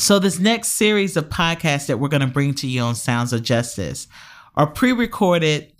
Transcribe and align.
So, 0.00 0.20
this 0.20 0.38
next 0.38 0.68
series 0.68 1.16
of 1.16 1.28
podcasts 1.28 1.88
that 1.88 1.98
we're 1.98 2.08
going 2.08 2.20
to 2.20 2.28
bring 2.28 2.54
to 2.54 2.68
you 2.68 2.82
on 2.82 2.94
Sounds 2.94 3.32
of 3.32 3.42
Justice 3.42 4.06
are 4.54 4.68
pre 4.68 4.92
recorded 4.92 5.72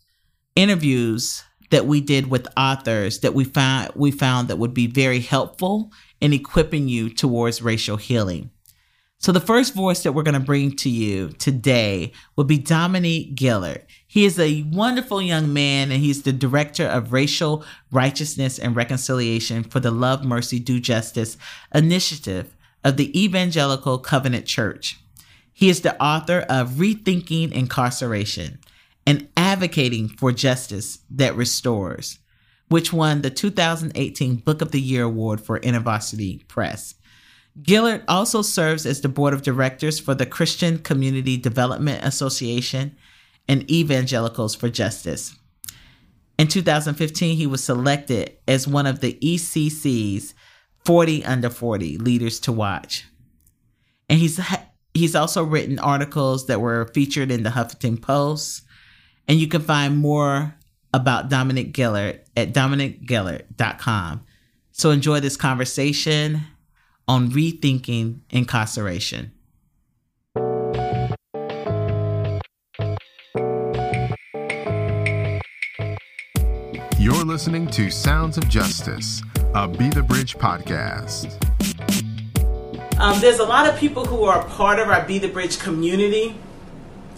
interviews 0.56 1.44
that 1.71 1.87
we 1.87 2.01
did 2.01 2.29
with 2.29 2.49
authors 2.57 3.21
that 3.21 3.33
we 3.33 3.45
found 3.45 3.93
we 3.95 4.11
found 4.11 4.49
that 4.49 4.59
would 4.59 4.75
be 4.75 4.89
very 4.89 5.21
helpful 5.21 5.93
in 6.21 6.33
equipping 6.33 6.89
you 6.89 7.09
towards 7.09 7.62
racial 7.62 7.96
healing. 7.96 8.51
So 9.21 9.31
the 9.31 9.41
first 9.41 9.73
voice 9.75 10.02
that 10.02 10.12
we're 10.12 10.25
going 10.25 10.35
to 10.35 10.41
bring 10.41 10.75
to 10.77 10.91
you 10.91 11.29
today 11.30 12.12
will 12.35 12.45
be 12.45 12.59
Dominique 12.59 13.37
Gilliard. 13.37 13.85
He 14.09 14.25
is 14.25 14.39
a 14.39 14.64
wonderful 14.73 15.23
young 15.23 15.53
man 15.53 15.93
and 15.93 16.00
he's 16.00 16.23
the 16.23 16.32
director 16.32 16.87
of 16.87 17.12
racial 17.12 17.64
righteousness 17.93 18.59
and 18.59 18.75
reconciliation 18.75 19.62
for 19.62 19.79
the 19.79 19.91
Love, 19.93 20.25
Mercy, 20.25 20.59
Do 20.59 20.80
Justice 20.80 21.37
initiative 21.73 22.53
of 22.84 22.96
the 22.96 23.18
Evangelical 23.20 23.98
Covenant 23.98 24.46
Church. 24.46 24.98
He 25.52 25.68
is 25.68 25.80
the 25.80 26.00
author 26.02 26.46
of 26.48 26.73
Rethinking 26.73 27.52
Incarceration 27.52 28.60
and 29.06 29.28
advocating 29.36 30.09
for 30.09 30.32
justice 30.32 30.98
that 31.10 31.34
restores, 31.34 32.19
which 32.69 32.92
won 32.92 33.22
the 33.22 33.30
2018 33.30 34.36
Book 34.36 34.62
of 34.62 34.70
the 34.70 34.80
Year 34.80 35.05
Award 35.05 35.41
for 35.41 35.59
InterVarsity 35.60 36.46
Press. 36.46 36.95
Gilliard 37.60 38.05
also 38.06 38.42
serves 38.42 38.86
as 38.86 39.00
the 39.00 39.08
board 39.08 39.34
of 39.34 39.42
directors 39.42 39.98
for 39.98 40.14
the 40.14 40.27
Christian 40.27 40.78
Community 40.78 41.36
Development 41.36 42.05
Association 42.05 42.97
and 43.48 43.69
Evangelicals 43.70 44.55
for 44.55 44.69
Justice. 44.69 45.34
In 46.38 46.47
2015, 46.47 47.36
he 47.36 47.47
was 47.48 47.64
selected 47.64 48.36
as 48.47 48.69
one 48.69 48.86
of 48.86 49.00
the 49.00 49.14
ECC's 49.14 50.34
40 50.88 51.23
under 51.27 51.51
40 51.51 51.98
leaders 51.98 52.41
to 52.41 52.51
watch. 52.51 53.05
And 54.09 54.19
he's 54.19 54.41
he's 54.95 55.14
also 55.14 55.45
written 55.45 55.78
articles 55.78 56.47
that 56.47 56.62
were 56.62 56.91
featured 56.95 57.30
in 57.30 57.42
the 57.42 57.51
Huffington 57.51 58.00
Post, 58.00 58.62
and 59.28 59.39
you 59.39 59.48
can 59.48 59.61
find 59.61 59.98
more 59.98 60.55
about 60.94 61.28
Dominic 61.28 61.75
Gilliard 61.75 62.20
at 62.34 62.55
dominiquegilliard.com. 62.55 64.25
So 64.72 64.89
enjoy 64.89 65.20
this 65.20 65.36
conversation 65.36 66.41
on 67.06 67.33
rethinking 67.33 68.20
incarceration. 68.31 69.33
You're 76.98 77.25
listening 77.27 77.66
to 77.69 77.91
Sounds 77.91 78.39
of 78.39 78.48
Justice, 78.48 79.22
a 79.54 79.66
Be 79.66 79.88
the 79.88 80.02
Bridge 80.02 80.36
podcast. 80.36 81.32
Um, 82.98 83.18
there's 83.20 83.38
a 83.38 83.44
lot 83.44 83.66
of 83.66 83.78
people 83.78 84.04
who 84.04 84.24
are 84.24 84.44
part 84.44 84.78
of 84.78 84.88
our 84.88 85.04
Be 85.06 85.18
the 85.18 85.28
Bridge 85.28 85.58
community 85.58 86.36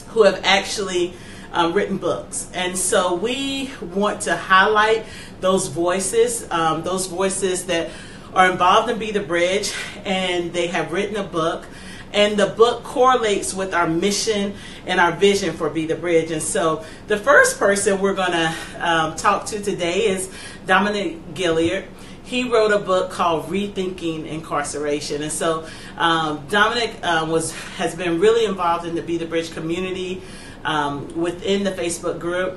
who 0.08 0.22
have 0.22 0.40
actually 0.44 1.14
um, 1.52 1.72
written 1.72 1.96
books. 1.96 2.48
And 2.54 2.78
so 2.78 3.14
we 3.14 3.70
want 3.82 4.22
to 4.22 4.36
highlight 4.36 5.06
those 5.40 5.68
voices, 5.68 6.48
um, 6.52 6.84
those 6.84 7.06
voices 7.06 7.66
that 7.66 7.90
are 8.32 8.50
involved 8.50 8.90
in 8.90 8.98
Be 8.98 9.10
the 9.10 9.20
Bridge 9.20 9.74
and 10.04 10.52
they 10.52 10.68
have 10.68 10.92
written 10.92 11.16
a 11.16 11.24
book. 11.24 11.66
And 12.12 12.36
the 12.36 12.46
book 12.46 12.84
correlates 12.84 13.54
with 13.54 13.74
our 13.74 13.88
mission 13.88 14.54
and 14.86 15.00
our 15.00 15.12
vision 15.12 15.56
for 15.56 15.68
Be 15.70 15.86
the 15.86 15.94
Bridge. 15.96 16.30
And 16.30 16.42
so 16.42 16.84
the 17.08 17.16
first 17.16 17.58
person 17.58 18.00
we're 18.00 18.14
going 18.14 18.32
to 18.32 18.56
um, 18.78 19.16
talk 19.16 19.46
to 19.46 19.60
today 19.60 20.06
is 20.06 20.32
Dominic 20.66 21.34
Gilliard 21.34 21.86
he 22.30 22.44
wrote 22.48 22.70
a 22.70 22.78
book 22.78 23.10
called 23.10 23.46
Rethinking 23.46 24.24
Incarceration. 24.24 25.20
And 25.22 25.32
so 25.32 25.66
um, 25.98 26.46
Dominic 26.48 27.04
um, 27.04 27.28
was 27.28 27.52
has 27.76 27.96
been 27.96 28.20
really 28.20 28.44
involved 28.44 28.86
in 28.86 28.94
the 28.94 29.02
Be 29.02 29.18
the 29.18 29.26
Bridge 29.26 29.52
community 29.52 30.22
um, 30.64 31.20
within 31.20 31.64
the 31.64 31.72
Facebook 31.72 32.20
group. 32.20 32.56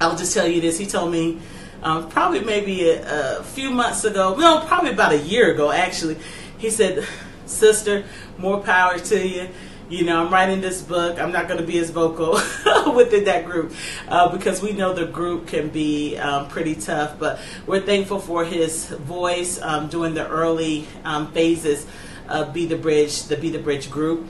I'll 0.00 0.16
just 0.16 0.34
tell 0.34 0.48
you 0.48 0.60
this. 0.60 0.76
He 0.76 0.86
told 0.86 1.12
me 1.12 1.38
um, 1.84 2.08
probably 2.08 2.40
maybe 2.40 2.90
a, 2.90 3.38
a, 3.38 3.44
few 3.44 3.70
months 3.70 4.02
ago, 4.04 4.34
no, 4.36 4.64
probably 4.66 4.90
about 4.90 5.12
a 5.12 5.18
year 5.18 5.52
ago 5.52 5.70
actually. 5.70 6.16
He 6.58 6.68
said, 6.68 7.06
Sister, 7.46 8.04
more 8.38 8.60
power 8.60 8.98
to 8.98 9.26
you. 9.26 9.48
You 9.90 10.04
know, 10.04 10.24
I'm 10.24 10.32
writing 10.32 10.60
this 10.60 10.80
book. 10.82 11.18
I'm 11.18 11.32
not 11.32 11.48
going 11.48 11.58
to 11.58 11.66
be 11.66 11.76
as 11.78 11.90
vocal 11.90 12.34
within 12.94 13.24
that 13.24 13.44
group 13.44 13.72
uh, 14.06 14.28
because 14.28 14.62
we 14.62 14.70
know 14.70 14.94
the 14.94 15.04
group 15.04 15.48
can 15.48 15.68
be 15.68 16.16
um, 16.16 16.46
pretty 16.48 16.76
tough. 16.76 17.18
But 17.18 17.40
we're 17.66 17.80
thankful 17.80 18.20
for 18.20 18.44
his 18.44 18.86
voice 18.86 19.60
um, 19.60 19.88
during 19.88 20.14
the 20.14 20.28
early 20.28 20.86
um, 21.02 21.32
phases 21.32 21.88
of 22.28 22.54
Be 22.54 22.66
the 22.66 22.76
Bridge, 22.76 23.24
the 23.24 23.36
Be 23.36 23.50
the 23.50 23.58
Bridge 23.58 23.90
group. 23.90 24.28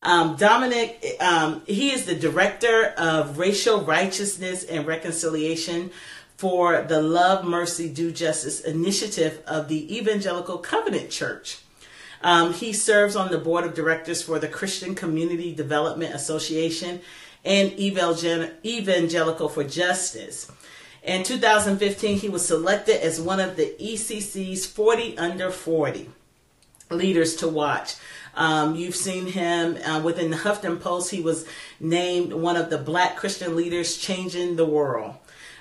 Um, 0.00 0.36
Dominic, 0.36 1.16
um, 1.18 1.62
he 1.66 1.90
is 1.90 2.06
the 2.06 2.14
director 2.14 2.94
of 2.96 3.36
racial 3.36 3.82
righteousness 3.82 4.62
and 4.62 4.86
reconciliation 4.86 5.90
for 6.36 6.82
the 6.82 7.02
Love, 7.02 7.44
Mercy, 7.44 7.92
Do 7.92 8.12
Justice 8.12 8.60
initiative 8.60 9.42
of 9.44 9.66
the 9.66 9.96
Evangelical 9.96 10.58
Covenant 10.58 11.10
Church. 11.10 11.61
Um, 12.22 12.52
he 12.52 12.72
serves 12.72 13.16
on 13.16 13.30
the 13.30 13.38
board 13.38 13.64
of 13.64 13.74
directors 13.74 14.22
for 14.22 14.38
the 14.38 14.48
Christian 14.48 14.94
Community 14.94 15.54
Development 15.54 16.14
Association 16.14 17.00
and 17.44 17.72
Evangelical 17.72 19.48
for 19.48 19.64
Justice. 19.64 20.50
In 21.02 21.24
2015, 21.24 22.18
he 22.18 22.28
was 22.28 22.46
selected 22.46 23.04
as 23.04 23.20
one 23.20 23.40
of 23.40 23.56
the 23.56 23.74
ECC's 23.80 24.66
40 24.66 25.18
under 25.18 25.50
40 25.50 26.10
leaders 26.90 27.36
to 27.36 27.48
watch. 27.48 27.94
Um, 28.34 28.76
you've 28.76 28.94
seen 28.94 29.26
him 29.26 29.76
uh, 29.84 30.00
within 30.02 30.30
the 30.30 30.36
Huffington 30.36 30.80
Post. 30.80 31.10
He 31.10 31.20
was 31.20 31.46
named 31.80 32.32
one 32.32 32.56
of 32.56 32.70
the 32.70 32.78
Black 32.78 33.16
Christian 33.16 33.56
leaders 33.56 33.98
changing 33.98 34.56
the 34.56 34.64
world. 34.64 35.16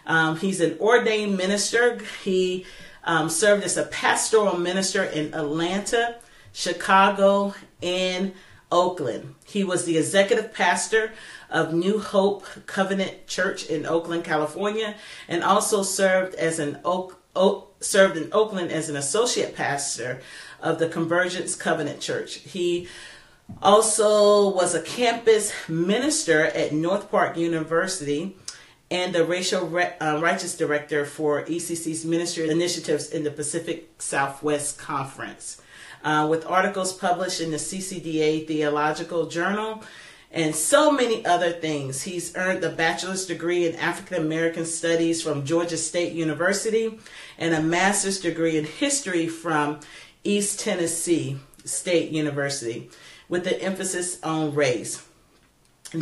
Um, 0.05 0.37
he's 0.37 0.61
an 0.61 0.77
ordained 0.79 1.37
minister. 1.37 1.99
He 2.23 2.65
um, 3.03 3.29
served 3.29 3.63
as 3.63 3.77
a 3.77 3.83
pastoral 3.83 4.57
minister 4.57 5.03
in 5.03 5.33
Atlanta, 5.33 6.17
Chicago, 6.53 7.53
and 7.81 8.33
Oakland. 8.71 9.35
He 9.45 9.63
was 9.63 9.85
the 9.85 9.97
executive 9.97 10.53
pastor 10.53 11.11
of 11.49 11.73
New 11.73 11.99
Hope 11.99 12.45
Covenant 12.65 13.27
Church 13.27 13.65
in 13.65 13.85
Oakland, 13.85 14.23
California, 14.23 14.95
and 15.27 15.43
also 15.43 15.83
served 15.83 16.35
as 16.35 16.59
an 16.59 16.79
Oak, 16.85 17.21
Oak 17.35 17.75
served 17.81 18.15
in 18.15 18.29
Oakland 18.31 18.71
as 18.71 18.89
an 18.89 18.95
associate 18.95 19.55
pastor 19.55 20.21
of 20.61 20.79
the 20.79 20.87
Convergence 20.87 21.55
Covenant 21.55 21.99
Church. 21.99 22.35
He 22.35 22.87
also 23.61 24.49
was 24.49 24.73
a 24.73 24.81
campus 24.81 25.51
minister 25.67 26.45
at 26.45 26.71
North 26.71 27.11
Park 27.11 27.35
University 27.35 28.37
and 28.89 29.13
the 29.13 29.25
racial 29.25 29.67
re- 29.67 29.93
uh, 29.99 30.19
righteous 30.21 30.55
director 30.55 31.05
for 31.05 31.43
ECC's 31.43 32.05
ministry 32.05 32.49
initiatives 32.49 33.09
in 33.09 33.23
the 33.23 33.31
Pacific 33.31 33.89
Southwest 33.99 34.77
Conference. 34.77 35.60
Uh, 36.03 36.27
with 36.27 36.47
articles 36.47 36.93
published 36.93 37.41
in 37.41 37.51
the 37.51 37.57
CCDA 37.57 38.47
Theological 38.47 39.27
Journal 39.27 39.83
and 40.31 40.55
so 40.55 40.91
many 40.91 41.25
other 41.25 41.51
things. 41.51 42.03
He's 42.03 42.35
earned 42.35 42.63
a 42.63 42.69
bachelor's 42.69 43.25
degree 43.25 43.67
in 43.67 43.75
African 43.75 44.17
American 44.25 44.65
Studies 44.65 45.21
from 45.21 45.45
Georgia 45.45 45.77
State 45.77 46.13
University 46.13 46.97
and 47.37 47.53
a 47.53 47.61
master's 47.61 48.19
degree 48.19 48.57
in 48.57 48.65
history 48.65 49.27
from 49.27 49.79
East 50.23 50.59
Tennessee 50.59 51.37
State 51.65 52.11
University 52.11 52.89
with 53.27 53.45
an 53.47 53.55
emphasis 53.55 54.21
on 54.23 54.55
race, 54.55 55.05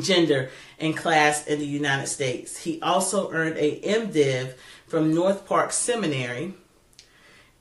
gender, 0.01 0.49
and 0.79 0.95
class 0.95 1.45
in 1.47 1.59
the 1.59 1.65
United 1.65 2.07
States. 2.07 2.57
He 2.57 2.81
also 2.81 3.31
earned 3.31 3.57
a 3.57 3.81
MDiv 3.81 4.53
from 4.87 5.13
North 5.13 5.45
Park 5.45 5.71
Seminary 5.71 6.53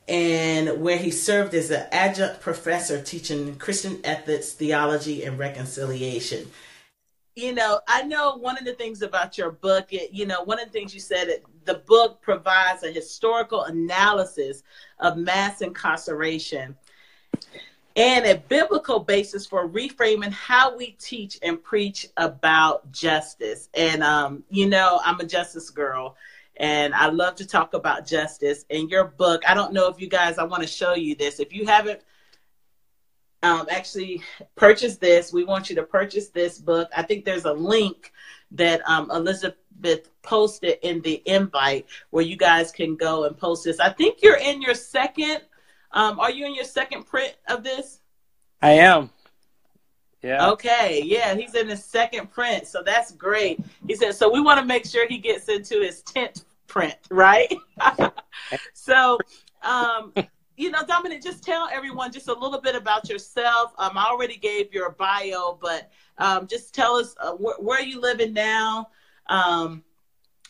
and 0.08 0.80
where 0.80 0.96
he 0.96 1.10
served 1.10 1.52
as 1.54 1.70
an 1.70 1.86
adjunct 1.92 2.40
professor 2.40 3.00
teaching 3.00 3.56
Christian 3.56 4.00
ethics, 4.04 4.52
theology, 4.52 5.24
and 5.24 5.38
reconciliation. 5.38 6.50
You 7.36 7.54
know, 7.54 7.80
I 7.86 8.02
know 8.02 8.36
one 8.36 8.58
of 8.58 8.64
the 8.64 8.72
things 8.72 9.02
about 9.02 9.38
your 9.38 9.52
book, 9.52 9.92
it, 9.92 10.12
you 10.12 10.26
know, 10.26 10.42
one 10.42 10.58
of 10.58 10.66
the 10.66 10.72
things 10.72 10.92
you 10.92 11.00
said, 11.00 11.28
the 11.66 11.74
book 11.74 12.20
provides 12.20 12.82
a 12.82 12.90
historical 12.90 13.64
analysis 13.64 14.62
of 14.98 15.16
mass 15.18 15.60
incarceration 15.60 16.74
and 17.94 18.26
a 18.26 18.38
biblical 18.48 19.00
basis 19.00 19.46
for 19.46 19.68
reframing 19.68 20.32
how 20.32 20.76
we 20.76 20.92
teach 20.92 21.38
and 21.42 21.62
preach 21.62 22.06
about 22.16 22.90
justice. 22.92 23.68
And, 23.74 24.02
um, 24.02 24.42
you 24.50 24.68
know, 24.68 25.00
I'm 25.04 25.20
a 25.20 25.24
justice 25.24 25.70
girl 25.70 26.16
and 26.58 26.94
I 26.94 27.08
love 27.08 27.36
to 27.36 27.46
talk 27.46 27.74
about 27.74 28.06
justice. 28.06 28.64
In 28.68 28.88
your 28.88 29.04
book, 29.04 29.42
I 29.48 29.54
don't 29.54 29.72
know 29.72 29.88
if 29.88 30.00
you 30.00 30.08
guys, 30.08 30.38
I 30.38 30.44
want 30.44 30.62
to 30.62 30.68
show 30.68 30.94
you 30.94 31.14
this. 31.14 31.38
If 31.38 31.52
you 31.52 31.66
haven't 31.66 32.00
um, 33.42 33.66
actually 33.70 34.22
purchased 34.56 35.00
this, 35.00 35.32
we 35.32 35.44
want 35.44 35.70
you 35.70 35.76
to 35.76 35.84
purchase 35.84 36.28
this 36.28 36.58
book. 36.58 36.90
I 36.96 37.02
think 37.02 37.24
there's 37.24 37.44
a 37.44 37.52
link 37.52 38.12
that 38.52 38.80
um, 38.88 39.10
Elizabeth 39.10 40.10
posted 40.22 40.78
in 40.82 41.00
the 41.02 41.22
invite 41.26 41.86
where 42.10 42.24
you 42.24 42.36
guys 42.36 42.72
can 42.72 42.96
go 42.96 43.24
and 43.24 43.36
post 43.36 43.64
this. 43.64 43.78
I 43.78 43.90
think 43.90 44.18
you're 44.22 44.38
in 44.38 44.60
your 44.60 44.74
second. 44.74 45.42
Um, 45.92 46.18
are 46.18 46.30
you 46.30 46.44
in 46.44 46.54
your 46.54 46.64
second 46.64 47.04
print 47.04 47.34
of 47.48 47.62
this? 47.62 48.00
I 48.60 48.72
am. 48.72 49.10
Yeah. 50.22 50.50
Okay. 50.50 51.02
Yeah, 51.04 51.36
he's 51.36 51.54
in 51.54 51.68
his 51.68 51.84
second 51.84 52.32
print, 52.32 52.66
so 52.66 52.82
that's 52.82 53.12
great. 53.12 53.60
He 53.86 53.94
said, 53.94 54.16
so 54.16 54.28
we 54.28 54.40
want 54.40 54.58
to 54.58 54.66
make 54.66 54.84
sure 54.84 55.06
he 55.06 55.18
gets 55.18 55.48
into 55.48 55.80
his 55.80 56.02
tenth 56.02 56.44
print, 56.68 56.96
right? 57.10 57.52
so, 58.72 59.18
um, 59.62 60.12
you 60.56 60.70
know, 60.70 60.84
Dominic, 60.86 61.22
just 61.22 61.42
tell 61.42 61.68
everyone 61.72 62.12
just 62.12 62.28
a 62.28 62.32
little 62.32 62.60
bit 62.60 62.74
about 62.74 63.08
yourself. 63.08 63.72
Um, 63.78 63.96
I 63.96 64.06
already 64.10 64.36
gave 64.36 64.72
your 64.72 64.90
bio, 64.90 65.58
but 65.60 65.90
um, 66.18 66.46
just 66.46 66.74
tell 66.74 66.96
us 66.96 67.14
uh, 67.20 67.32
wh- 67.32 67.62
where 67.62 67.82
you 67.82 68.00
living 68.00 68.32
now. 68.32 68.88
Um, 69.28 69.82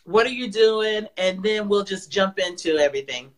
what 0.05 0.25
are 0.25 0.31
you 0.31 0.49
doing? 0.49 1.07
And 1.17 1.43
then 1.43 1.69
we'll 1.69 1.83
just 1.83 2.11
jump 2.11 2.39
into 2.39 2.77
everything. 2.77 3.31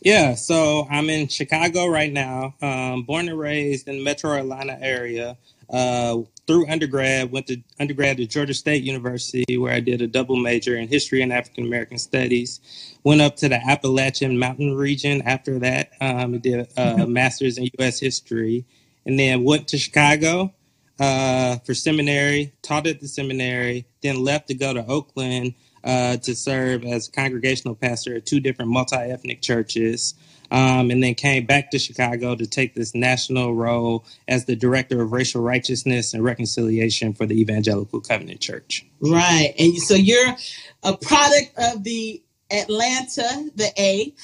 Yeah, 0.00 0.34
so 0.34 0.86
I'm 0.90 1.08
in 1.10 1.28
Chicago 1.28 1.86
right 1.86 2.12
now. 2.12 2.54
Um, 2.60 3.04
born 3.04 3.28
and 3.28 3.38
raised 3.38 3.88
in 3.88 3.98
the 3.98 4.02
Metro 4.02 4.32
Atlanta 4.32 4.78
area. 4.80 5.36
Uh, 5.70 6.18
through 6.48 6.66
undergrad, 6.66 7.30
went 7.30 7.46
to 7.46 7.62
undergrad 7.78 8.18
at 8.18 8.30
Georgia 8.30 8.54
State 8.54 8.82
University, 8.82 9.58
where 9.58 9.72
I 9.72 9.80
did 9.80 10.00
a 10.00 10.06
double 10.06 10.34
major 10.34 10.76
in 10.76 10.88
history 10.88 11.20
and 11.22 11.32
African 11.32 11.64
American 11.64 11.98
studies. 11.98 12.60
Went 13.04 13.20
up 13.20 13.36
to 13.36 13.48
the 13.48 13.56
Appalachian 13.56 14.38
Mountain 14.38 14.74
region 14.74 15.22
after 15.22 15.58
that. 15.60 15.92
Um, 16.00 16.38
did 16.38 16.60
a 16.60 16.64
mm-hmm. 16.64 17.12
master's 17.12 17.58
in 17.58 17.64
U.S. 17.78 18.00
history, 18.00 18.64
and 19.04 19.18
then 19.18 19.44
went 19.44 19.68
to 19.68 19.78
Chicago 19.78 20.54
uh, 20.98 21.58
for 21.58 21.74
seminary. 21.74 22.54
Taught 22.62 22.86
at 22.86 23.00
the 23.00 23.08
seminary, 23.08 23.86
then 24.02 24.24
left 24.24 24.48
to 24.48 24.54
go 24.54 24.72
to 24.72 24.84
Oakland 24.86 25.54
uh, 25.84 26.16
to 26.16 26.34
serve 26.34 26.82
as 26.84 27.08
congregational 27.08 27.74
pastor 27.74 28.16
at 28.16 28.26
two 28.26 28.40
different 28.40 28.70
multi 28.70 28.96
ethnic 28.96 29.42
churches. 29.42 30.14
Um, 30.50 30.90
and 30.90 31.02
then 31.02 31.14
came 31.14 31.44
back 31.44 31.70
to 31.72 31.78
Chicago 31.78 32.34
to 32.34 32.46
take 32.46 32.74
this 32.74 32.94
national 32.94 33.54
role 33.54 34.06
as 34.28 34.46
the 34.46 34.56
director 34.56 35.02
of 35.02 35.12
racial 35.12 35.42
righteousness 35.42 36.14
and 36.14 36.24
reconciliation 36.24 37.12
for 37.12 37.26
the 37.26 37.38
Evangelical 37.38 38.00
Covenant 38.00 38.40
Church. 38.40 38.86
Right. 39.00 39.52
And 39.58 39.76
so 39.76 39.94
you're 39.94 40.34
a 40.82 40.96
product 40.96 41.52
of 41.58 41.84
the 41.84 42.22
Atlanta, 42.50 43.50
the 43.56 43.70
A. 43.78 44.14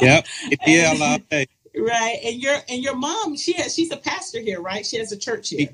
yep. 0.00 0.26
Yeah, 0.66 0.94
Right. 1.78 2.18
And 2.24 2.42
your 2.42 2.56
and 2.68 2.82
your 2.82 2.96
mom, 2.96 3.36
she 3.36 3.52
has 3.54 3.74
she's 3.74 3.92
a 3.92 3.96
pastor 3.96 4.40
here, 4.40 4.60
right? 4.60 4.84
She 4.84 4.96
has 4.98 5.12
a 5.12 5.16
church 5.16 5.50
here. 5.50 5.68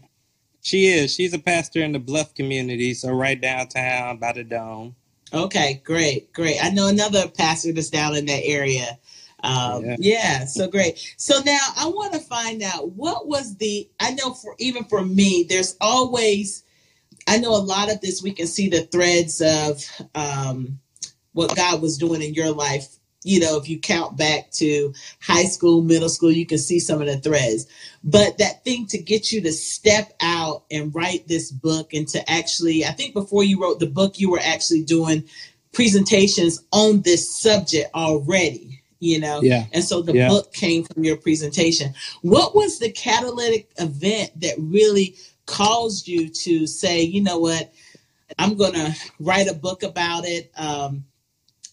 She 0.61 0.87
is. 0.87 1.13
She's 1.13 1.35
a 1.35 1.39
pastor 1.39 1.83
in 1.83 1.93
the 1.93 1.99
Bluff 1.99 2.35
community, 2.35 2.95
so 2.95 3.11
right 3.11 3.41
downtown 3.41 4.19
by 4.19 4.33
the 4.33 4.45
dome. 4.45 4.95
Okay, 5.33 5.81
great, 5.85 6.33
great. 6.33 6.63
I 6.63 6.71
know 6.71 6.89
another 6.89 7.27
pastor 7.29 7.73
that's 7.73 7.91
down 7.91 8.15
in 8.15 8.27
that 8.27 8.45
area. 8.45 8.99
Um, 9.43 9.85
yeah. 9.85 9.97
yeah, 9.99 10.45
so 10.45 10.69
great. 10.69 11.15
So 11.17 11.41
now 11.45 11.61
I 11.77 11.87
want 11.87 12.13
to 12.15 12.21
find 12.21 12.63
out 12.63 12.93
what 12.93 13.27
was 13.27 13.57
the. 13.57 13.89
I 14.01 14.13
know 14.13 14.35
for 14.35 14.55
even 14.59 14.85
for 14.85 15.05
me, 15.05 15.47
there's 15.49 15.77
always. 15.81 16.65
I 17.27 17.39
know 17.39 17.55
a 17.55 17.59
lot 17.59 17.93
of 17.93 18.01
this. 18.01 18.23
We 18.23 18.33
can 18.33 18.47
see 18.47 18.69
the 18.69 18.83
threads 18.83 19.41
of 19.41 19.85
um, 20.15 20.81
what 21.33 21.57
God 21.57 21.81
was 21.81 21.99
doing 21.99 22.23
in 22.23 22.35
your 22.35 22.53
life 22.53 22.99
you 23.25 23.41
know, 23.41 23.57
if 23.57 23.69
you 23.69 23.79
count 23.79 24.17
back 24.17 24.51
to 24.53 24.93
high 25.21 25.45
school, 25.45 25.83
middle 25.83 26.09
school, 26.09 26.33
you 26.33 26.47
can 26.47 26.59
see 26.59 26.81
some 26.81 27.01
of 27.01 27.07
the 27.07 27.19
threads. 27.19 27.67
But 28.03 28.39
that 28.39 28.65
thing 28.65 28.87
to 28.87 28.99
get 28.99 29.31
you 29.31 29.41
to 29.43 29.53
step 29.53 30.13
out 30.21 30.65
and 30.71 30.95
write 30.95 31.29
this 31.29 31.51
book 31.51 31.95
and 31.95 32.09
to 32.09 32.31
actually, 32.31 32.85
I 32.85 32.91
think 32.91 33.15
before 33.15 33.45
you 33.45 33.61
wrote 33.61 33.79
the 33.79 33.87
book, 33.87 34.19
you 34.19 34.31
were 34.31 34.41
actually 34.43 34.83
doing 34.83 35.25
presentations 35.73 36.63
on 36.73 37.03
this 37.03 37.41
subject 37.41 37.95
already, 37.95 38.72
you 39.03 39.19
know? 39.19 39.41
Yeah. 39.43 39.67
And 39.73 39.83
so 39.83 40.01
the 40.01 40.15
yeah. 40.15 40.29
book 40.29 40.53
came 40.53 40.85
from 40.85 41.03
your 41.03 41.17
presentation. 41.17 41.93
What 42.23 42.55
was 42.55 42.79
the 42.79 42.91
catalytic 42.91 43.69
event 43.79 44.31
that 44.41 44.55
really 44.59 45.17
caused 45.47 46.07
you 46.07 46.29
to 46.29 46.67
say, 46.69 47.03
you 47.03 47.21
know 47.21 47.39
what, 47.39 47.73
I'm 48.39 48.57
going 48.57 48.75
to 48.75 48.95
write 49.19 49.51
a 49.51 49.55
book 49.55 49.83
about 49.83 50.25
it? 50.25 50.53
Um, 50.57 51.05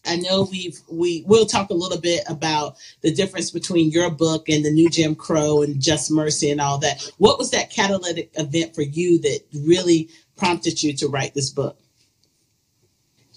I 0.06 0.16
know 0.16 0.48
we've 0.50 0.80
we 0.90 1.24
will 1.28 1.46
talk 1.46 1.70
a 1.70 1.76
little 1.76 2.00
bit 2.00 2.24
about 2.28 2.78
the 3.02 3.14
difference 3.14 3.52
between 3.52 3.92
your 3.92 4.10
book 4.10 4.50
and 4.50 4.66
the 4.66 4.72
new 4.72 4.90
Jim 4.90 5.14
Crow 5.14 5.62
and 5.62 5.80
Just 5.80 6.10
Mercy 6.10 6.50
and 6.50 6.60
all 6.60 6.80
that. 6.80 7.12
What 7.18 7.38
was 7.38 7.52
that 7.52 7.70
catalytic 7.70 8.32
event 8.36 8.74
for 8.74 8.82
you 8.82 9.20
that 9.20 9.42
really 9.54 10.10
prompted 10.36 10.82
you 10.82 10.94
to 10.94 11.08
write 11.08 11.36
this 11.36 11.52
book? 11.52 11.78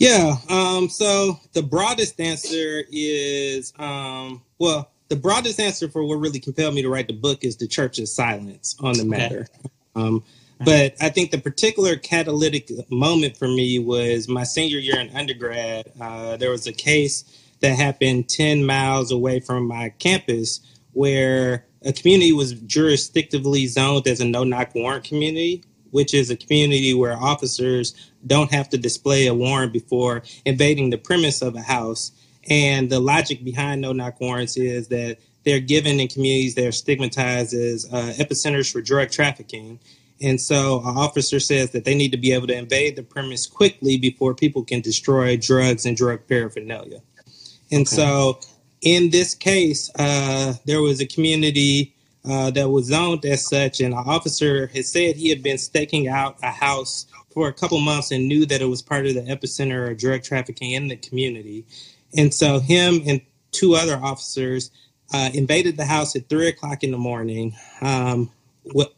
Yeah, 0.03 0.35
um, 0.49 0.89
so 0.89 1.39
the 1.53 1.63
broadest 1.63 2.19
answer 2.21 2.83
is 2.91 3.73
um, 3.79 4.43
well, 4.59 4.91
the 5.09 5.15
broadest 5.15 5.61
answer 5.61 5.89
for 5.89 6.03
what 6.03 6.17
really 6.17 6.41
compelled 6.41 6.75
me 6.75 6.83
to 6.83 6.89
write 6.89 7.07
the 7.07 7.13
book 7.13 7.45
is 7.45 7.57
the 7.57 7.69
church's 7.69 8.13
silence 8.13 8.75
on 8.81 8.99
the 8.99 9.05
matter. 9.05 9.47
Okay. 9.61 9.69
Um, 9.95 10.25
but 10.65 10.95
I 11.01 11.09
think 11.09 11.31
the 11.31 11.39
particular 11.39 11.95
catalytic 11.97 12.69
moment 12.91 13.37
for 13.37 13.47
me 13.47 13.79
was 13.79 14.29
my 14.29 14.43
senior 14.43 14.79
year 14.79 14.99
in 14.99 15.15
undergrad. 15.15 15.93
Uh, 16.01 16.37
there 16.37 16.51
was 16.51 16.67
a 16.67 16.73
case 16.73 17.25
that 17.61 17.77
happened 17.77 18.29
10 18.29 18.67
miles 18.67 19.13
away 19.13 19.39
from 19.39 19.69
my 19.69 19.91
campus 20.01 20.61
where 20.95 21.65
a 21.85 21.93
community 21.93 22.33
was 22.33 22.55
jurisdictively 22.55 23.69
zoned 23.69 24.09
as 24.09 24.21
a 24.21 24.25
no 24.25 24.43
knock 24.43 24.75
warrant 24.75 25.05
community, 25.05 25.63
which 25.91 26.13
is 26.13 26.31
a 26.31 26.37
community 26.37 26.93
where 26.93 27.17
officers 27.17 27.95
don't 28.27 28.53
have 28.53 28.69
to 28.71 28.79
display 28.79 29.27
a 29.27 29.35
warrant 29.35 29.73
before 29.73 30.23
invading 30.45 30.91
the 30.91 30.99
premise 30.99 31.43
of 31.43 31.55
a 31.55 31.63
house. 31.63 32.13
And 32.49 32.91
the 32.91 33.01
logic 33.01 33.45
behind 33.45 33.81
no 33.81 33.93
knock 33.93 34.21
warrants 34.21 34.57
is 34.57 34.89
that 34.89 35.19
they're 35.45 35.61
given 35.61 36.01
in 36.01 36.09
communities 36.09 36.55
that 36.55 36.67
are 36.67 36.73
stigmatized 36.73 37.55
as 37.55 37.87
uh, 37.93 38.13
epicenters 38.17 38.71
for 38.73 38.81
drug 38.81 39.11
trafficking. 39.11 39.79
And 40.21 40.41
so 40.41 40.81
an 40.81 40.97
officer 40.97 41.41
says 41.41 41.71
that 41.73 41.85
they 41.85 41.95
need 41.95 42.13
to 42.13 42.19
be 42.19 42.33
able 42.33 42.47
to 42.47 42.57
invade 42.57 42.97
the 42.97 43.03
premise 43.03 43.47
quickly 43.47 43.97
before 43.97 44.35
people 44.35 44.63
can 44.63 44.81
destroy 44.81 45.37
drugs 45.37 45.85
and 45.85 45.97
drug 45.97 46.27
paraphernalia. 46.29 47.01
And 47.73 47.87
okay. 47.87 47.97
so 47.97 48.39
in 48.83 49.11
this 49.11 49.35
case, 49.35 49.91
uh, 49.99 50.55
there 50.65 50.81
was 50.81 51.01
a 51.01 51.07
community 51.07 51.95
uh, 52.25 52.51
that 52.53 52.69
was 52.69 52.87
zoned 52.87 53.25
as 53.25 53.47
such, 53.47 53.81
and 53.81 53.95
an 53.95 54.01
officer 54.07 54.69
had 54.69 54.85
said 54.85 55.17
he 55.17 55.29
had 55.29 55.43
been 55.43 55.59
staking 55.59 56.07
out 56.07 56.37
a 56.43 56.51
house 56.51 57.07
for 57.33 57.49
a 57.49 57.53
couple 57.53 57.81
months 57.81 58.11
and 58.11 58.29
knew 58.29 58.47
that 58.47 58.61
it 58.61 58.67
was 58.67 58.83
part 58.83 59.07
of 59.07 59.15
the 59.15 59.23
epicenter 59.23 59.91
of 59.91 59.99
drug 59.99 60.23
trafficking 60.23 60.73
in 60.73 60.89
the 60.89 60.97
community. 60.97 61.65
And 62.17 62.33
so 62.33 62.61
him 62.61 63.03
and 63.07 63.21
two 63.53 63.75
other 63.75 63.97
officers 63.97 64.71
uh, 65.13 65.31
invaded 65.35 65.77
the 65.77 65.85
house 65.85 66.17
at 66.17 66.29
three 66.29 66.49
o'clock 66.49 66.83
in 66.85 66.91
the 66.91 66.99
morning. 66.99 67.55
Um, 67.81 68.31
what, 68.65 68.93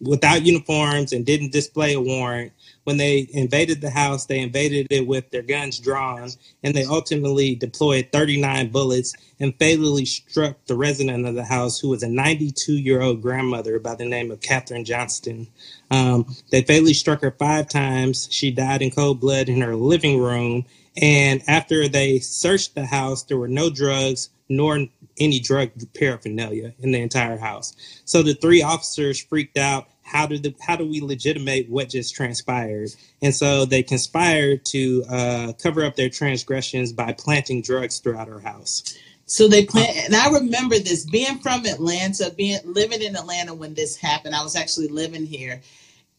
without 0.00 0.44
uniforms 0.44 1.12
and 1.12 1.24
didn't 1.24 1.52
display 1.52 1.94
a 1.94 2.00
warrant. 2.00 2.52
When 2.86 2.98
they 2.98 3.26
invaded 3.32 3.80
the 3.80 3.90
house, 3.90 4.26
they 4.26 4.38
invaded 4.38 4.86
it 4.90 5.08
with 5.08 5.28
their 5.32 5.42
guns 5.42 5.80
drawn, 5.80 6.30
and 6.62 6.72
they 6.72 6.84
ultimately 6.84 7.56
deployed 7.56 8.10
39 8.12 8.70
bullets 8.70 9.12
and 9.40 9.58
fatally 9.58 10.04
struck 10.04 10.64
the 10.66 10.76
resident 10.76 11.26
of 11.26 11.34
the 11.34 11.44
house, 11.44 11.80
who 11.80 11.88
was 11.88 12.04
a 12.04 12.08
92 12.08 12.74
year 12.74 13.02
old 13.02 13.22
grandmother 13.22 13.80
by 13.80 13.96
the 13.96 14.04
name 14.04 14.30
of 14.30 14.38
Kathryn 14.38 14.84
Johnston. 14.84 15.48
Um, 15.90 16.32
they 16.52 16.62
fatally 16.62 16.94
struck 16.94 17.22
her 17.22 17.32
five 17.32 17.68
times. 17.68 18.28
She 18.30 18.52
died 18.52 18.82
in 18.82 18.92
cold 18.92 19.18
blood 19.18 19.48
in 19.48 19.62
her 19.62 19.74
living 19.74 20.20
room. 20.20 20.64
And 20.96 21.42
after 21.48 21.88
they 21.88 22.20
searched 22.20 22.76
the 22.76 22.86
house, 22.86 23.24
there 23.24 23.36
were 23.36 23.48
no 23.48 23.68
drugs 23.68 24.30
nor 24.48 24.86
any 25.18 25.40
drug 25.40 25.70
paraphernalia 25.94 26.72
in 26.78 26.92
the 26.92 27.00
entire 27.00 27.38
house. 27.38 27.74
So 28.04 28.22
the 28.22 28.34
three 28.34 28.62
officers 28.62 29.20
freaked 29.20 29.58
out. 29.58 29.88
How 30.06 30.26
did 30.26 30.42
the, 30.42 30.54
how 30.60 30.76
do 30.76 30.86
we 30.86 31.00
legitimate 31.00 31.68
what 31.68 31.88
just 31.88 32.14
transpired? 32.14 32.90
And 33.20 33.34
so 33.34 33.64
they 33.64 33.82
conspired 33.82 34.64
to 34.66 35.04
uh, 35.10 35.52
cover 35.60 35.84
up 35.84 35.96
their 35.96 36.08
transgressions 36.08 36.92
by 36.92 37.12
planting 37.12 37.60
drugs 37.60 37.98
throughout 37.98 38.28
our 38.28 38.40
house. 38.40 38.96
So 39.26 39.48
they 39.48 39.66
plant, 39.66 39.96
and 39.96 40.14
I 40.14 40.30
remember 40.30 40.78
this 40.78 41.04
being 41.04 41.38
from 41.40 41.66
Atlanta, 41.66 42.32
being 42.36 42.60
living 42.64 43.02
in 43.02 43.16
Atlanta 43.16 43.54
when 43.54 43.74
this 43.74 43.96
happened. 43.96 44.36
I 44.36 44.42
was 44.44 44.54
actually 44.54 44.88
living 44.88 45.26
here, 45.26 45.60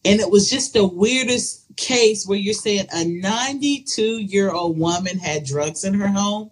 and 0.04 0.20
it 0.20 0.30
was 0.30 0.50
just 0.50 0.74
the 0.74 0.86
weirdest 0.86 1.64
case 1.76 2.26
where 2.26 2.38
you're 2.38 2.52
saying 2.52 2.86
a 2.92 3.06
92 3.06 4.02
year 4.02 4.50
old 4.50 4.78
woman 4.78 5.18
had 5.18 5.44
drugs 5.44 5.84
in 5.84 5.94
her 5.94 6.08
home 6.08 6.50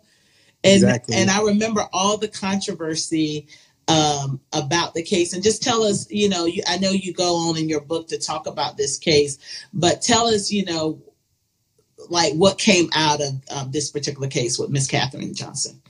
and 0.67 0.83
exactly. 0.83 1.15
and 1.15 1.31
I 1.31 1.43
remember 1.43 1.87
all 1.93 2.17
the 2.17 2.29
controversy 2.29 3.47
um, 3.89 4.41
about 4.53 4.95
the 4.95 5.03
case. 5.03 5.33
And 5.33 5.43
just 5.43 5.63
tell 5.63 5.83
us, 5.85 6.11
you 6.11 6.29
know, 6.29 6.45
you, 6.45 6.63
I 6.67 6.79
know 6.79 6.91
you 6.91 7.13
go 7.13 7.37
on 7.49 7.57
in 7.57 7.69
your 7.69 7.81
book 7.81 8.09
to 8.09 8.19
talk 8.19 8.47
about 8.47 8.77
this 8.77 8.99
case, 8.99 9.39
but 9.73 10.03
tell 10.03 10.27
us, 10.27 10.51
you 10.51 10.65
know, 10.65 11.01
like 12.09 12.35
what 12.35 12.59
came 12.59 12.89
out 12.95 13.21
of 13.21 13.35
um, 13.51 13.71
this 13.71 13.91
particular 13.91 14.29
case 14.29 14.59
with 14.59 14.71
Miss 14.71 14.89
Kathryn 14.89 15.35
Johnston. 15.35 15.81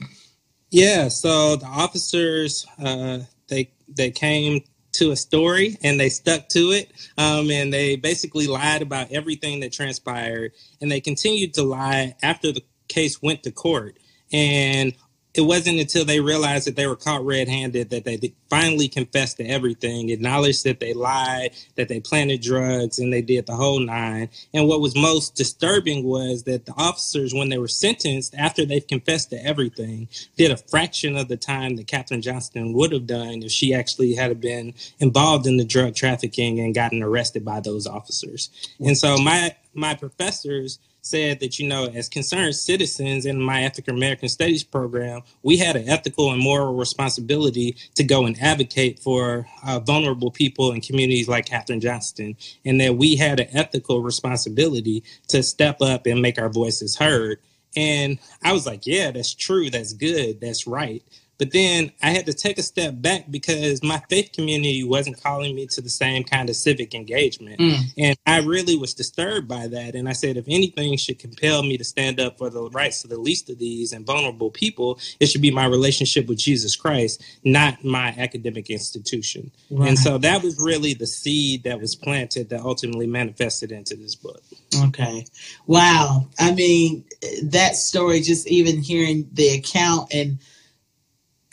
Yeah, 0.69 1.07
so 1.07 1.55
the 1.55 1.65
officers 1.65 2.65
uh, 2.79 3.19
they 3.47 3.71
they 3.87 4.11
came 4.11 4.61
to 4.93 5.11
a 5.11 5.15
story 5.15 5.77
and 5.83 5.99
they 5.99 6.09
stuck 6.09 6.49
to 6.49 6.71
it, 6.71 6.91
um, 7.17 7.49
and 7.51 7.71
they 7.71 7.95
basically 7.95 8.47
lied 8.47 8.81
about 8.81 9.11
everything 9.11 9.61
that 9.61 9.71
transpired, 9.71 10.51
and 10.81 10.91
they 10.91 10.99
continued 10.99 11.53
to 11.53 11.63
lie 11.63 12.15
after 12.21 12.51
the 12.51 12.63
case 12.87 13.21
went 13.21 13.43
to 13.43 13.51
court. 13.51 13.97
And 14.33 14.93
it 15.37 15.41
wasn't 15.41 15.79
until 15.79 16.05
they 16.05 16.19
realized 16.19 16.67
that 16.67 16.75
they 16.75 16.87
were 16.87 16.95
caught 16.95 17.25
red-handed 17.25 17.89
that 17.89 18.03
they 18.03 18.33
finally 18.49 18.87
confessed 18.87 19.37
to 19.37 19.45
everything, 19.45 20.09
acknowledged 20.09 20.63
that 20.63 20.79
they 20.79 20.93
lied, 20.93 21.51
that 21.75 21.87
they 21.87 21.99
planted 21.99 22.41
drugs, 22.41 22.99
and 22.99 23.11
they 23.11 23.21
did 23.21 23.45
the 23.45 23.55
whole 23.55 23.79
nine. 23.79 24.29
And 24.53 24.67
what 24.67 24.81
was 24.81 24.95
most 24.95 25.35
disturbing 25.35 26.03
was 26.03 26.43
that 26.43 26.65
the 26.65 26.73
officers, 26.77 27.33
when 27.33 27.49
they 27.49 27.57
were 27.57 27.67
sentenced 27.67 28.35
after 28.35 28.65
they've 28.65 28.85
confessed 28.85 29.29
to 29.31 29.45
everything, 29.45 30.07
did 30.37 30.51
a 30.51 30.57
fraction 30.57 31.17
of 31.17 31.27
the 31.27 31.37
time 31.37 31.75
that 31.75 31.87
Kathryn 31.87 32.21
Johnston 32.21 32.73
would 32.73 32.91
have 32.91 33.07
done 33.07 33.43
if 33.43 33.51
she 33.51 33.73
actually 33.73 34.15
had 34.15 34.39
been 34.39 34.73
involved 34.99 35.47
in 35.47 35.57
the 35.57 35.65
drug 35.65 35.95
trafficking 35.95 36.59
and 36.59 36.73
gotten 36.73 37.03
arrested 37.03 37.43
by 37.43 37.59
those 37.59 37.87
officers. 37.87 38.49
And 38.79 38.97
so 38.97 39.17
my 39.17 39.55
my 39.73 39.93
professors 39.93 40.79
said 41.09 41.39
that, 41.39 41.59
you 41.59 41.67
know, 41.67 41.85
as 41.85 42.09
concerned 42.09 42.55
citizens 42.55 43.25
in 43.25 43.41
my 43.41 43.61
African 43.61 43.95
American 43.95 44.29
Studies 44.29 44.63
program, 44.63 45.21
we 45.43 45.57
had 45.57 45.75
an 45.75 45.87
ethical 45.87 46.31
and 46.31 46.41
moral 46.41 46.75
responsibility 46.75 47.75
to 47.95 48.03
go 48.03 48.25
and 48.25 48.39
advocate 48.41 48.99
for 48.99 49.47
uh, 49.65 49.79
vulnerable 49.79 50.31
people 50.31 50.71
in 50.71 50.81
communities 50.81 51.27
like 51.27 51.45
Kathryn 51.45 51.81
Johnston, 51.81 52.35
and 52.65 52.79
that 52.81 52.95
we 52.97 53.15
had 53.15 53.39
an 53.39 53.47
ethical 53.53 54.01
responsibility 54.01 55.03
to 55.29 55.43
step 55.43 55.81
up 55.81 56.05
and 56.05 56.21
make 56.21 56.39
our 56.39 56.49
voices 56.49 56.95
heard. 56.95 57.39
And 57.75 58.17
I 58.43 58.53
was 58.53 58.65
like, 58.65 58.87
yeah, 58.87 59.11
that's 59.11 59.33
true. 59.33 59.69
That's 59.69 59.93
good. 59.93 60.41
That's 60.41 60.65
right. 60.65 61.03
But 61.37 61.51
then 61.51 61.91
I 62.01 62.09
had 62.09 62.25
to 62.25 62.33
take 62.33 62.57
a 62.57 62.63
step 62.63 62.95
back 62.97 63.29
because 63.29 63.83
my 63.83 64.01
faith 64.09 64.31
community 64.33 64.83
wasn't 64.83 65.21
calling 65.21 65.55
me 65.55 65.67
to 65.67 65.81
the 65.81 65.89
same 65.89 66.23
kind 66.23 66.49
of 66.49 66.55
civic 66.55 66.95
engagement. 66.95 67.59
Mm. 67.59 67.79
And 67.97 68.17
I 68.25 68.39
really 68.39 68.75
was 68.75 68.93
disturbed 68.93 69.47
by 69.47 69.67
that. 69.67 69.95
And 69.95 70.09
I 70.09 70.13
said, 70.13 70.37
if 70.37 70.45
anything 70.47 70.97
should 70.97 71.19
compel 71.19 71.61
me 71.61 71.77
to 71.77 71.83
stand 71.83 72.19
up 72.19 72.37
for 72.37 72.49
the 72.49 72.69
rights 72.69 73.03
of 73.03 73.09
the 73.09 73.19
least 73.19 73.49
of 73.49 73.59
these 73.59 73.93
and 73.93 74.05
vulnerable 74.05 74.49
people, 74.49 74.99
it 75.19 75.27
should 75.27 75.41
be 75.41 75.51
my 75.51 75.65
relationship 75.65 76.27
with 76.27 76.39
Jesus 76.39 76.75
Christ, 76.75 77.23
not 77.43 77.83
my 77.83 78.15
academic 78.17 78.69
institution. 78.69 79.51
Right. 79.69 79.89
And 79.89 79.99
so 79.99 80.17
that 80.17 80.41
was 80.43 80.59
really 80.59 80.93
the 80.93 81.07
seed 81.07 81.63
that 81.63 81.79
was 81.79 81.95
planted 81.95 82.49
that 82.49 82.61
ultimately 82.61 83.07
manifested 83.07 83.71
into 83.71 83.95
this 83.95 84.15
book. 84.15 84.41
Okay. 84.85 85.25
Wow. 85.67 86.27
I 86.39 86.53
mean, 86.53 87.03
that 87.43 87.75
story, 87.75 88.21
just 88.21 88.47
even 88.47 88.81
hearing 88.81 89.29
the 89.33 89.49
account 89.49 90.13
and 90.13 90.39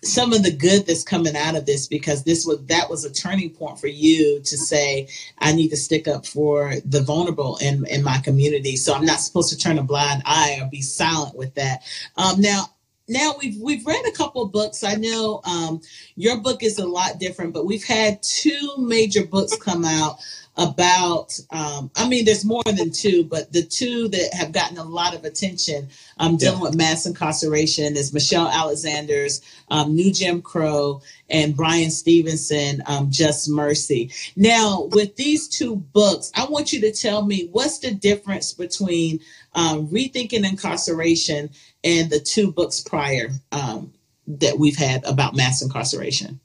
some 0.05 0.33
of 0.33 0.43
the 0.43 0.51
good 0.51 0.87
that's 0.87 1.03
coming 1.03 1.37
out 1.37 1.57
of 1.57 1.67
this 1.67 1.87
because 1.87 2.25
this 2.25 2.47
was 2.47 2.65
that 2.67 2.89
was 2.91 3.05
a 3.05 3.13
turning 3.13 3.51
point 3.51 3.79
for 3.79 3.87
you 3.87 4.41
to 4.41 4.57
say 4.57 5.09
i 5.39 5.53
need 5.53 5.69
to 5.69 5.77
stick 5.77 6.07
up 6.09 6.27
for 6.27 6.75
the 6.85 7.03
vulnerable 7.03 7.57
in 7.59 7.87
in 7.87 8.03
my 8.03 8.19
community. 8.19 8.77
So 8.77 8.95
i'm 8.95 9.05
not 9.05 9.21
supposed 9.21 9.51
to 9.51 9.59
turn 9.59 9.79
a 9.79 9.83
blind 9.83 10.23
eye 10.25 10.59
or 10.61 10.69
be 10.69 10.83
silent 10.83 11.37
with 11.37 11.55
that. 11.55 11.83
Um, 12.17 12.41
now 12.41 12.67
now 13.09 13.35
we've 13.41 13.61
we've 13.61 13.87
read 13.87 14.05
a 14.07 14.13
couple 14.13 14.47
books. 14.47 14.83
I 14.83 14.95
know 14.95 15.41
um, 15.45 15.81
your 16.17 16.39
book 16.39 16.63
is 16.63 16.79
a 16.79 16.87
lot 16.87 17.19
different 17.19 17.53
but 17.53 17.67
we've 17.67 17.85
had 17.85 18.23
two 18.23 18.75
major 18.79 19.27
books 19.27 19.57
come 19.57 19.85
out 19.85 20.19
about 20.57 21.39
um, 21.51 21.91
i 21.97 22.09
mean 22.09 22.25
there's 22.25 22.45
more 22.45 22.63
than 22.65 22.91
two 22.91 23.25
but 23.25 23.53
the 23.53 23.63
two 23.63 24.09
that 24.09 24.33
have 24.33 24.53
gotten 24.53 24.79
a 24.79 24.85
lot 24.85 25.15
of 25.15 25.25
attention 25.25 25.89
um, 26.19 26.37
dealing 26.37 26.59
yeah. 26.59 26.63
with 26.63 26.77
mass 26.77 27.07
incarceration 27.07 27.97
is 27.97 28.13
michelle 28.13 28.49
alexander's 28.49 29.43
um, 29.71 29.95
new 29.95 30.13
jim 30.13 30.41
crow 30.41 31.01
and 31.29 31.57
bryan 31.57 31.91
stevenson 31.91 32.83
um, 32.87 33.11
just 33.11 33.49
mercy 33.49 34.11
now 34.37 34.89
with 34.93 35.17
these 35.17 35.49
two 35.49 35.77
books 35.77 36.31
i 36.37 36.45
want 36.45 36.73
you 36.73 36.81
to 36.81 36.93
tell 36.93 37.25
me 37.25 37.49
what's 37.51 37.79
the 37.79 37.91
difference 37.91 38.53
between 38.53 39.19
um, 39.57 39.89
rethinking 39.89 40.49
incarceration 40.49 41.51
and 41.83 42.11
the 42.11 42.21
two 42.21 42.53
books 42.53 42.81
prior 42.81 43.31
um, 43.51 43.93
that 44.27 44.59
we've 44.59 44.77
had 44.77 45.05
about 45.05 45.35
mass 45.35 45.63
incarceration 45.63 46.39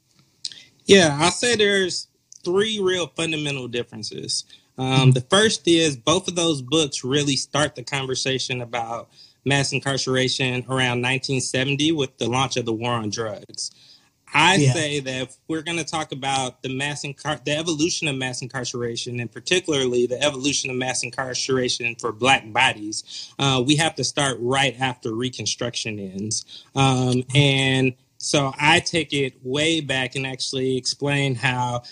yeah 0.86 1.16
i'll 1.20 1.30
say 1.30 1.54
there's 1.54 2.08
three 2.44 2.80
real 2.80 3.06
fundamental 3.06 3.68
differences. 3.68 4.44
Um, 4.78 5.12
the 5.12 5.20
first 5.20 5.68
is 5.68 5.96
both 5.96 6.26
of 6.26 6.36
those 6.36 6.62
books 6.62 7.04
really 7.04 7.36
start 7.36 7.74
the 7.74 7.82
conversation 7.82 8.62
about 8.62 9.10
mass 9.44 9.72
incarceration 9.72 10.64
around 10.68 11.02
1970 11.02 11.92
with 11.92 12.16
the 12.18 12.28
launch 12.28 12.56
of 12.56 12.64
the 12.64 12.72
war 12.72 12.92
on 12.92 13.10
drugs. 13.10 13.70
I 14.32 14.56
yeah. 14.56 14.72
say 14.72 15.00
that 15.00 15.22
if 15.22 15.36
we're 15.48 15.62
going 15.62 15.78
to 15.78 15.84
talk 15.84 16.12
about 16.12 16.62
the 16.62 16.68
mass 16.68 17.02
incar- 17.02 17.42
the 17.44 17.56
evolution 17.56 18.06
of 18.06 18.16
mass 18.16 18.42
incarceration, 18.42 19.18
and 19.18 19.30
particularly 19.30 20.06
the 20.06 20.22
evolution 20.22 20.70
of 20.70 20.76
mass 20.76 21.02
incarceration 21.02 21.96
for 21.96 22.12
Black 22.12 22.50
bodies, 22.52 23.32
uh, 23.38 23.62
we 23.66 23.76
have 23.76 23.96
to 23.96 24.04
start 24.04 24.38
right 24.40 24.76
after 24.80 25.12
Reconstruction 25.12 25.98
ends. 25.98 26.64
Um, 26.76 27.24
and 27.34 27.94
so 28.18 28.52
I 28.60 28.80
take 28.80 29.12
it 29.12 29.34
way 29.42 29.80
back 29.80 30.14
and 30.14 30.26
actually 30.26 30.76
explain 30.76 31.34
how 31.34 31.82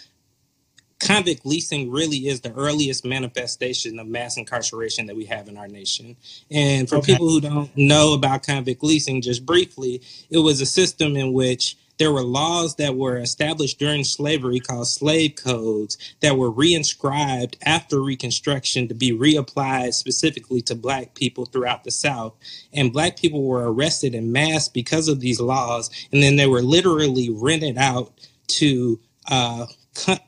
convict 1.01 1.47
leasing 1.47 1.91
really 1.91 2.29
is 2.29 2.41
the 2.41 2.53
earliest 2.55 3.05
manifestation 3.05 3.99
of 3.99 4.07
mass 4.07 4.37
incarceration 4.37 5.07
that 5.07 5.17
we 5.17 5.25
have 5.27 5.49
in 5.49 5.57
our 5.57 5.69
nation. 5.69 6.17
And 6.51 6.89
for 6.89 6.97
okay. 6.97 7.13
people 7.13 7.29
who 7.29 7.41
don't 7.41 7.77
know 7.77 8.15
about 8.15 8.43
convict 8.43 8.83
leasing, 8.83 9.23
just 9.23 9.47
briefly, 9.47 10.03
it 10.31 10.39
was 10.39 10.61
a 10.61 10.67
system 10.67 11.17
in 11.17 11.33
which 11.33 11.77
there 11.99 12.13
were 12.13 12.23
laws 12.23 12.77
that 12.77 12.97
were 12.97 13.19
established 13.19 13.79
during 13.79 14.05
slavery 14.05 14.61
called 14.61 14.87
slave 14.87 15.35
codes 15.35 15.99
that 16.21 16.37
were 16.37 16.51
reinscribed 16.51 17.57
after 17.63 18.01
Reconstruction 18.01 18.87
to 18.89 18.95
be 18.95 19.11
reapplied 19.11 19.95
specifically 19.95 20.63
to 20.63 20.77
Black 20.77 21.15
people 21.15 21.45
throughout 21.45 21.85
the 21.85 21.91
South. 21.91 22.35
And 22.73 22.93
Black 22.93 23.17
people 23.17 23.43
were 23.43 23.71
arrested 23.73 24.15
in 24.15 24.33
mass 24.33 24.69
because 24.69 25.09
of 25.09 25.21
these 25.21 25.41
laws, 25.41 25.91
and 26.13 26.23
then 26.23 26.37
they 26.37 26.47
were 26.47 26.63
literally 26.63 27.31
rented 27.31 27.79
out 27.79 28.13
to 28.47 29.01
uh, 29.29 29.67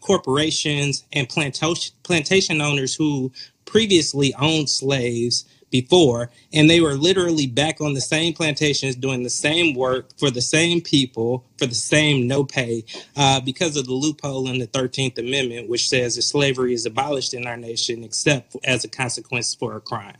corporations 0.00 1.04
and 1.12 1.28
plantation 1.28 1.94
plantation 2.02 2.60
owners 2.60 2.94
who 2.94 3.32
previously 3.64 4.34
owned 4.34 4.68
slaves 4.68 5.44
before 5.70 6.30
and 6.52 6.68
they 6.68 6.80
were 6.80 6.94
literally 6.94 7.46
back 7.46 7.80
on 7.80 7.94
the 7.94 8.00
same 8.00 8.32
plantations 8.32 8.96
doing 8.96 9.22
the 9.22 9.30
same 9.30 9.74
work 9.76 10.10
for 10.18 10.30
the 10.30 10.42
same 10.42 10.80
people 10.80 11.44
for 11.58 11.66
the 11.66 11.74
same 11.74 12.26
no 12.26 12.44
pay 12.44 12.84
uh, 13.16 13.40
because 13.40 13.76
of 13.76 13.86
the 13.86 13.92
loophole 13.92 14.48
in 14.48 14.58
the 14.58 14.66
13th 14.66 15.18
amendment 15.18 15.68
which 15.68 15.88
says 15.88 16.16
that 16.16 16.22
slavery 16.22 16.74
is 16.74 16.86
abolished 16.86 17.34
in 17.34 17.46
our 17.46 17.56
nation 17.56 18.02
except 18.02 18.56
as 18.64 18.84
a 18.84 18.88
consequence 18.88 19.54
for 19.54 19.76
a 19.76 19.80
crime. 19.80 20.16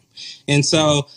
And 0.49 0.65
so 0.65 1.09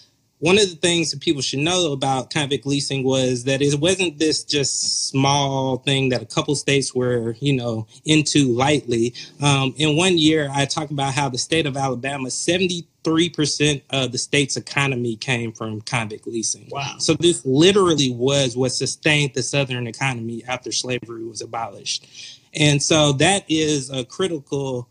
one 0.44 0.58
of 0.58 0.70
the 0.70 0.76
things 0.76 1.10
that 1.10 1.22
people 1.22 1.42
should 1.42 1.60
know 1.60 1.94
about 1.94 2.30
convict 2.30 2.66
leasing 2.66 3.02
was 3.02 3.46
that 3.46 3.62
it 3.62 3.80
wasn't 3.80 4.20
this 4.20 4.44
just 4.44 5.08
small 5.08 5.78
thing 5.78 6.10
that 6.10 6.22
a 6.22 6.26
couple 6.26 6.54
states 6.58 6.94
were, 6.94 7.38
you 7.40 7.54
know, 7.54 7.88
into 8.04 8.50
lightly. 8.50 9.14
Um, 9.42 9.74
in 9.78 9.96
one 9.96 10.18
year, 10.18 10.50
I 10.54 10.66
talked 10.66 10.92
about 10.92 11.14
how 11.14 11.30
the 11.30 11.38
state 11.38 11.66
of 11.66 11.78
Alabama, 11.78 12.28
73% 12.28 13.84
of 13.92 14.12
the 14.12 14.18
state's 14.18 14.58
economy 14.58 15.16
came 15.16 15.54
from 15.54 15.80
convict 15.80 16.28
leasing. 16.28 16.68
Wow. 16.70 16.96
So 16.98 17.14
this 17.14 17.46
literally 17.46 18.12
was 18.12 18.58
what 18.58 18.74
sustained 18.74 19.36
the 19.36 19.44
Southern 19.44 19.88
economy 19.88 20.44
after 20.46 20.74
slavery 20.74 21.24
was 21.24 21.42
abolished. 21.42 22.06
And 22.54 22.84
so 22.84 23.14
that 23.14 23.46
is 23.48 23.90
a 23.90 24.04
critical 24.04 24.90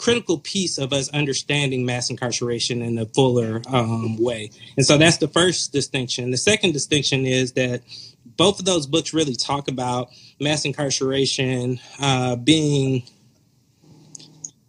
critical 0.00 0.38
piece 0.38 0.78
of 0.78 0.94
us 0.94 1.10
understanding 1.10 1.84
mass 1.84 2.08
incarceration 2.08 2.80
in 2.80 2.96
a 2.98 3.04
fuller 3.04 3.60
um, 3.68 4.16
way. 4.16 4.50
And 4.78 4.86
so 4.86 4.96
that's 4.96 5.18
the 5.18 5.28
first 5.28 5.72
distinction. 5.72 6.30
The 6.30 6.38
second 6.38 6.72
distinction 6.72 7.26
is 7.26 7.52
that 7.52 7.82
both 8.38 8.58
of 8.58 8.64
those 8.64 8.86
books 8.86 9.12
really 9.12 9.36
talk 9.36 9.68
about 9.68 10.08
mass 10.40 10.64
incarceration 10.64 11.78
uh, 12.00 12.36
being 12.36 13.02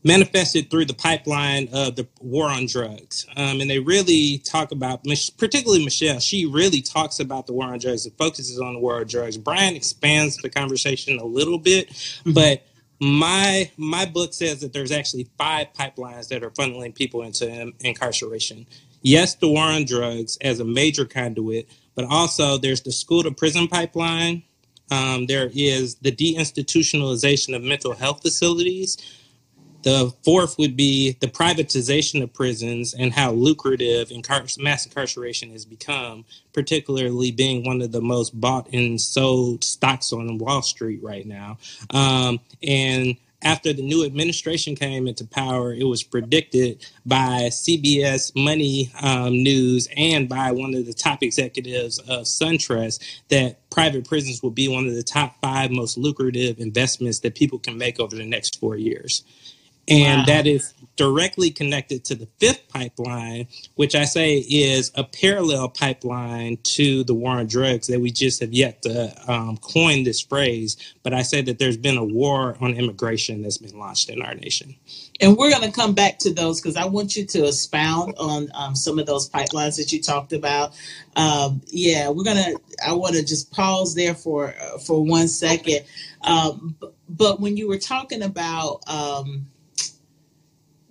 manifested 0.03 0.69
through 0.69 0.83
the 0.85 0.93
pipeline 0.93 1.69
of 1.71 1.95
the 1.95 2.05
war 2.19 2.49
on 2.49 2.65
drugs. 2.65 3.25
Um, 3.37 3.61
and 3.61 3.69
they 3.69 3.79
really 3.79 4.39
talk 4.39 4.73
about, 4.73 5.05
particularly 5.37 5.85
Michelle, 5.85 6.19
she 6.19 6.45
really 6.45 6.81
talks 6.81 7.21
about 7.21 7.47
the 7.47 7.53
war 7.53 7.67
on 7.67 7.79
drugs 7.79 8.05
and 8.05 8.17
focuses 8.17 8.59
on 8.59 8.73
the 8.73 8.79
war 8.79 8.99
on 8.99 9.07
drugs. 9.07 9.37
Bryan 9.37 9.75
expands 9.75 10.37
the 10.37 10.49
conversation 10.49 11.19
a 11.19 11.25
little 11.25 11.59
bit, 11.59 11.89
mm-hmm. 11.89 12.33
but 12.33 12.65
my 13.01 13.69
my 13.77 14.05
book 14.05 14.31
says 14.31 14.61
that 14.61 14.73
there's 14.73 14.91
actually 14.91 15.27
five 15.37 15.67
pipelines 15.73 16.27
that 16.27 16.43
are 16.43 16.51
funneling 16.51 16.93
people 16.93 17.23
into 17.23 17.73
incarceration. 17.79 18.67
Yes, 19.01 19.33
the 19.33 19.49
war 19.49 19.63
on 19.63 19.85
drugs 19.85 20.37
as 20.41 20.59
a 20.59 20.65
major 20.65 21.05
conduit, 21.05 21.67
but 21.95 22.05
also 22.05 22.59
there's 22.59 22.81
the 22.81 22.91
school 22.91 23.23
to 23.23 23.31
prison 23.31 23.67
pipeline. 23.67 24.43
Um, 24.91 25.25
there 25.25 25.49
is 25.51 25.95
the 25.95 26.11
deinstitutionalization 26.11 27.55
of 27.55 27.63
mental 27.63 27.93
health 27.93 28.21
facilities, 28.21 28.97
the 29.83 30.13
fourth 30.23 30.57
would 30.57 30.75
be 30.75 31.17
the 31.19 31.27
privatization 31.27 32.21
of 32.21 32.33
prisons 32.33 32.93
and 32.93 33.13
how 33.13 33.31
lucrative 33.31 34.11
mass 34.59 34.85
incarceration 34.85 35.51
has 35.51 35.65
become, 35.65 36.25
particularly 36.53 37.31
being 37.31 37.65
one 37.65 37.81
of 37.81 37.91
the 37.91 38.01
most 38.01 38.39
bought 38.39 38.71
and 38.73 38.99
sold 38.99 39.63
stocks 39.63 40.13
on 40.13 40.37
Wall 40.37 40.61
Street 40.61 41.01
right 41.01 41.25
now. 41.25 41.57
Um, 41.89 42.39
and 42.61 43.17
after 43.43 43.73
the 43.73 43.81
new 43.81 44.05
administration 44.05 44.75
came 44.75 45.07
into 45.07 45.25
power, 45.25 45.73
it 45.73 45.85
was 45.85 46.03
predicted 46.03 46.85
by 47.05 47.49
CBS 47.49 48.35
Money 48.35 48.91
um, 49.01 49.41
News 49.41 49.87
and 49.97 50.29
by 50.29 50.51
one 50.51 50.75
of 50.75 50.85
the 50.85 50.93
top 50.93 51.23
executives 51.23 51.97
of 51.99 52.25
SunTrust 52.25 53.03
that 53.29 53.57
private 53.71 54.07
prisons 54.07 54.43
will 54.43 54.51
be 54.51 54.67
one 54.67 54.85
of 54.85 54.93
the 54.93 55.03
top 55.03 55.35
five 55.41 55.71
most 55.71 55.97
lucrative 55.97 56.59
investments 56.59 57.19
that 57.19 57.35
people 57.35 57.57
can 57.57 57.77
make 57.77 57.99
over 57.99 58.15
the 58.15 58.25
next 58.25 58.59
four 58.59 58.75
years. 58.75 59.23
And 59.87 60.19
wow. 60.19 60.25
that 60.25 60.47
is 60.47 60.73
directly 61.01 61.49
connected 61.49 62.05
to 62.05 62.13
the 62.13 62.27
fifth 62.39 62.67
pipeline, 62.69 63.47
which 63.75 63.95
I 63.95 64.05
say 64.05 64.37
is 64.37 64.91
a 64.93 65.03
parallel 65.03 65.69
pipeline 65.69 66.57
to 66.63 67.03
the 67.03 67.15
war 67.15 67.31
on 67.31 67.47
drugs 67.47 67.87
that 67.87 67.99
we 67.99 68.11
just 68.11 68.39
have 68.41 68.53
yet 68.53 68.83
to 68.83 69.11
um, 69.27 69.57
coin 69.57 70.03
this 70.03 70.21
phrase. 70.21 70.77
But 71.01 71.13
I 71.13 71.23
say 71.23 71.41
that 71.41 71.57
there's 71.57 71.77
been 71.77 71.97
a 71.97 72.03
war 72.03 72.55
on 72.61 72.75
immigration 72.75 73.41
that's 73.41 73.57
been 73.57 73.79
launched 73.79 74.09
in 74.09 74.21
our 74.21 74.35
nation. 74.35 74.75
And 75.19 75.37
we're 75.37 75.49
going 75.49 75.63
to 75.63 75.71
come 75.71 75.93
back 75.93 76.19
to 76.19 76.33
those 76.33 76.61
because 76.61 76.75
I 76.75 76.85
want 76.85 77.15
you 77.15 77.25
to 77.25 77.47
expound 77.47 78.13
on 78.17 78.49
um, 78.53 78.75
some 78.75 78.99
of 78.99 79.05
those 79.05 79.29
pipelines 79.29 79.77
that 79.77 79.91
you 79.91 80.01
talked 80.01 80.33
about. 80.33 80.73
Um, 81.15 81.61
yeah, 81.67 82.09
we're 82.09 82.23
going 82.23 82.37
to, 82.37 82.59
I 82.85 82.93
want 82.93 83.15
to 83.15 83.25
just 83.25 83.51
pause 83.51 83.95
there 83.95 84.13
for, 84.13 84.53
uh, 84.61 84.77
for 84.77 85.03
one 85.03 85.27
second. 85.27 85.85
Um, 86.21 86.75
but 87.09 87.39
when 87.39 87.57
you 87.57 87.67
were 87.67 87.79
talking 87.79 88.21
about, 88.21 88.87
um, 88.87 89.47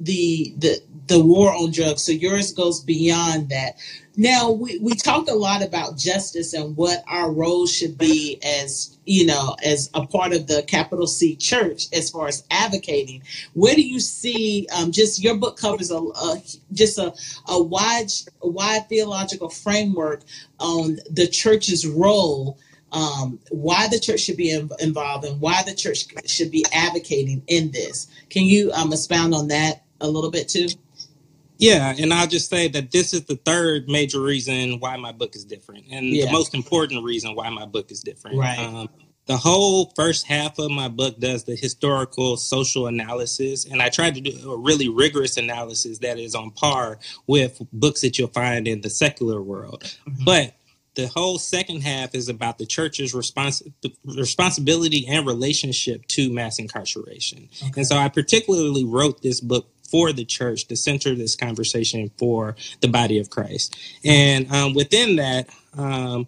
the 0.01 0.55
the 0.59 0.83
the 1.07 1.21
war 1.21 1.53
on 1.53 1.73
drugs. 1.73 2.03
So 2.03 2.13
yours 2.13 2.53
goes 2.53 2.81
beyond 2.81 3.49
that. 3.51 3.77
Now 4.17 4.51
we, 4.51 4.79
we 4.79 4.95
talk 4.95 5.29
a 5.29 5.35
lot 5.35 5.63
about 5.63 5.97
justice 5.97 6.53
and 6.53 6.77
what 6.77 7.03
our 7.09 7.33
role 7.33 7.67
should 7.67 7.99
be 7.99 8.39
as 8.43 8.97
you 9.07 9.27
know 9.27 9.57
as 9.65 9.91
a 9.95 10.07
part 10.07 10.33
of 10.33 10.47
the 10.47 10.63
capital 10.63 11.07
C 11.07 11.37
church 11.37 11.87
as 11.93 12.11
far 12.11 12.29
as 12.29 12.45
advocating. 12.51 13.23
Where 13.55 13.75
do 13.75 13.83
you 13.83 14.01
see 14.01 14.67
um, 14.77 14.93
just 14.93 15.23
your 15.23 15.37
book 15.37 15.57
covers 15.57 15.91
a, 15.91 15.99
a 15.99 16.43
just 16.73 16.99
a, 16.99 17.13
a 17.49 17.63
wide 17.63 18.11
a 18.43 18.49
wide 18.49 18.89
theological 18.89 19.49
framework 19.49 20.23
on 20.59 20.99
the 21.11 21.27
church's 21.27 21.87
role 21.87 22.59
um, 22.93 23.39
why 23.51 23.89
the 23.89 24.01
church 24.01 24.21
should 24.21 24.37
be 24.37 24.51
involved 24.51 25.25
and 25.25 25.41
why 25.41 25.63
the 25.63 25.75
church 25.75 26.07
should 26.27 26.51
be 26.51 26.65
advocating 26.73 27.43
in 27.47 27.71
this. 27.71 28.09
Can 28.31 28.45
you 28.45 28.73
um, 28.73 28.93
expound 28.93 29.35
on 29.35 29.49
that 29.49 29.85
a 30.01 30.09
little 30.09 30.31
bit 30.31 30.49
too? 30.49 30.69
Yeah, 31.59 31.95
and 31.99 32.13
I'll 32.13 32.27
just 32.27 32.49
say 32.49 32.69
that 32.69 32.91
this 32.91 33.13
is 33.13 33.25
the 33.25 33.37
third 33.37 33.87
major 33.87 34.23
reason 34.23 34.81
why 34.81 34.97
my 34.97 35.13
book 35.13 35.37
is 35.37 35.45
different, 35.45 35.85
and 35.91 36.07
yeah. 36.07 36.25
the 36.27 36.33
most 36.33 36.55
important 36.55 37.05
reason 37.05 37.35
why 37.35 37.51
my 37.51 37.67
book 37.67 37.91
is 37.91 38.01
different. 38.01 38.39
Right. 38.39 38.59
Um, 38.59 38.89
the 39.27 39.37
whole 39.37 39.93
first 39.95 40.27
half 40.27 40.59
of 40.59 40.71
my 40.71 40.89
book 40.89 41.21
does 41.21 41.45
the 41.45 41.55
historical 41.55 42.37
social 42.37 42.87
analysis, 42.87 43.67
and 43.67 43.83
I 43.83 43.89
tried 43.91 44.15
to 44.15 44.21
do 44.21 44.51
a 44.51 44.57
really 44.57 44.89
rigorous 44.89 45.37
analysis 45.37 45.99
that 45.99 46.19
is 46.19 46.35
on 46.35 46.51
par 46.51 46.99
with 47.27 47.61
books 47.73 48.01
that 48.01 48.19
you'll 48.19 48.29
find 48.29 48.67
in 48.67 48.81
the 48.81 48.91
secular 48.91 49.43
world. 49.43 49.85
Mm-hmm. 49.85 50.25
But 50.25 50.55
the 51.01 51.07
whole 51.09 51.39
second 51.39 51.83
half 51.83 52.15
is 52.15 52.29
about 52.29 52.59
the 52.59 52.67
church's 52.67 53.15
respons- 53.15 53.63
responsibility 54.05 55.07
and 55.09 55.27
relationship 55.27 56.07
to 56.09 56.31
mass 56.31 56.59
incarceration. 56.59 57.49
Okay. 57.63 57.73
And 57.79 57.87
so 57.87 57.97
I 57.97 58.09
particularly 58.09 58.85
wrote 58.85 59.23
this 59.23 59.41
book 59.41 59.69
for 59.91 60.13
the 60.13 60.25
church 60.25 60.69
to 60.69 60.77
center 60.77 61.15
this 61.15 61.35
conversation 61.35 62.11
for 62.19 62.55
the 62.81 62.89
body 62.89 63.19
of 63.19 63.31
Christ. 63.31 63.77
And 64.05 64.51
um, 64.53 64.75
within 64.75 65.17
that, 65.17 65.49
um, 65.77 66.27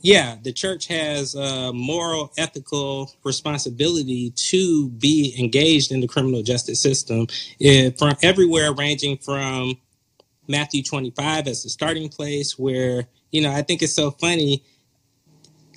yeah, 0.00 0.36
the 0.42 0.52
church 0.52 0.88
has 0.88 1.34
a 1.34 1.72
moral, 1.72 2.32
ethical 2.36 3.12
responsibility 3.24 4.30
to 4.30 4.90
be 4.90 5.34
engaged 5.38 5.90
in 5.90 6.00
the 6.00 6.08
criminal 6.08 6.42
justice 6.42 6.80
system 6.80 7.28
eh, 7.60 7.90
from 7.96 8.14
everywhere, 8.22 8.72
ranging 8.74 9.16
from 9.16 9.78
Matthew 10.48 10.82
25 10.82 11.46
as 11.46 11.62
the 11.62 11.68
starting 11.68 12.08
place, 12.08 12.58
where, 12.58 13.06
you 13.30 13.40
know, 13.40 13.52
I 13.52 13.62
think 13.62 13.82
it's 13.82 13.94
so 13.94 14.10
funny 14.10 14.62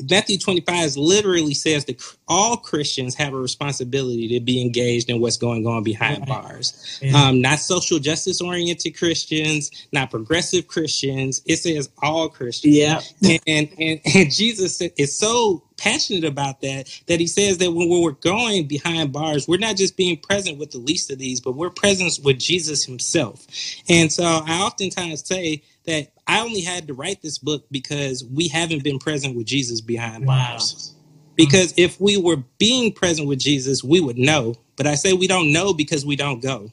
Matthew 0.10 0.38
25 0.38 0.98
literally 0.98 1.53
says 1.53 1.86
that 1.86 2.01
all 2.27 2.58
Christians 2.58 3.15
have 3.15 3.34
a 3.34 3.38
responsibility 3.38 4.27
to 4.29 4.39
be 4.39 4.62
engaged 4.62 5.10
in 5.10 5.20
what's 5.20 5.38
going 5.38 5.65
on 5.65 5.84
behind 5.84 6.25
bars. 6.25 7.00
Yeah. 7.01 7.18
Um, 7.18 7.42
not 7.42 7.59
social 7.59 8.00
justice 8.00 8.42
oriented 8.42 8.98
Christians, 8.98 9.88
not 9.92 10.12
progressive 10.12 10.68
Christians. 10.68 11.42
It 11.46 11.57
says 11.57 11.90
all 12.01 12.29
Christians. 12.29 12.75
Yeah. 12.75 13.01
and, 13.48 13.70
and, 13.77 14.01
and 14.16 14.31
Jesus 14.31 14.81
is 14.81 15.18
so 15.18 15.64
passionate 15.79 16.25
about 16.25 16.62
that 16.62 16.90
that 17.07 17.20
he 17.20 17.27
says 17.27 17.57
that 17.57 17.72
when 17.72 17.90
we're 17.90 18.12
going 18.12 18.68
behind 18.68 19.12
bars, 19.12 19.48
we're 19.48 19.57
not 19.57 19.77
just 19.77 19.98
being 19.98 20.18
present 20.18 20.57
with 20.59 20.72
the 20.72 20.77
least 20.77 21.09
of 21.12 21.18
these, 21.18 21.40
but 21.40 21.53
we're 21.53 21.70
present 21.70 22.20
with 22.24 22.38
Jesus 22.38 22.85
himself. 22.85 23.48
And 23.90 24.12
so 24.12 24.24
I 24.24 24.62
oftentimes 24.62 25.25
say 25.25 25.64
that 25.89 26.11
I 26.27 26.41
only 26.41 26.61
had 26.61 26.87
to 26.87 26.93
write 26.93 27.21
this 27.21 27.37
book 27.37 27.65
because 27.71 28.23
we 28.23 28.47
haven't 28.47 28.83
been 28.83 28.99
present 28.99 29.35
with 29.35 29.47
Jesus 29.47 29.81
behind 29.81 30.25
bars. 30.25 30.93
Because 31.35 31.73
if 31.77 31.99
we 31.99 32.17
were 32.17 32.37
being 32.57 32.91
present 32.93 33.27
with 33.27 33.39
Jesus, 33.39 33.83
we 33.83 33.99
would 33.99 34.17
know. 34.17 34.55
But 34.75 34.87
I 34.87 34.95
say 34.95 35.13
we 35.13 35.27
don't 35.27 35.51
know 35.51 35.73
because 35.73 36.05
we 36.05 36.15
don't 36.15 36.41
go. 36.41 36.71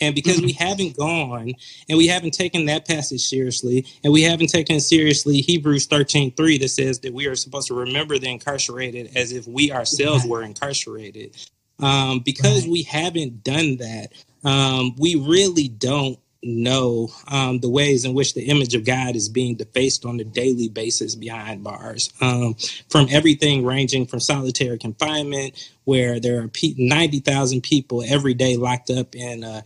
And 0.00 0.14
because 0.14 0.40
we 0.40 0.52
mm-hmm. 0.52 0.64
haven't 0.64 0.96
gone 0.96 1.52
and 1.88 1.96
we 1.96 2.06
haven't 2.06 2.32
taken 2.32 2.66
that 2.66 2.86
passage 2.86 3.22
seriously, 3.22 3.86
and 4.04 4.12
we 4.12 4.22
haven't 4.22 4.48
taken 4.48 4.80
seriously 4.80 5.40
Hebrews 5.40 5.86
13 5.86 6.32
3 6.32 6.58
that 6.58 6.68
says 6.68 7.00
that 7.00 7.14
we 7.14 7.26
are 7.26 7.34
supposed 7.34 7.68
to 7.68 7.74
remember 7.74 8.18
the 8.18 8.28
incarcerated 8.28 9.16
as 9.16 9.32
if 9.32 9.46
we 9.46 9.70
ourselves 9.72 10.26
were 10.26 10.42
incarcerated. 10.42 11.36
Um, 11.78 12.20
because 12.20 12.62
right. 12.62 12.72
we 12.72 12.82
haven't 12.82 13.44
done 13.44 13.76
that, 13.76 14.08
um, 14.44 14.94
we 14.98 15.14
really 15.14 15.68
don't 15.68 16.18
know 16.46 17.08
um, 17.28 17.60
the 17.60 17.68
ways 17.68 18.04
in 18.04 18.14
which 18.14 18.34
the 18.34 18.44
image 18.44 18.74
of 18.74 18.84
God 18.84 19.16
is 19.16 19.28
being 19.28 19.56
defaced 19.56 20.04
on 20.06 20.20
a 20.20 20.24
daily 20.24 20.68
basis 20.68 21.14
behind 21.14 21.64
bars. 21.64 22.12
Um, 22.20 22.54
from 22.88 23.08
everything 23.10 23.64
ranging 23.64 24.06
from 24.06 24.20
solitary 24.20 24.78
confinement, 24.78 25.72
where 25.84 26.20
there 26.20 26.40
are 26.42 26.50
90,000 26.78 27.62
people 27.62 28.02
every 28.06 28.34
day 28.34 28.56
locked 28.56 28.90
up 28.90 29.14
in 29.14 29.44
a 29.44 29.64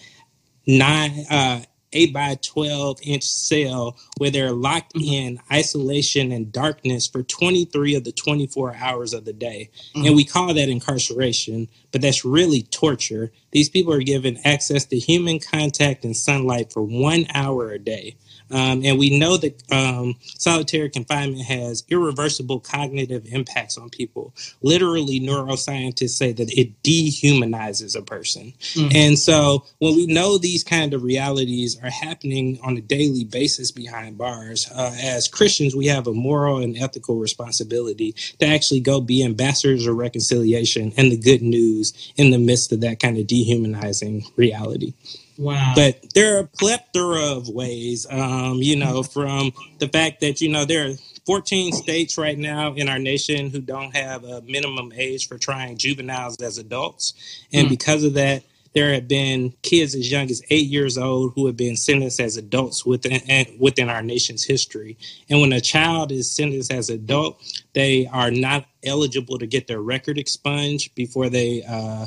nine, 0.67 1.27
uh, 1.31 1.61
eight 1.93 2.13
by 2.13 2.37
12 2.43 2.99
inch 3.03 3.25
cell 3.25 3.97
where 4.19 4.31
they're 4.31 4.53
locked 4.53 4.95
mm-hmm. 4.95 5.13
in 5.13 5.41
isolation 5.53 6.33
and 6.33 6.53
darkness 6.53 7.07
for 7.07 7.23
23 7.23 7.95
of 7.95 8.05
the 8.05 8.13
24 8.13 8.77
hours 8.77 9.13
of 9.13 9.25
the 9.25 9.33
day. 9.33 9.71
Mm-hmm. 9.95 10.07
And 10.07 10.17
we 10.17 10.25
call 10.25 10.55
that 10.55 10.69
incarceration, 10.69 11.69
but 11.93 12.01
that's 12.01 12.25
really 12.25 12.63
torture. 12.63 13.33
These 13.53 13.69
people 13.69 13.93
are 13.93 14.03
given 14.03 14.39
access 14.45 14.85
to 14.87 14.99
human 14.99 15.41
contact 15.41 16.05
and 16.05 16.17
sunlight 16.17 16.73
for 16.73 16.83
one 16.83 17.27
hour 17.35 17.71
a 17.71 17.79
day. 17.79 18.17
Um, 18.51 18.83
and 18.85 18.99
we 18.99 19.19
know 19.19 19.37
that 19.37 19.63
um, 19.73 20.17
solitary 20.39 20.91
confinement 20.91 21.43
has 21.43 21.85
irreversible 21.89 22.61
cognitive 22.61 23.27
impacts 23.27 23.79
on 23.79 23.91
people. 23.91 24.35
Literally, 24.63 25.21
neuroscientists 25.21 26.11
say 26.11 26.33
that 26.33 26.53
it 26.59 26.83
dehumanizes 26.83 27.97
a 27.97 28.03
person. 28.03 28.53
Mm-hmm. 28.75 28.97
And 28.97 29.19
so, 29.19 29.65
when 29.79 29.95
we 29.95 30.07
know 30.07 30.39
these 30.39 30.65
kind 30.65 30.95
of 30.95 31.03
realities 31.03 31.79
are 31.83 31.91
happening 31.91 32.59
on 32.63 32.77
a 32.77 32.81
daily 32.81 33.25
basis 33.25 33.71
behind 33.71 34.19
bars, 34.19 34.69
uh, 34.75 34.95
as 35.01 35.29
Christians, 35.29 35.77
we 35.77 35.87
have 35.87 36.07
a 36.07 36.13
moral 36.13 36.59
and 36.59 36.77
ethical 36.77 37.17
responsibility 37.17 38.13
to 38.39 38.47
actually 38.47 38.81
go 38.81 39.01
be 39.01 39.25
ambassadors 39.25 39.87
of 39.87 39.97
reconciliation 39.97 40.93
and 40.97 41.13
the 41.13 41.17
good 41.17 41.43
news 41.43 42.13
in 42.17 42.31
the 42.31 42.39
midst 42.39 42.73
of 42.73 42.81
that 42.81 43.01
kind 43.01 43.19
of 43.19 43.27
dehumanizing 43.27 44.25
reality. 44.37 44.95
Wow. 45.41 45.73
But 45.75 46.05
there 46.15 46.37
are 46.37 46.41
a 46.41 46.47
plethora 46.47 47.33
of 47.33 47.49
ways, 47.49 48.07
um, 48.11 48.57
you 48.57 48.77
know, 48.77 49.03
from 49.03 49.53
the 49.79 49.89
fact 49.89 50.21
that, 50.21 50.43
you 50.43 50.51
know, 50.51 50.67
there 50.67 50.91
are 50.91 50.95
14 51.25 51.73
states 51.73 52.19
right 52.19 52.37
now 52.37 52.75
in 52.75 52.91
our 52.91 52.99
nation 52.99 53.49
who 53.49 53.63
don't 53.63 53.97
have 53.97 54.23
a 54.23 54.43
minimum 54.43 54.93
age 54.95 55.29
for 55.29 55.39
trying 55.39 55.79
juveniles 55.79 56.37
as 56.43 56.59
adults. 56.59 57.15
And 57.55 57.69
mm. 57.69 57.71
because 57.71 58.05
of 58.05 58.13
that, 58.15 58.43
there 58.75 58.93
have 58.93 59.09
been 59.09 59.55
kids 59.63 59.95
as 59.95 60.13
young 60.13 60.31
as 60.31 60.43
eight 60.51 60.67
years 60.67 60.99
old 60.99 61.33
who 61.35 61.47
have 61.47 61.57
been 61.57 61.75
sentenced 61.75 62.21
as 62.21 62.37
adults 62.37 62.85
within 62.85 63.21
within 63.59 63.89
our 63.89 64.03
nation's 64.03 64.45
history. 64.45 64.99
And 65.31 65.41
when 65.41 65.55
a 65.55 65.61
child 65.61 66.13
is 66.13 66.31
sentenced 66.31 66.71
as 66.71 66.91
adult, 66.91 67.43
they 67.73 68.07
are 68.13 68.31
not 68.31 68.67
eligible 68.85 69.39
to 69.39 69.47
get 69.47 69.67
their 69.67 69.81
record 69.81 70.19
expunged 70.19 70.95
before 70.95 71.31
they 71.31 71.63
uh, 71.63 72.07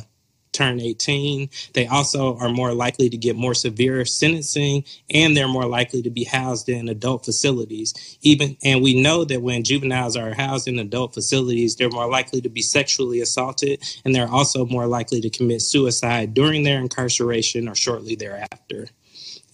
turn 0.54 0.80
18. 0.80 1.50
They 1.74 1.88
also 1.88 2.38
are 2.38 2.50
more 2.50 2.74
likely 2.74 3.10
to 3.10 3.18
get 3.18 3.36
more 3.36 3.54
severe 3.54 4.06
sentencing 4.06 4.86
and 5.10 5.36
they're 5.36 5.48
more 5.48 5.66
likely 5.66 6.02
to 6.04 6.10
be 6.10 6.24
housed 6.24 6.70
in 6.70 6.88
adult 6.88 7.26
facilities. 7.26 8.18
Even 8.22 8.56
and 8.64 8.82
we 8.82 9.02
know 9.02 9.26
that 9.26 9.42
when 9.42 9.64
juveniles 9.64 10.16
are 10.16 10.34
housed 10.34 10.68
in 10.68 10.80
adult 10.80 11.14
facilities, 11.14 11.76
they're 11.76 11.90
more 11.90 12.10
likely 12.10 12.42
to 12.42 12.50
be 12.50 12.62
sexually 12.62 13.22
assaulted 13.22 13.84
and 14.06 14.14
they're 14.16 14.30
also 14.30 14.66
more 14.66 14.88
likely 14.88 15.22
to 15.22 15.30
commit 15.30 15.62
suicide 15.62 16.34
during 16.34 16.64
their 16.64 16.80
incarceration 16.80 17.68
or 17.68 17.76
shortly 17.76 18.16
thereafter. 18.16 18.88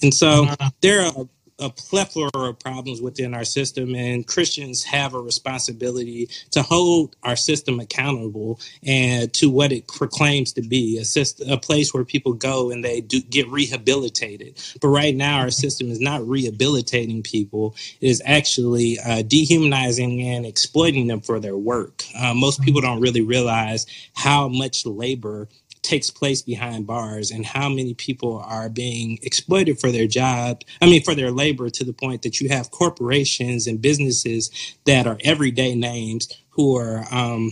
And 0.01 0.13
so 0.13 0.45
uh-huh. 0.45 0.69
there 0.81 1.01
are 1.01 1.27
a 1.59 1.69
plethora 1.69 2.29
of 2.33 2.59
problems 2.59 3.01
within 3.01 3.33
our 3.33 3.43
system, 3.43 3.95
and 3.95 4.25
Christians 4.25 4.83
have 4.83 5.13
a 5.13 5.19
responsibility 5.19 6.29
to 6.51 6.61
hold 6.61 7.15
our 7.23 7.35
system 7.35 7.79
accountable 7.79 8.59
and 8.83 9.31
to 9.33 9.49
what 9.49 9.71
it 9.71 9.87
proclaims 9.87 10.53
to 10.53 10.61
be 10.61 10.97
a, 10.97 11.05
system, 11.05 11.49
a 11.49 11.57
place 11.57 11.93
where 11.93 12.05
people 12.05 12.33
go 12.33 12.71
and 12.71 12.83
they 12.83 13.01
do 13.01 13.21
get 13.21 13.47
rehabilitated. 13.49 14.61
But 14.81 14.89
right 14.89 15.15
now, 15.15 15.39
our 15.39 15.51
system 15.51 15.89
is 15.89 15.99
not 15.99 16.27
rehabilitating 16.27 17.23
people; 17.23 17.75
it 18.01 18.07
is 18.09 18.21
actually 18.25 18.99
uh, 18.99 19.23
dehumanizing 19.23 20.21
and 20.21 20.45
exploiting 20.45 21.07
them 21.07 21.21
for 21.21 21.39
their 21.39 21.57
work. 21.57 22.03
Uh, 22.17 22.33
most 22.33 22.61
people 22.61 22.81
don't 22.81 23.01
really 23.01 23.21
realize 23.21 23.85
how 24.15 24.47
much 24.47 24.85
labor 24.85 25.47
takes 25.81 26.11
place 26.11 26.41
behind 26.41 26.87
bars 26.87 27.31
and 27.31 27.45
how 27.45 27.69
many 27.69 27.93
people 27.93 28.43
are 28.45 28.69
being 28.69 29.19
exploited 29.23 29.79
for 29.79 29.91
their 29.91 30.07
job 30.07 30.61
i 30.81 30.85
mean 30.85 31.03
for 31.03 31.15
their 31.15 31.31
labor 31.31 31.69
to 31.69 31.83
the 31.83 31.93
point 31.93 32.21
that 32.23 32.41
you 32.41 32.49
have 32.49 32.71
corporations 32.71 33.67
and 33.67 33.81
businesses 33.81 34.51
that 34.85 35.07
are 35.07 35.17
everyday 35.23 35.75
names 35.75 36.27
who 36.51 36.77
are 36.77 37.05
um, 37.11 37.51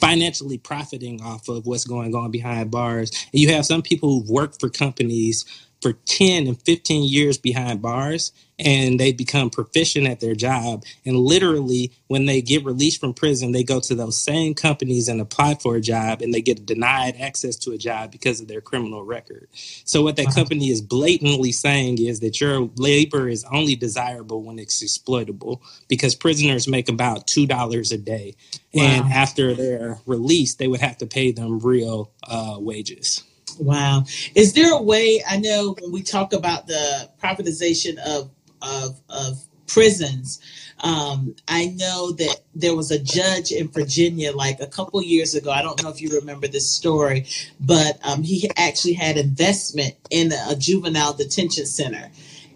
financially 0.00 0.58
profiting 0.58 1.20
off 1.22 1.48
of 1.48 1.66
what's 1.66 1.84
going 1.86 2.14
on 2.14 2.30
behind 2.30 2.70
bars. 2.70 3.10
And 3.32 3.40
you 3.40 3.52
have 3.54 3.66
some 3.66 3.82
people 3.82 4.10
who've 4.10 4.30
worked 4.30 4.60
for 4.60 4.68
companies 4.68 5.44
for 5.82 5.94
10 6.06 6.46
and 6.46 6.62
15 6.62 7.08
years 7.10 7.38
behind 7.38 7.82
bars 7.82 8.32
and 8.58 8.98
they 8.98 9.12
become 9.12 9.50
proficient 9.50 10.06
at 10.06 10.20
their 10.20 10.34
job. 10.34 10.84
And 11.04 11.16
literally, 11.16 11.92
when 12.08 12.26
they 12.26 12.42
get 12.42 12.64
released 12.64 13.00
from 13.00 13.14
prison, 13.14 13.52
they 13.52 13.62
go 13.62 13.80
to 13.80 13.94
those 13.94 14.16
same 14.16 14.54
companies 14.54 15.08
and 15.08 15.20
apply 15.20 15.54
for 15.56 15.76
a 15.76 15.80
job, 15.80 16.22
and 16.22 16.34
they 16.34 16.40
get 16.40 16.66
denied 16.66 17.16
access 17.20 17.56
to 17.56 17.72
a 17.72 17.78
job 17.78 18.10
because 18.10 18.40
of 18.40 18.48
their 18.48 18.60
criminal 18.60 19.04
record. 19.04 19.48
So, 19.52 20.02
what 20.02 20.16
that 20.16 20.26
wow. 20.26 20.32
company 20.32 20.70
is 20.70 20.80
blatantly 20.80 21.52
saying 21.52 21.98
is 22.00 22.20
that 22.20 22.40
your 22.40 22.68
labor 22.76 23.28
is 23.28 23.44
only 23.52 23.76
desirable 23.76 24.42
when 24.42 24.58
it's 24.58 24.82
exploitable 24.82 25.62
because 25.88 26.14
prisoners 26.14 26.66
make 26.66 26.88
about 26.88 27.26
$2 27.26 27.92
a 27.92 27.98
day. 27.98 28.34
Wow. 28.74 28.82
And 28.82 29.12
after 29.12 29.54
they're 29.54 29.98
released, 30.06 30.58
they 30.58 30.68
would 30.68 30.80
have 30.80 30.98
to 30.98 31.06
pay 31.06 31.32
them 31.32 31.58
real 31.60 32.10
uh, 32.24 32.56
wages. 32.58 33.22
Wow. 33.58 34.04
Is 34.34 34.52
there 34.52 34.72
a 34.72 34.80
way? 34.80 35.22
I 35.28 35.36
know 35.38 35.74
when 35.80 35.90
we 35.90 36.02
talk 36.02 36.32
about 36.32 36.66
the 36.66 37.10
privatization 37.22 37.98
of 37.98 38.30
of, 38.62 39.00
of 39.08 39.44
prisons. 39.66 40.40
Um, 40.80 41.36
I 41.46 41.66
know 41.66 42.12
that 42.12 42.40
there 42.54 42.74
was 42.74 42.90
a 42.90 42.98
judge 42.98 43.52
in 43.52 43.68
Virginia 43.68 44.32
like 44.32 44.60
a 44.60 44.66
couple 44.66 45.02
years 45.02 45.34
ago. 45.34 45.50
I 45.50 45.62
don't 45.62 45.82
know 45.82 45.90
if 45.90 46.00
you 46.00 46.10
remember 46.10 46.48
this 46.48 46.70
story, 46.70 47.26
but 47.60 47.98
um, 48.04 48.22
he 48.22 48.50
actually 48.56 48.94
had 48.94 49.16
investment 49.16 49.94
in 50.10 50.32
a 50.32 50.56
juvenile 50.56 51.12
detention 51.12 51.66
center. 51.66 52.10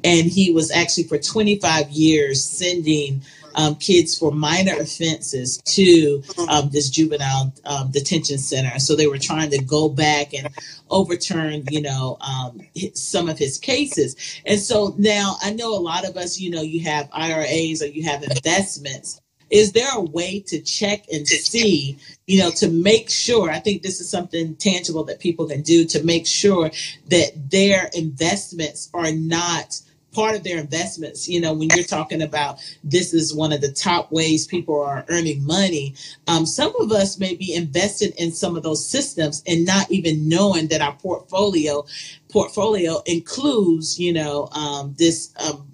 And 0.05 0.27
he 0.27 0.53
was 0.53 0.71
actually 0.73 1.05
for 1.05 1.19
25 1.19 1.91
years 1.91 2.45
sending 2.45 3.23
um, 3.55 3.75
kids 3.77 4.19
for 4.19 4.33
minor 4.33 4.77
offenses 4.77 5.59
to 5.59 6.23
um, 6.49 6.71
this 6.71 6.91
juvenile 6.91 7.53
um, 7.65 7.91
detention 7.91 8.39
center. 8.39 8.79
So 8.79 8.97
they 8.97 9.07
were 9.07 9.19
trying 9.19 9.51
to 9.51 9.63
go 9.63 9.89
back 9.89 10.35
and 10.35 10.49
overturn, 10.91 11.65
you 11.71 11.83
know, 11.83 12.19
um, 12.21 12.61
some 12.95 13.29
of 13.29 13.39
his 13.39 13.59
cases. 13.59 14.17
And 14.47 14.61
so 14.61 14.95
now 14.99 15.37
I 15.43 15.53
know 15.53 15.75
a 15.75 15.81
lot 15.81 16.09
of 16.09 16.17
us, 16.17 16.39
you 16.39 16.51
know, 16.51 16.63
you 16.63 16.83
have 16.85 17.09
IRAs 17.13 17.83
or 17.83 17.87
you 17.87 18.05
have 18.05 18.23
investments. 18.23 19.21
Is 19.51 19.73
there 19.73 19.91
a 19.95 20.01
way 20.01 20.41
to 20.47 20.61
check 20.63 21.05
and 21.13 21.29
see, 21.29 21.99
you 22.27 22.39
know, 22.39 22.51
to 22.53 22.71
make 22.71 23.11
sure? 23.11 23.51
I 23.51 23.61
think 23.61 23.83
this 23.83 24.01
is 24.01 24.09
something 24.09 24.57
tangible 24.57 25.05
that 25.05 25.21
people 25.21 25.47
can 25.47 25.61
do 25.61 25.85
to 25.85 26.03
make 26.05 26.27
sure 26.27 26.71
that 27.09 27.51
their 27.51 27.91
investments 27.95 28.89
are 28.95 29.13
not 29.13 29.79
part 30.13 30.37
of 30.37 30.45
their 30.45 30.59
investments. 30.59 31.29
You 31.29 31.41
know, 31.41 31.53
when 31.53 31.69
you're 31.75 31.85
talking 31.85 32.23
about 32.23 32.61
this 32.85 33.13
is 33.15 33.35
one 33.35 33.53
of 33.53 33.61
the 33.61 33.73
top 33.73 34.13
ways 34.13 34.47
people 34.47 34.81
are 34.81 35.05
earning 35.09 35.45
money, 35.45 35.95
um, 36.27 36.47
some 36.47 36.75
of 36.81 36.93
us 36.93 37.19
may 37.19 37.35
be 37.35 37.55
invested 37.55 38.15
in 38.17 38.33
some 38.33 38.57
of 38.57 38.63
those 38.63 38.87
systems 38.87 39.43
and 39.47 39.65
not 39.65 39.91
even 39.91 40.29
knowing 40.29 40.69
that 40.69 40.81
our 40.81 40.95
portfolio 40.95 41.85
portfolio 42.31 43.03
includes, 43.05 43.99
you 43.99 44.13
know, 44.13 44.49
um, 44.53 44.95
this 44.99 45.35
um, 45.47 45.71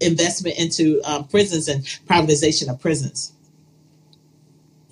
investment 0.00 0.58
into 0.58 1.00
um, 1.04 1.24
prisons 1.24 1.68
and 1.68 1.82
privatization 2.06 2.68
of 2.68 2.78
prisons. 2.80 3.32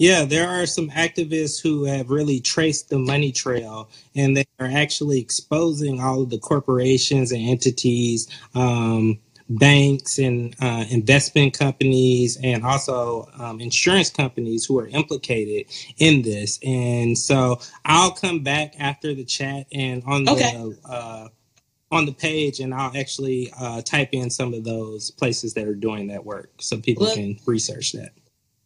Yeah, 0.00 0.24
there 0.24 0.48
are 0.48 0.64
some 0.64 0.88
activists 0.88 1.60
who 1.62 1.84
have 1.84 2.08
really 2.08 2.40
traced 2.40 2.88
the 2.88 2.98
money 2.98 3.32
trail 3.32 3.90
and 4.14 4.34
they 4.34 4.46
are 4.58 4.66
actually 4.66 5.20
exposing 5.20 6.00
all 6.00 6.22
of 6.22 6.30
the 6.30 6.38
corporations 6.38 7.32
and 7.32 7.46
entities, 7.46 8.26
um, 8.54 9.18
banks 9.50 10.18
and 10.18 10.56
uh, 10.62 10.86
investment 10.88 11.52
companies, 11.52 12.38
and 12.42 12.64
also 12.64 13.28
um, 13.38 13.60
insurance 13.60 14.08
companies 14.08 14.64
who 14.64 14.78
are 14.78 14.88
implicated 14.88 15.66
in 15.98 16.22
this. 16.22 16.58
And 16.64 17.18
so 17.18 17.60
I'll 17.84 18.12
come 18.12 18.42
back 18.42 18.76
after 18.78 19.12
the 19.12 19.24
chat 19.26 19.66
and 19.70 20.02
on 20.06 20.26
okay. 20.26 20.52
the 20.52 20.78
uh, 20.88 21.28
on 21.90 22.06
the 22.06 22.12
page, 22.12 22.60
and 22.60 22.72
I'll 22.72 22.96
actually 22.96 23.52
uh, 23.60 23.82
type 23.82 24.10
in 24.12 24.30
some 24.30 24.54
of 24.54 24.64
those 24.64 25.10
places 25.10 25.52
that 25.54 25.68
are 25.68 25.74
doing 25.74 26.06
that 26.06 26.24
work 26.24 26.52
so 26.58 26.80
people 26.80 27.06
can 27.12 27.38
research 27.44 27.92
that. 27.92 28.12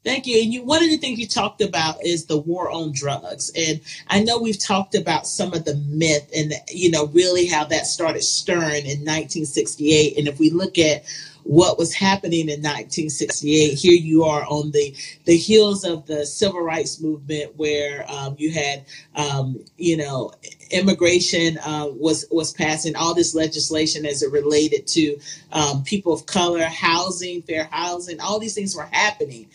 Thank 0.05 0.27
you. 0.27 0.43
And 0.43 0.53
you, 0.53 0.63
one 0.63 0.85
of 0.85 0.91
the 0.91 0.99
things 0.99 1.19
you 1.19 1.27
talked 1.27 1.63
about 1.63 2.05
is 2.05 2.27
the 2.27 2.37
war 2.37 2.71
on 2.71 2.93
drugs. 2.93 3.51
And 3.57 3.81
I 4.09 4.23
know 4.23 4.39
we've 4.39 4.59
talked 4.59 4.95
about 4.95 5.27
some 5.27 5.55
of 5.55 5.65
the 5.65 5.77
myth 5.89 6.31
and, 6.37 6.53
you 6.69 6.91
know, 6.91 7.07
really 7.07 7.47
how 7.47 7.65
that 7.65 7.87
started 7.87 8.23
stirring 8.23 8.85
in 8.85 9.01
1968. 9.01 10.19
And 10.19 10.29
if 10.29 10.39
we 10.39 10.51
look 10.51 10.79
at 10.79 11.05
what 11.45 11.79
was 11.79 11.95
happening 11.95 12.49
in 12.49 12.61
1968, 12.61 13.75
here 13.75 13.93
you 13.93 14.25
are 14.25 14.45
on 14.45 14.73
the, 14.73 14.95
the 15.25 15.37
heels 15.37 15.85
of 15.85 16.07
the 16.07 16.27
civil 16.27 16.61
rights 16.61 17.01
movement 17.01 17.57
where 17.57 18.05
um, 18.11 18.35
you 18.39 18.53
had, 18.53 18.85
um, 19.15 19.63
you 19.79 19.97
know, 19.97 20.33
immigration 20.71 21.59
uh, 21.59 21.87
was 21.91 22.27
was 22.31 22.53
passing 22.53 22.97
all 22.97 23.15
this 23.15 23.35
legislation 23.35 24.05
as 24.07 24.23
it 24.23 24.33
related 24.33 24.87
to 24.87 25.19
um, 25.53 25.83
people 25.85 26.13
of 26.13 26.27
color, 26.27 26.65
housing, 26.65 27.43
fair 27.43 27.69
housing, 27.71 28.21
all 28.21 28.39
these 28.39 28.55
things 28.55 28.75
were 28.75 28.89
happening 28.91 29.49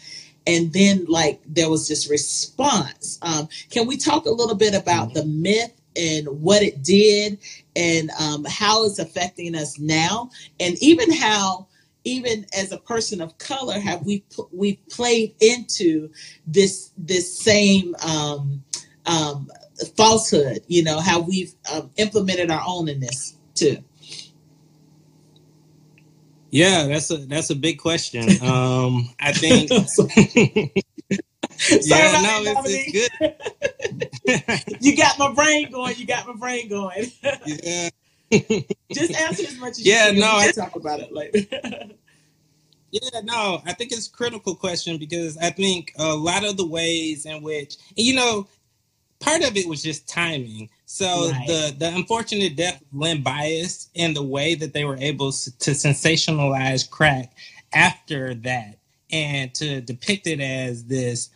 and 0.50 0.74
then 0.74 1.06
like 1.08 1.40
there 1.46 1.70
was 1.70 1.88
this 1.88 2.10
response. 2.10 3.20
Um, 3.22 3.48
can 3.70 3.86
we 3.86 3.98
talk 3.98 4.26
a 4.26 4.32
little 4.32 4.56
bit 4.56 4.74
about 4.74 5.14
the 5.14 5.24
myth 5.26 5.80
and 5.96 6.28
what 6.42 6.64
it 6.64 6.84
did 6.84 7.38
and 7.76 8.10
um, 8.20 8.46
how 8.50 8.86
it's 8.86 8.98
affecting 8.98 9.56
us 9.56 9.78
now, 9.78 10.32
and 10.60 10.76
even 10.82 11.12
how 11.12 11.68
even 12.04 12.48
as 12.58 12.72
a 12.72 12.80
person 12.80 13.22
of 13.22 13.38
color 13.38 13.80
have 13.80 14.04
we 14.06 14.24
we 14.52 14.78
played 14.90 15.36
into 15.40 16.10
this 16.48 16.92
this 16.98 17.38
same 17.38 17.96
um, 18.04 18.64
um, 19.06 19.48
falsehood 19.96 20.64
you 20.68 20.82
know 20.82 21.00
how 21.00 21.20
we've 21.20 21.54
um, 21.72 21.92
implemented 21.98 22.50
our 22.50 22.64
own 22.66 22.88
in 22.88 23.00
this 23.02 23.36
too 23.54 23.78
yeah, 26.52 26.88
that's 26.88 27.12
a 27.12 27.18
that's 27.18 27.50
a 27.50 27.56
big 27.56 27.80
question. 27.80 28.24
Um, 28.42 29.10
I 29.20 29.34
think. 29.34 29.70
yeah, 31.72 32.22
no, 32.22 32.42
it's, 32.46 32.92
it's 32.94 33.12
good. 34.26 34.78
you 34.82 34.96
got 34.96 35.20
my 35.20 35.34
brain 35.34 35.70
going. 35.72 35.96
You 35.98 36.08
got 36.08 36.26
my 36.26 36.34
brain 36.34 36.70
going. 36.70 37.12
yeah. 37.46 37.90
Just 38.94 39.14
answer 39.14 39.44
as 39.46 39.58
much 39.58 39.72
as 39.72 39.86
yeah, 39.86 40.08
you 40.08 40.12
can. 40.14 40.22
no, 40.22 40.38
I 40.38 40.52
talk 40.52 40.76
about 40.76 41.02
it 41.02 41.12
later. 41.12 41.40
yeah, 42.92 43.20
no, 43.24 43.62
I 43.66 43.74
think 43.74 43.92
it's 43.92 44.08
a 44.08 44.12
critical 44.12 44.56
question 44.56 44.98
because 44.98 45.38
I 45.38 45.50
think 45.50 45.94
a 45.98 46.16
lot 46.16 46.46
of 46.46 46.56
the 46.56 46.66
ways 46.66 47.26
in 47.26 47.42
which, 47.42 47.76
you 47.96 48.16
know, 48.16 48.48
part 49.20 49.44
of 49.44 49.58
it 49.58 49.68
was 49.68 49.84
just 49.84 50.08
timing. 50.08 50.70
So 50.92 51.30
right. 51.30 51.46
the 51.46 51.76
the 51.78 51.96
unfortunate 51.96 52.56
death 52.56 52.82
of 52.82 52.88
Len 52.92 53.22
Bias 53.22 53.90
and 53.96 54.16
the 54.16 54.24
way 54.24 54.56
that 54.56 54.74
they 54.74 54.86
were 54.86 54.98
able 54.98 55.32
to 55.32 55.72
sensationalize 55.72 56.90
crack 56.90 57.32
after 57.72 58.34
that 58.34 58.80
and 59.12 59.54
to 59.54 59.82
depict 59.82 60.26
it 60.26 60.40
as 60.42 60.86
this 60.86 61.30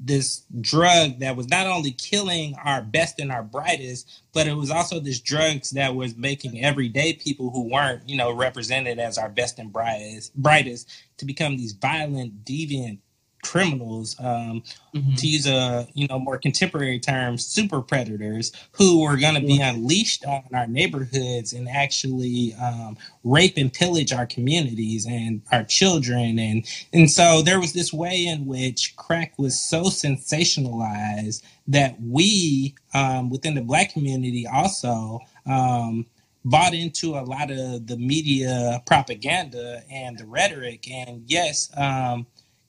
this 0.00 0.42
drug 0.60 1.20
that 1.20 1.36
was 1.36 1.48
not 1.48 1.68
only 1.68 1.92
killing 1.92 2.56
our 2.64 2.82
best 2.82 3.20
and 3.20 3.30
our 3.30 3.44
brightest, 3.44 4.20
but 4.32 4.48
it 4.48 4.54
was 4.54 4.68
also 4.68 4.98
this 4.98 5.20
drugs 5.20 5.70
that 5.70 5.94
was 5.94 6.16
making 6.16 6.64
everyday 6.64 7.12
people 7.12 7.50
who 7.50 7.70
weren't, 7.70 8.08
you 8.08 8.16
know, 8.16 8.32
represented 8.32 8.98
as 8.98 9.16
our 9.16 9.28
best 9.28 9.60
and 9.60 9.72
brightest, 9.72 10.34
brightest 10.34 10.90
to 11.18 11.24
become 11.24 11.56
these 11.56 11.72
violent, 11.72 12.44
deviant 12.44 12.98
criminals, 13.42 14.16
um, 14.18 14.62
mm-hmm. 14.94 15.14
to 15.14 15.26
use 15.26 15.46
a 15.46 15.86
you 15.94 16.06
know 16.08 16.18
more 16.18 16.38
contemporary 16.38 16.98
term, 16.98 17.38
super 17.38 17.80
predators 17.80 18.52
who 18.72 19.04
are 19.04 19.16
going 19.16 19.34
to 19.34 19.40
be 19.40 19.60
unleashed 19.60 20.24
on 20.24 20.44
our 20.54 20.66
neighborhoods 20.66 21.52
and 21.52 21.68
actually 21.68 22.54
um, 22.54 22.96
rape 23.24 23.56
and 23.56 23.72
pillage 23.72 24.12
our 24.12 24.26
communities 24.26 25.06
and 25.06 25.42
our 25.52 25.64
children, 25.64 26.38
and 26.38 26.66
and 26.92 27.10
so 27.10 27.42
there 27.42 27.60
was 27.60 27.72
this 27.72 27.92
way 27.92 28.26
in 28.26 28.46
which 28.46 28.96
crack 28.96 29.34
was 29.38 29.60
so 29.60 29.84
sensationalized 29.84 31.42
that 31.66 31.96
we 32.00 32.74
um, 32.94 33.30
within 33.30 33.54
the 33.54 33.62
black 33.62 33.92
community 33.92 34.46
also 34.46 35.20
um, 35.46 36.06
bought 36.44 36.74
into 36.74 37.14
a 37.14 37.22
lot 37.22 37.50
of 37.50 37.86
the 37.86 37.96
media 37.96 38.82
propaganda 38.86 39.82
and 39.90 40.18
the 40.18 40.26
rhetoric. 40.26 40.90
And 40.90 41.22
yes, 41.26 41.70
um, 41.76 42.26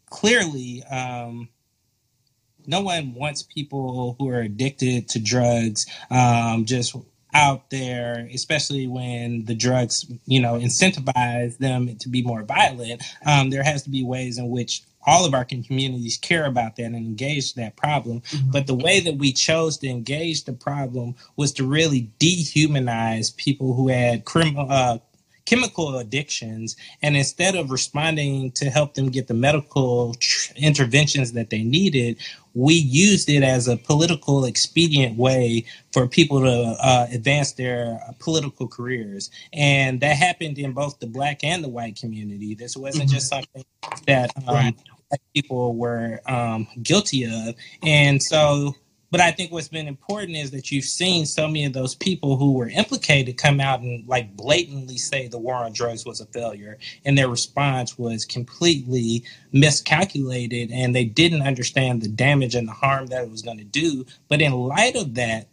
clearly, 0.09 0.83
um, 0.83 1.49
no 2.65 2.81
one 2.81 3.13
wants 3.15 3.43
people 3.43 4.15
who 4.19 4.29
are 4.29 4.41
addicted 4.41 5.09
to 5.09 5.19
drugs 5.19 5.87
um, 6.11 6.65
just 6.65 6.95
out 7.33 7.69
there, 7.69 8.27
especially 8.33 8.87
when 8.87 9.45
the 9.45 9.55
drugs, 9.55 10.05
you 10.25 10.39
know, 10.39 10.53
incentivize 10.53 11.57
them 11.57 11.95
to 11.97 12.09
be 12.09 12.21
more 12.23 12.43
violent. 12.43 13.03
Um, 13.25 13.49
there 13.49 13.63
has 13.63 13.83
to 13.83 13.89
be 13.89 14.03
ways 14.03 14.37
in 14.37 14.49
which 14.49 14.83
all 15.05 15.25
of 15.25 15.33
our 15.33 15.45
communities 15.45 16.17
care 16.17 16.45
about 16.45 16.75
that 16.75 16.83
and 16.83 16.95
engage 16.95 17.53
that 17.55 17.75
problem. 17.75 18.21
Mm-hmm. 18.21 18.51
But 18.51 18.67
the 18.67 18.75
way 18.75 18.99
that 18.99 19.17
we 19.17 19.31
chose 19.31 19.77
to 19.79 19.87
engage 19.87 20.43
the 20.43 20.53
problem 20.53 21.15
was 21.35 21.53
to 21.53 21.63
really 21.63 22.11
dehumanize 22.19 23.35
people 23.35 23.73
who 23.73 23.87
had 23.87 24.25
criminal. 24.25 24.67
Uh, 24.69 24.99
chemical 25.49 25.97
addictions 25.97 26.75
and 27.01 27.17
instead 27.17 27.55
of 27.55 27.71
responding 27.71 28.51
to 28.51 28.65
help 28.69 28.93
them 28.93 29.09
get 29.09 29.27
the 29.27 29.33
medical 29.33 30.13
tr- 30.15 30.53
interventions 30.57 31.31
that 31.31 31.49
they 31.49 31.63
needed 31.63 32.17
we 32.53 32.73
used 32.73 33.29
it 33.29 33.43
as 33.43 33.67
a 33.67 33.77
political 33.77 34.45
expedient 34.45 35.17
way 35.17 35.65
for 35.91 36.07
people 36.07 36.41
to 36.41 36.75
uh, 36.81 37.07
advance 37.11 37.53
their 37.53 37.99
political 38.19 38.67
careers. 38.67 39.29
And 39.53 39.99
that 40.01 40.15
happened 40.17 40.57
in 40.57 40.73
both 40.73 40.99
the 40.99 41.07
black 41.07 41.43
and 41.43 41.63
the 41.63 41.69
white 41.69 41.95
community. 41.95 42.55
This 42.55 42.75
wasn't 42.75 43.05
mm-hmm. 43.05 43.13
just 43.13 43.29
something 43.29 43.63
that 44.07 44.31
um, 44.47 44.55
right. 44.55 44.75
people 45.33 45.75
were 45.75 46.19
um, 46.25 46.67
guilty 46.81 47.25
of. 47.25 47.55
And 47.83 48.21
so 48.21 48.75
but 49.11 49.21
I 49.21 49.31
think 49.31 49.51
what's 49.51 49.67
been 49.67 49.87
important 49.87 50.37
is 50.37 50.51
that 50.51 50.71
you've 50.71 50.85
seen 50.85 51.25
so 51.25 51.47
many 51.47 51.65
of 51.65 51.73
those 51.73 51.95
people 51.95 52.37
who 52.37 52.53
were 52.53 52.69
implicated 52.69 53.37
come 53.37 53.59
out 53.59 53.81
and 53.81 54.07
like 54.07 54.35
blatantly 54.35 54.97
say 54.97 55.27
the 55.27 55.39
war 55.39 55.55
on 55.55 55.73
drugs 55.73 56.05
was 56.05 56.21
a 56.21 56.25
failure, 56.27 56.77
and 57.05 57.17
their 57.17 57.29
response 57.29 57.97
was 57.97 58.25
completely 58.25 59.23
miscalculated, 59.51 60.71
and 60.71 60.95
they 60.95 61.05
didn't 61.05 61.41
understand 61.41 62.01
the 62.01 62.07
damage 62.09 62.55
and 62.55 62.67
the 62.67 62.73
harm 62.73 63.07
that 63.07 63.23
it 63.23 63.31
was 63.31 63.41
going 63.41 63.57
to 63.57 63.63
do. 63.63 64.05
But 64.27 64.41
in 64.41 64.53
light 64.53 64.95
of 64.95 65.15
that, 65.15 65.47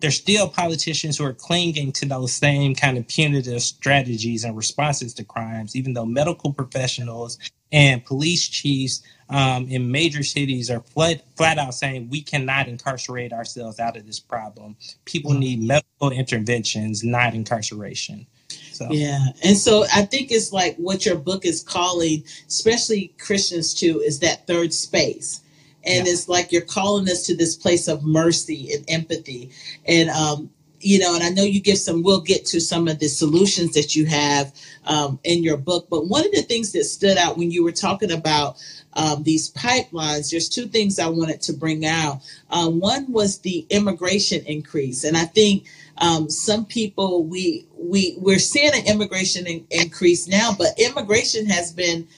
there's 0.00 0.16
still 0.16 0.48
politicians 0.48 1.18
who 1.18 1.24
are 1.24 1.34
clinging 1.34 1.92
to 1.92 2.06
those 2.06 2.32
same 2.32 2.74
kind 2.74 2.96
of 2.98 3.06
punitive 3.06 3.62
strategies 3.62 4.44
and 4.44 4.56
responses 4.56 5.14
to 5.14 5.24
crimes, 5.24 5.76
even 5.76 5.92
though 5.92 6.06
medical 6.06 6.52
professionals 6.52 7.38
and 7.72 8.04
police 8.04 8.48
chiefs 8.48 9.02
um, 9.28 9.68
in 9.68 9.90
major 9.90 10.22
cities 10.22 10.70
are 10.70 10.80
flat, 10.80 11.22
flat 11.36 11.58
out 11.58 11.74
saying 11.74 12.08
we 12.10 12.20
cannot 12.20 12.66
incarcerate 12.66 13.32
ourselves 13.32 13.78
out 13.78 13.96
of 13.96 14.06
this 14.06 14.18
problem. 14.18 14.76
People 15.04 15.32
need 15.32 15.62
medical 15.62 16.10
interventions, 16.10 17.04
not 17.04 17.34
incarceration. 17.34 18.26
So. 18.72 18.88
Yeah. 18.90 19.26
And 19.44 19.56
so 19.56 19.84
I 19.94 20.02
think 20.02 20.32
it's 20.32 20.52
like 20.52 20.76
what 20.76 21.06
your 21.06 21.16
book 21.16 21.44
is 21.44 21.62
calling, 21.62 22.24
especially 22.48 23.14
Christians 23.18 23.74
too, 23.74 24.00
is 24.00 24.18
that 24.20 24.46
third 24.46 24.74
space. 24.74 25.42
And 25.84 26.06
yeah. 26.06 26.12
it's 26.12 26.28
like 26.28 26.50
you're 26.50 26.62
calling 26.62 27.08
us 27.08 27.24
to 27.26 27.36
this 27.36 27.56
place 27.56 27.88
of 27.88 28.02
mercy 28.04 28.72
and 28.72 28.84
empathy. 28.88 29.50
And 29.86 30.10
um, 30.10 30.50
you 30.80 30.98
know, 30.98 31.14
and 31.14 31.22
I 31.22 31.28
know 31.28 31.42
you 31.42 31.60
give 31.60 31.78
some, 31.78 32.02
we'll 32.02 32.20
get 32.20 32.46
to 32.46 32.60
some 32.60 32.88
of 32.88 32.98
the 32.98 33.08
solutions 33.08 33.74
that 33.74 33.94
you 33.94 34.06
have 34.06 34.52
um, 34.86 35.18
in 35.24 35.42
your 35.42 35.56
book. 35.56 35.88
But 35.90 36.08
one 36.08 36.24
of 36.24 36.32
the 36.32 36.42
things 36.42 36.72
that 36.72 36.84
stood 36.84 37.18
out 37.18 37.36
when 37.36 37.50
you 37.50 37.62
were 37.62 37.72
talking 37.72 38.10
about 38.10 38.56
um, 38.94 39.22
these 39.22 39.52
pipelines, 39.52 40.30
there's 40.30 40.48
two 40.48 40.66
things 40.66 40.98
I 40.98 41.08
wanted 41.08 41.42
to 41.42 41.52
bring 41.52 41.84
out. 41.84 42.22
Um, 42.50 42.80
one 42.80 43.10
was 43.12 43.38
the 43.40 43.66
immigration 43.70 44.44
increase. 44.46 45.04
And 45.04 45.16
I 45.16 45.24
think 45.24 45.66
um, 45.98 46.30
some 46.30 46.64
people, 46.64 47.24
we, 47.24 47.66
we, 47.76 48.16
we're 48.18 48.38
seeing 48.38 48.74
an 48.74 48.86
immigration 48.86 49.46
in- 49.46 49.66
increase 49.70 50.26
now, 50.26 50.52
but 50.56 50.68
immigration 50.78 51.46
has 51.46 51.72
been 51.72 52.08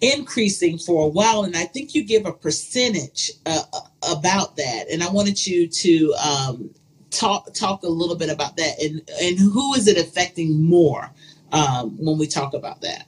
increasing 0.00 0.78
for 0.78 1.04
a 1.04 1.08
while. 1.08 1.44
And 1.44 1.56
I 1.56 1.64
think 1.64 1.94
you 1.94 2.02
give 2.04 2.26
a 2.26 2.32
percentage 2.32 3.30
uh, 3.46 3.62
about 4.10 4.56
that. 4.56 4.86
And 4.90 5.02
I 5.02 5.10
wanted 5.10 5.46
you 5.46 5.68
to 5.68 6.14
um, 6.14 6.70
talk 7.10 7.52
talk 7.54 7.82
a 7.82 7.88
little 7.88 8.16
bit 8.16 8.30
about 8.30 8.56
that 8.56 8.80
and 8.80 9.02
and 9.22 9.38
who 9.38 9.74
is 9.74 9.88
it 9.88 9.98
affecting 9.98 10.62
more 10.62 11.10
um, 11.52 11.96
when 11.98 12.18
we 12.18 12.26
talk 12.26 12.54
about 12.54 12.80
that 12.80 13.06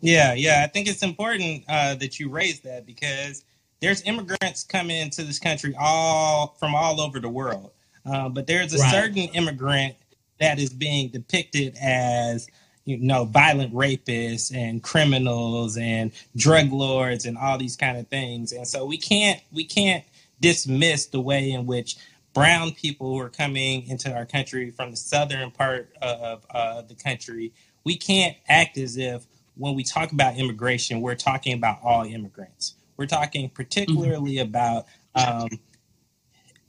yeah 0.00 0.32
yeah 0.32 0.62
i 0.64 0.66
think 0.66 0.88
it's 0.88 1.02
important 1.02 1.64
uh, 1.68 1.94
that 1.96 2.20
you 2.20 2.28
raise 2.28 2.60
that 2.60 2.86
because 2.86 3.44
there's 3.80 4.02
immigrants 4.02 4.64
coming 4.64 4.96
into 4.96 5.22
this 5.22 5.38
country 5.38 5.74
all 5.78 6.56
from 6.58 6.74
all 6.74 7.00
over 7.00 7.20
the 7.20 7.28
world 7.28 7.72
uh, 8.06 8.28
but 8.28 8.46
there's 8.46 8.74
a 8.74 8.78
right. 8.78 8.92
certain 8.92 9.28
immigrant 9.34 9.94
that 10.40 10.58
is 10.58 10.70
being 10.70 11.08
depicted 11.08 11.76
as 11.82 12.48
you 12.84 12.96
know 12.98 13.24
violent 13.24 13.74
rapists 13.74 14.54
and 14.54 14.82
criminals 14.82 15.76
and 15.76 16.12
drug 16.36 16.72
lords 16.72 17.26
and 17.26 17.36
all 17.36 17.58
these 17.58 17.76
kind 17.76 17.98
of 17.98 18.06
things 18.08 18.52
and 18.52 18.66
so 18.66 18.86
we 18.86 18.96
can't 18.96 19.40
we 19.52 19.64
can't 19.64 20.04
dismiss 20.40 21.06
the 21.06 21.20
way 21.20 21.50
in 21.50 21.66
which 21.66 21.96
brown 22.38 22.70
people 22.70 23.08
who 23.08 23.18
are 23.18 23.28
coming 23.28 23.84
into 23.88 24.14
our 24.14 24.24
country 24.24 24.70
from 24.70 24.92
the 24.92 24.96
southern 24.96 25.50
part 25.50 25.92
of 26.00 26.46
uh, 26.50 26.82
the 26.82 26.94
country, 26.94 27.52
we 27.82 27.96
can't 27.96 28.36
act 28.48 28.78
as 28.78 28.96
if 28.96 29.26
when 29.56 29.74
we 29.74 29.82
talk 29.82 30.12
about 30.12 30.36
immigration, 30.36 31.00
we're 31.00 31.16
talking 31.16 31.52
about 31.52 31.80
all 31.82 32.04
immigrants. 32.04 32.76
We're 32.96 33.06
talking 33.06 33.48
particularly 33.50 34.36
mm-hmm. 34.36 34.48
about 34.48 34.86
um, 35.16 35.48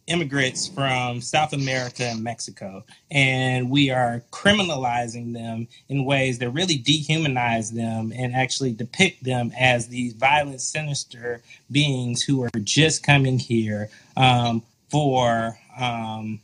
immigrants 0.08 0.68
from 0.68 1.22
South 1.22 1.54
America 1.54 2.04
and 2.04 2.24
Mexico. 2.24 2.84
And 3.12 3.70
we 3.70 3.92
are 3.92 4.24
criminalizing 4.32 5.34
them 5.34 5.68
in 5.88 6.04
ways 6.04 6.40
that 6.40 6.50
really 6.50 6.80
dehumanize 6.80 7.72
them 7.72 8.12
and 8.16 8.34
actually 8.34 8.72
depict 8.72 9.24
them 9.24 9.52
as 9.58 9.88
these 9.88 10.14
violent, 10.14 10.62
sinister 10.62 11.44
beings 11.72 12.24
who 12.24 12.44
are 12.44 12.50
just 12.64 13.04
coming 13.04 13.38
here 13.38 13.90
um, 14.18 14.64
for 14.90 15.58
um, 15.80 16.42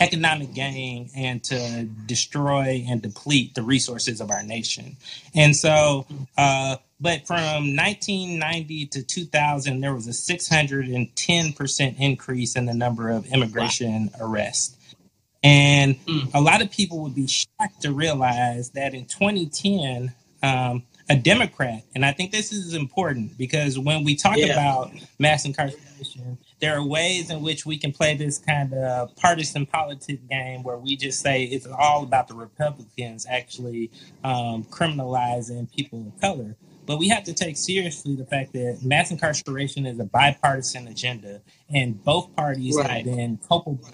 economic 0.00 0.52
gain 0.54 1.08
and 1.16 1.42
to 1.44 1.84
destroy 2.06 2.84
and 2.88 3.00
deplete 3.02 3.54
the 3.54 3.62
resources 3.62 4.20
of 4.20 4.30
our 4.30 4.42
nation. 4.42 4.96
And 5.34 5.54
so, 5.54 6.06
uh, 6.36 6.76
but 7.00 7.26
from 7.26 7.76
1990 7.76 8.86
to 8.86 9.02
2000, 9.02 9.80
there 9.80 9.94
was 9.94 10.06
a 10.06 10.10
610% 10.10 12.00
increase 12.00 12.56
in 12.56 12.66
the 12.66 12.74
number 12.74 13.10
of 13.10 13.26
immigration 13.26 14.10
wow. 14.18 14.26
arrests. 14.28 14.76
And 15.42 15.96
mm. 16.06 16.30
a 16.32 16.40
lot 16.40 16.62
of 16.62 16.70
people 16.70 17.00
would 17.00 17.14
be 17.14 17.26
shocked 17.26 17.82
to 17.82 17.92
realize 17.92 18.70
that 18.70 18.94
in 18.94 19.04
2010, 19.04 20.14
um, 20.42 20.82
a 21.10 21.16
Democrat, 21.16 21.82
and 21.94 22.04
I 22.04 22.12
think 22.12 22.32
this 22.32 22.50
is 22.50 22.72
important 22.72 23.36
because 23.36 23.78
when 23.78 24.04
we 24.04 24.16
talk 24.16 24.36
yeah. 24.38 24.52
about 24.52 24.92
mass 25.18 25.44
incarceration, 25.44 26.38
there 26.60 26.76
are 26.76 26.86
ways 26.86 27.30
in 27.30 27.42
which 27.42 27.66
we 27.66 27.76
can 27.76 27.92
play 27.92 28.16
this 28.16 28.38
kind 28.38 28.72
of 28.72 29.14
partisan 29.16 29.66
politics 29.66 30.22
game 30.30 30.62
where 30.62 30.78
we 30.78 30.96
just 30.96 31.20
say 31.20 31.44
it's 31.44 31.66
all 31.66 32.04
about 32.04 32.28
the 32.28 32.34
Republicans 32.34 33.26
actually 33.28 33.90
um, 34.22 34.64
criminalizing 34.64 35.70
people 35.74 36.06
of 36.06 36.20
color. 36.20 36.56
But 36.86 36.98
we 36.98 37.08
have 37.08 37.24
to 37.24 37.34
take 37.34 37.56
seriously 37.56 38.14
the 38.14 38.26
fact 38.26 38.52
that 38.52 38.80
mass 38.82 39.10
incarceration 39.10 39.86
is 39.86 39.98
a 39.98 40.04
bipartisan 40.04 40.88
agenda, 40.88 41.40
and 41.70 42.02
both 42.02 42.34
parties 42.36 42.76
right. 42.76 42.90
have 42.90 43.04
been 43.04 43.38
culpable 43.46 43.90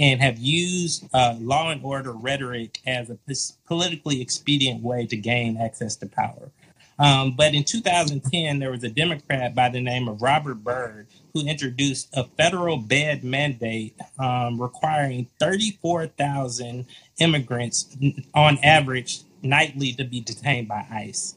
and 0.00 0.20
have 0.20 0.38
used 0.38 1.06
uh, 1.12 1.36
law 1.38 1.70
and 1.70 1.84
order 1.84 2.12
rhetoric 2.12 2.80
as 2.86 3.10
a 3.10 3.18
politically 3.66 4.20
expedient 4.20 4.82
way 4.82 5.06
to 5.06 5.16
gain 5.16 5.58
access 5.58 5.94
to 5.96 6.06
power. 6.06 6.50
Um, 6.98 7.34
but 7.36 7.54
in 7.54 7.64
2010, 7.64 8.58
there 8.58 8.70
was 8.70 8.82
a 8.82 8.90
Democrat 8.90 9.54
by 9.54 9.68
the 9.68 9.80
name 9.80 10.08
of 10.08 10.20
Robert 10.20 10.56
Byrd 10.56 11.06
who 11.32 11.46
introduced 11.46 12.08
a 12.14 12.24
federal 12.24 12.76
bed 12.76 13.24
mandate 13.24 13.94
um, 14.18 14.60
requiring 14.60 15.26
34,000 15.38 16.86
immigrants 17.18 17.96
on 18.34 18.58
average 18.62 19.20
nightly 19.42 19.92
to 19.94 20.04
be 20.04 20.20
detained 20.20 20.68
by 20.68 20.86
ICE. 20.90 21.36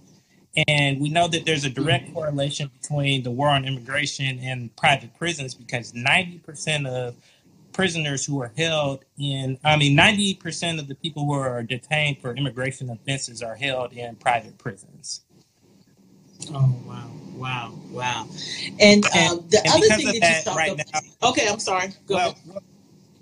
And 0.67 0.99
we 0.99 1.10
know 1.10 1.28
that 1.30 1.45
there's 1.45 1.65
a 1.65 1.69
direct 1.69 2.13
correlation 2.13 2.69
between 2.80 3.23
the 3.23 3.32
war 3.32 3.49
on 3.49 3.65
immigration 3.65 4.39
and 4.39 4.76
private 4.76 5.17
prisons 5.17 5.56
because 5.56 5.93
90% 5.93 6.88
of 6.88 7.15
prisoners 7.73 8.25
who 8.25 8.41
are 8.41 8.51
held 8.57 9.05
in, 9.17 9.57
I 9.63 9.75
mean, 9.77 9.97
90% 9.97 10.79
of 10.79 10.88
the 10.88 10.95
people 10.95 11.25
who 11.25 11.33
are 11.33 11.63
detained 11.63 12.19
for 12.19 12.36
immigration 12.36 12.89
offenses 12.89 13.41
are 13.41 13.55
held 13.55 13.93
in 13.93 14.15
private 14.15 14.57
prisons. 14.57 15.21
Oh, 16.53 16.75
wow. 16.86 17.09
Wow, 17.36 17.73
wow. 17.91 18.27
And, 18.79 19.03
um, 19.05 19.43
the 19.49 19.59
and 19.65 19.73
other 19.73 19.88
thing 19.95 20.19
that, 20.19 20.43
that, 20.45 20.45
you 20.45 20.55
right 20.55 20.71
about. 20.71 20.93
Now, 20.93 21.29
okay, 21.29 21.47
I'm 21.49 21.59
sorry. 21.59 21.89
Go 22.05 22.15
well, 22.15 22.29
ahead. 22.47 22.63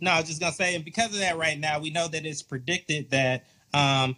No, 0.02 0.12
I 0.12 0.20
was 0.20 0.30
just 0.30 0.40
going 0.40 0.52
to 0.52 0.56
say, 0.56 0.76
and 0.76 0.84
because 0.84 1.14
of 1.14 1.20
that, 1.20 1.38
right 1.38 1.58
now, 1.58 1.80
we 1.80 1.92
know 1.92 2.08
that 2.08 2.26
it's 2.26 2.42
predicted 2.42 3.10
that 3.12 3.46
um, 3.74 4.16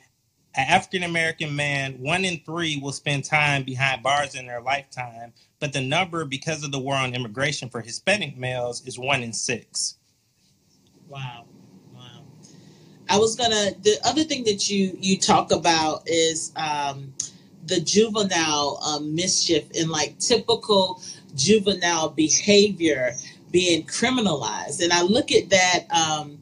an 0.56 0.65
African 0.67 1.04
American 1.04 1.56
man, 1.56 1.93
one 2.00 2.26
in 2.26 2.39
three, 2.46 2.78
will 2.78 2.91
spend 2.91 3.26
time 3.26 3.63
behind 3.63 4.02
bars 4.02 4.36
in 4.36 4.48
their 4.48 4.62
lifetime. 4.62 5.34
But 5.60 5.74
the 5.74 5.82
number, 5.82 6.26
because 6.26 6.63
of 6.63 6.72
the 6.72 6.80
war 6.80 6.96
on 6.96 7.13
immigration 7.13 7.69
for 7.69 7.82
Hispanic 7.82 8.38
males, 8.38 8.86
is 8.86 8.98
one 8.98 9.24
in 9.24 9.34
six. 9.34 9.96
Wow. 11.13 11.45
Wow. 11.93 12.23
I 13.10 13.19
was 13.19 13.36
gonna. 13.36 13.71
The 13.84 13.97
other 14.06 14.23
thing 14.23 14.45
that 14.45 14.69
you 14.69 14.97
you 14.99 15.19
talk 15.19 15.52
about 15.52 16.04
is 16.08 16.54
um, 16.56 17.13
the 17.67 17.82
juvenile 17.82 18.80
um, 18.86 19.15
mischief 19.15 19.65
and 19.80 19.89
like 19.91 20.19
typical 20.19 21.02
juvenile 21.36 22.10
behavior 22.10 23.13
being 23.52 23.86
criminalized, 23.88 24.84
and 24.84 24.93
I 24.93 25.04
look 25.04 25.32
at 25.32 25.49
that. 25.52 25.86
Um, 25.91 26.39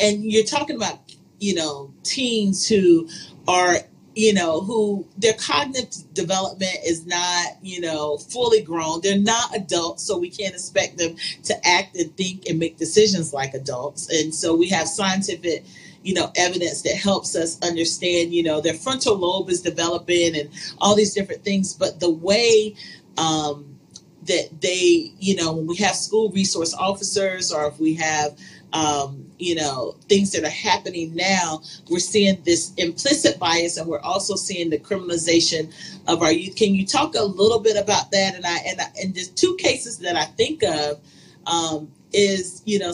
and 0.00 0.24
you're 0.24 0.44
talking 0.44 0.76
about 0.76 1.00
you 1.40 1.54
know 1.56 1.94
teens 2.04 2.68
who 2.68 3.08
are 3.48 3.78
you 4.20 4.34
know, 4.34 4.60
who 4.60 5.06
their 5.16 5.32
cognitive 5.32 6.12
development 6.12 6.76
is 6.84 7.06
not, 7.06 7.56
you 7.62 7.80
know, 7.80 8.18
fully 8.18 8.60
grown. 8.60 9.00
They're 9.00 9.18
not 9.18 9.56
adults, 9.56 10.02
so 10.02 10.18
we 10.18 10.28
can't 10.28 10.52
expect 10.54 10.98
them 10.98 11.16
to 11.44 11.54
act 11.66 11.96
and 11.96 12.14
think 12.18 12.46
and 12.46 12.58
make 12.58 12.76
decisions 12.76 13.32
like 13.32 13.54
adults. 13.54 14.10
And 14.12 14.34
so 14.34 14.54
we 14.54 14.68
have 14.68 14.88
scientific, 14.88 15.64
you 16.02 16.12
know, 16.12 16.30
evidence 16.36 16.82
that 16.82 16.96
helps 16.96 17.34
us 17.34 17.58
understand, 17.62 18.34
you 18.34 18.42
know, 18.42 18.60
their 18.60 18.74
frontal 18.74 19.16
lobe 19.16 19.48
is 19.48 19.62
developing 19.62 20.36
and 20.36 20.50
all 20.82 20.94
these 20.94 21.14
different 21.14 21.42
things. 21.42 21.72
But 21.72 21.98
the 21.98 22.10
way 22.10 22.74
um, 23.16 23.78
that 24.24 24.50
they, 24.60 25.14
you 25.18 25.34
know, 25.36 25.54
when 25.54 25.66
we 25.66 25.76
have 25.76 25.94
school 25.94 26.30
resource 26.30 26.74
officers 26.74 27.50
or 27.50 27.68
if 27.68 27.80
we 27.80 27.94
have 27.94 28.36
um, 28.72 29.30
you 29.38 29.54
know 29.54 29.96
things 30.08 30.32
that 30.32 30.44
are 30.44 30.48
happening 30.48 31.14
now 31.14 31.60
we're 31.88 31.98
seeing 31.98 32.40
this 32.44 32.72
implicit 32.76 33.38
bias 33.38 33.76
and 33.76 33.88
we're 33.88 34.00
also 34.00 34.36
seeing 34.36 34.70
the 34.70 34.78
criminalization 34.78 35.72
of 36.06 36.22
our 36.22 36.32
youth. 36.32 36.56
Can 36.56 36.74
you 36.74 36.86
talk 36.86 37.14
a 37.14 37.22
little 37.22 37.58
bit 37.58 37.76
about 37.76 38.10
that? 38.12 38.34
And 38.34 38.46
i 38.46 38.56
and, 38.66 38.80
I, 38.80 38.86
and 39.02 39.14
the 39.14 39.24
two 39.34 39.56
cases 39.58 39.98
that 39.98 40.16
i 40.16 40.24
think 40.24 40.62
of 40.62 41.00
um, 41.46 41.90
is 42.12 42.62
you 42.64 42.78
know 42.78 42.92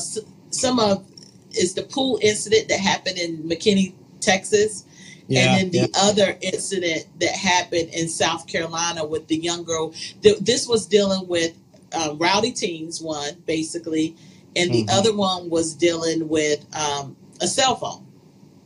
some 0.50 0.78
of 0.78 1.04
is 1.52 1.74
the 1.74 1.82
pool 1.82 2.18
incident 2.22 2.68
that 2.68 2.80
happened 2.80 3.18
in 3.18 3.42
mckinney 3.42 3.94
texas. 4.20 4.84
Yeah, 5.28 5.56
and 5.56 5.56
then 5.56 5.70
the 5.72 5.90
yeah. 5.92 6.00
other 6.02 6.38
incident 6.40 7.06
that 7.18 7.32
happened 7.32 7.90
in 7.92 8.08
south 8.08 8.46
carolina 8.46 9.04
with 9.04 9.26
the 9.26 9.36
young 9.36 9.64
girl. 9.64 9.92
This 10.22 10.68
was 10.68 10.86
dealing 10.86 11.26
with 11.26 11.56
uh, 11.92 12.14
rowdy 12.16 12.52
teens 12.52 13.00
one 13.00 13.34
basically 13.46 14.16
and 14.56 14.72
the 14.72 14.84
mm-hmm. 14.84 14.98
other 14.98 15.14
one 15.14 15.50
was 15.50 15.74
dealing 15.74 16.28
with 16.28 16.64
um, 16.74 17.16
a 17.40 17.46
cell 17.46 17.76
phone. 17.76 18.06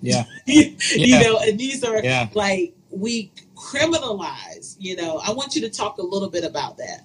Yeah. 0.01 0.25
you, 0.47 0.77
yeah. 0.95 1.21
know, 1.23 1.39
and 1.39 1.59
these 1.59 1.85
are 1.85 2.03
yeah. 2.03 2.29
like 2.35 2.75
we 2.91 3.33
criminalize, 3.55 4.77
you 4.79 4.97
know. 4.97 5.21
I 5.25 5.33
want 5.33 5.55
you 5.55 5.61
to 5.63 5.71
talk 5.71 5.99
a 5.99 6.03
little 6.03 6.31
bit 6.31 6.45
about 6.45 6.77
that. 6.79 7.05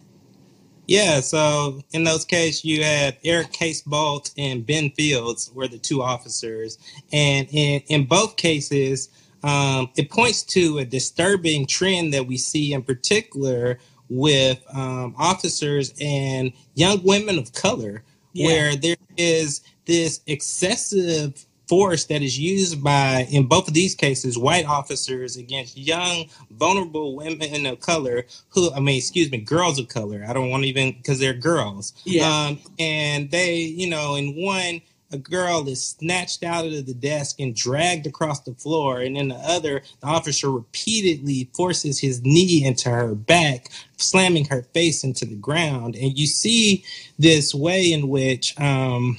Yeah, 0.87 1.19
so 1.19 1.81
in 1.93 2.03
those 2.03 2.25
cases, 2.25 2.63
you 2.63 2.83
had 2.83 3.17
Eric 3.23 3.51
Casebolt 3.51 4.31
and 4.37 4.65
Ben 4.65 4.91
Fields 4.91 5.51
were 5.53 5.67
the 5.67 5.79
two 5.79 6.03
officers. 6.03 6.77
And 7.11 7.47
in, 7.51 7.81
in 7.87 8.05
both 8.05 8.35
cases, 8.35 9.09
um, 9.43 9.89
it 9.95 10.11
points 10.11 10.43
to 10.43 10.77
a 10.77 10.85
disturbing 10.85 11.65
trend 11.65 12.13
that 12.13 12.27
we 12.27 12.37
see 12.37 12.73
in 12.73 12.83
particular 12.83 13.79
with 14.09 14.63
um, 14.75 15.15
officers 15.17 15.91
and 15.99 16.53
young 16.75 17.01
women 17.03 17.39
of 17.39 17.51
color 17.53 18.03
yeah. 18.35 18.47
where 18.47 18.75
there 18.75 18.97
is 19.17 19.61
this 19.85 20.21
excessive 20.27 21.45
force 21.67 22.05
that 22.05 22.21
is 22.21 22.37
used 22.37 22.83
by, 22.83 23.27
in 23.31 23.47
both 23.47 23.67
of 23.67 23.73
these 23.73 23.95
cases, 23.95 24.37
white 24.37 24.65
officers 24.65 25.35
against 25.35 25.75
young, 25.75 26.25
vulnerable 26.51 27.15
women 27.15 27.65
of 27.65 27.79
color 27.79 28.25
who, 28.49 28.71
I 28.71 28.79
mean, 28.79 28.97
excuse 28.97 29.31
me, 29.31 29.39
girls 29.39 29.79
of 29.79 29.87
color. 29.87 30.23
I 30.27 30.33
don't 30.33 30.51
want 30.51 30.63
to 30.63 30.69
even, 30.69 30.91
because 30.91 31.19
they're 31.19 31.33
girls. 31.33 31.93
Yeah. 32.03 32.29
Um, 32.29 32.59
and 32.77 33.31
they, 33.31 33.55
you 33.55 33.89
know, 33.89 34.13
in 34.15 34.35
one, 34.35 34.81
a 35.11 35.17
girl 35.17 35.67
is 35.67 35.85
snatched 35.85 36.43
out 36.43 36.65
of 36.65 36.85
the 36.85 36.93
desk 36.93 37.39
and 37.39 37.55
dragged 37.55 38.07
across 38.07 38.41
the 38.41 38.53
floor. 38.53 38.99
And 38.99 39.17
in 39.17 39.29
the 39.29 39.35
other, 39.35 39.81
the 40.01 40.07
officer 40.07 40.51
repeatedly 40.51 41.49
forces 41.53 41.99
his 41.99 42.21
knee 42.23 42.65
into 42.65 42.89
her 42.89 43.13
back, 43.15 43.69
slamming 43.97 44.45
her 44.45 44.63
face 44.73 45.03
into 45.03 45.25
the 45.25 45.35
ground. 45.35 45.95
And 45.95 46.17
you 46.17 46.25
see 46.27 46.83
this 47.19 47.53
way 47.53 47.91
in 47.91 48.09
which 48.09 48.59
um, 48.59 49.17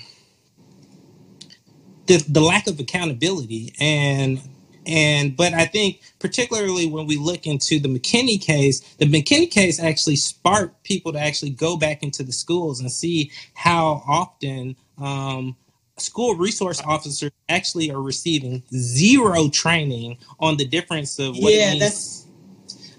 the, 2.06 2.24
the 2.28 2.40
lack 2.40 2.66
of 2.66 2.78
accountability 2.80 3.72
and 3.80 4.40
and 4.88 5.36
but 5.36 5.52
I 5.52 5.64
think 5.66 6.00
particularly 6.20 6.86
when 6.86 7.08
we 7.08 7.16
look 7.16 7.44
into 7.44 7.80
the 7.80 7.88
McKinney 7.88 8.40
case, 8.40 8.80
the 8.98 9.06
McKinney 9.06 9.50
case 9.50 9.80
actually 9.80 10.14
sparked 10.14 10.84
people 10.84 11.12
to 11.12 11.18
actually 11.18 11.50
go 11.50 11.76
back 11.76 12.04
into 12.04 12.22
the 12.22 12.32
schools 12.32 12.78
and 12.78 12.90
see 12.90 13.32
how 13.54 14.04
often 14.06 14.76
um, 14.98 15.56
school 15.98 16.34
resource 16.34 16.82
officers 16.82 17.30
actually 17.48 17.90
are 17.90 18.02
receiving 18.02 18.62
zero 18.74 19.48
training 19.48 20.18
on 20.40 20.56
the 20.56 20.66
difference 20.66 21.18
of 21.18 21.36
what 21.38 21.52
yeah, 21.52 21.68
it 21.68 21.78
means, 21.78 21.80
that's... 21.80 22.26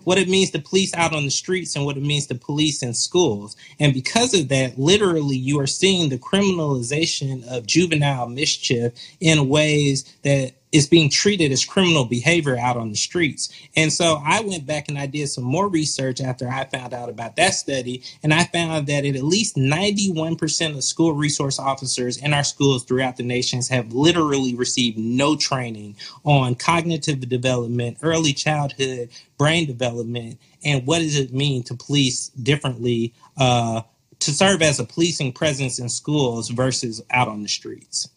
what 0.03 0.17
it 0.17 0.27
means 0.27 0.49
to 0.51 0.59
police 0.59 0.93
out 0.95 1.13
on 1.13 1.23
the 1.23 1.29
streets 1.29 1.75
and 1.75 1.85
what 1.85 1.97
it 1.97 2.03
means 2.03 2.27
to 2.27 2.35
police 2.35 2.81
in 2.81 2.93
schools. 2.93 3.55
And 3.79 3.93
because 3.93 4.33
of 4.33 4.49
that, 4.49 4.79
literally 4.79 5.37
you 5.37 5.59
are 5.59 5.67
seeing 5.67 6.09
the 6.09 6.17
criminalization 6.17 7.47
of 7.47 7.67
juvenile 7.67 8.27
mischief 8.29 8.93
in 9.19 9.47
ways 9.47 10.03
that 10.23 10.53
is 10.77 10.87
being 10.87 11.09
treated 11.09 11.51
as 11.51 11.65
criminal 11.65 12.05
behavior 12.05 12.55
out 12.55 12.77
on 12.77 12.91
the 12.91 12.95
streets. 12.95 13.49
And 13.75 13.91
so 13.91 14.21
I 14.23 14.41
went 14.41 14.67
back 14.67 14.89
and 14.89 14.99
I 14.99 15.07
did 15.07 15.27
some 15.27 15.43
more 15.43 15.67
research 15.67 16.21
after 16.21 16.47
I 16.47 16.65
found 16.65 16.93
out 16.93 17.09
about 17.09 17.35
that 17.37 17.55
study. 17.55 18.03
And 18.21 18.31
I 18.31 18.43
found 18.43 18.85
that 18.85 19.03
at 19.03 19.23
least 19.23 19.55
91% 19.55 20.75
of 20.75 20.83
school 20.83 21.13
resource 21.13 21.57
officers 21.57 22.17
in 22.17 22.31
our 22.31 22.43
schools 22.43 22.83
throughout 22.83 23.17
the 23.17 23.23
nations 23.23 23.67
have 23.69 23.91
literally 23.91 24.53
received 24.53 24.99
no 24.99 25.35
training 25.35 25.95
on 26.23 26.53
cognitive 26.53 27.27
development, 27.27 27.97
early 28.03 28.31
childhood, 28.31 29.09
brain 29.39 29.65
development, 29.65 30.39
and 30.63 30.85
what 30.85 30.99
does 30.99 31.17
it 31.17 31.33
mean 31.33 31.63
to 31.63 31.73
police 31.73 32.27
differently, 32.29 33.15
uh, 33.37 33.81
to 34.19 34.31
serve 34.31 34.61
as 34.61 34.79
a 34.79 34.85
policing 34.85 35.33
presence 35.33 35.79
in 35.79 35.89
schools 35.89 36.49
versus 36.49 37.01
out 37.09 37.27
on 37.27 37.41
the 37.41 37.49
streets. 37.49 38.09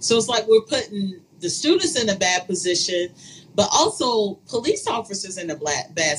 So 0.00 0.16
it's 0.16 0.28
like 0.28 0.46
we're 0.48 0.62
putting 0.62 1.20
the 1.44 1.50
students 1.50 2.00
in 2.00 2.08
a 2.08 2.16
bad 2.16 2.46
position, 2.46 3.10
but 3.54 3.68
also 3.70 4.36
police 4.48 4.86
officers 4.88 5.36
in 5.36 5.50
a 5.50 5.54
bad, 5.54 5.94
bad 5.94 6.16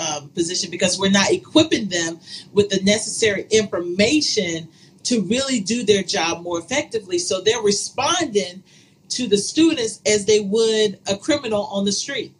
um, 0.00 0.28
position 0.28 0.70
because 0.70 1.00
we're 1.00 1.10
not 1.10 1.30
equipping 1.32 1.88
them 1.88 2.20
with 2.52 2.70
the 2.70 2.80
necessary 2.84 3.46
information 3.50 4.68
to 5.02 5.20
really 5.22 5.58
do 5.58 5.84
their 5.84 6.04
job 6.04 6.42
more 6.42 6.60
effectively. 6.60 7.18
So 7.18 7.40
they're 7.40 7.60
responding 7.60 8.62
to 9.08 9.26
the 9.26 9.36
students 9.36 10.00
as 10.06 10.26
they 10.26 10.40
would 10.40 11.00
a 11.10 11.16
criminal 11.16 11.64
on 11.64 11.84
the 11.84 11.92
street. 11.92 12.32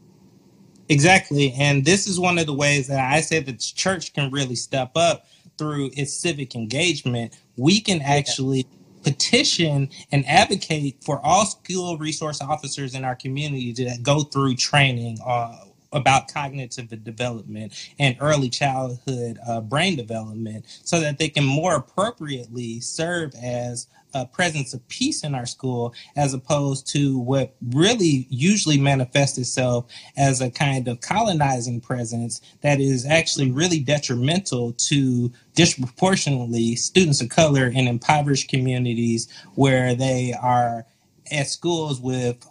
Exactly. 0.89 1.53
And 1.59 1.85
this 1.85 2.07
is 2.07 2.21
one 2.21 2.39
of 2.39 2.47
the 2.47 2.55
ways 2.55 2.87
that 2.87 3.01
I 3.01 3.21
say 3.21 3.41
that 3.41 3.51
the 3.51 3.73
church 3.75 4.13
can 4.13 4.31
really 4.31 4.55
step 4.55 4.93
up 4.95 5.27
through 5.59 5.91
its 5.95 6.15
civic 6.15 6.55
engagement. 6.55 7.37
We 7.57 7.81
can 7.81 8.01
actually 8.01 8.69
petition 9.03 9.89
and 10.13 10.27
advocate 10.27 10.97
for 11.05 11.21
all 11.25 11.47
school 11.47 11.99
resource 11.99 12.41
officers 12.41 12.95
in 12.95 13.05
our 13.05 13.15
community 13.15 13.73
to 13.75 13.97
go 14.03 14.23
through 14.23 14.57
training 14.57 15.19
uh, 15.25 15.65
about 15.93 16.33
cognitive 16.33 16.89
development 17.05 17.73
and 17.99 18.17
early 18.21 18.51
childhood 18.51 19.39
uh, 19.47 19.61
brain 19.61 19.97
development 19.97 20.65
so 20.85 21.01
that 21.01 21.19
they 21.19 21.29
can 21.29 21.45
more 21.45 21.77
appropriately 21.77 22.81
serve 22.81 23.33
as 23.43 23.89
presence 24.27 24.75
of 24.75 24.87
peace 24.89 25.25
in 25.25 25.35
our 25.35 25.47
school 25.47 25.95
as 26.17 26.35
opposed 26.35 26.87
to 26.89 27.19
what 27.19 27.55
really 27.71 28.27
usually 28.31 28.79
manifests 28.79 29.39
itself 29.39 29.87
as 30.17 30.41
a 30.41 30.51
kind 30.51 30.89
of 30.89 31.01
colonizing 31.01 31.81
presence 31.81 32.41
that 32.61 32.81
is 32.81 33.07
actually 33.07 33.51
really 33.51 33.81
detrimental 33.81 34.73
to 34.73 35.33
disproportionately 35.55 36.77
students 36.77 37.21
of 37.21 37.29
color 37.29 37.67
in 37.67 37.89
impoverished 37.89 38.49
communities 38.49 39.29
where 39.55 39.95
they 39.95 40.35
are 40.41 40.85
at 41.31 41.47
schools 41.47 42.01
with 42.01 42.47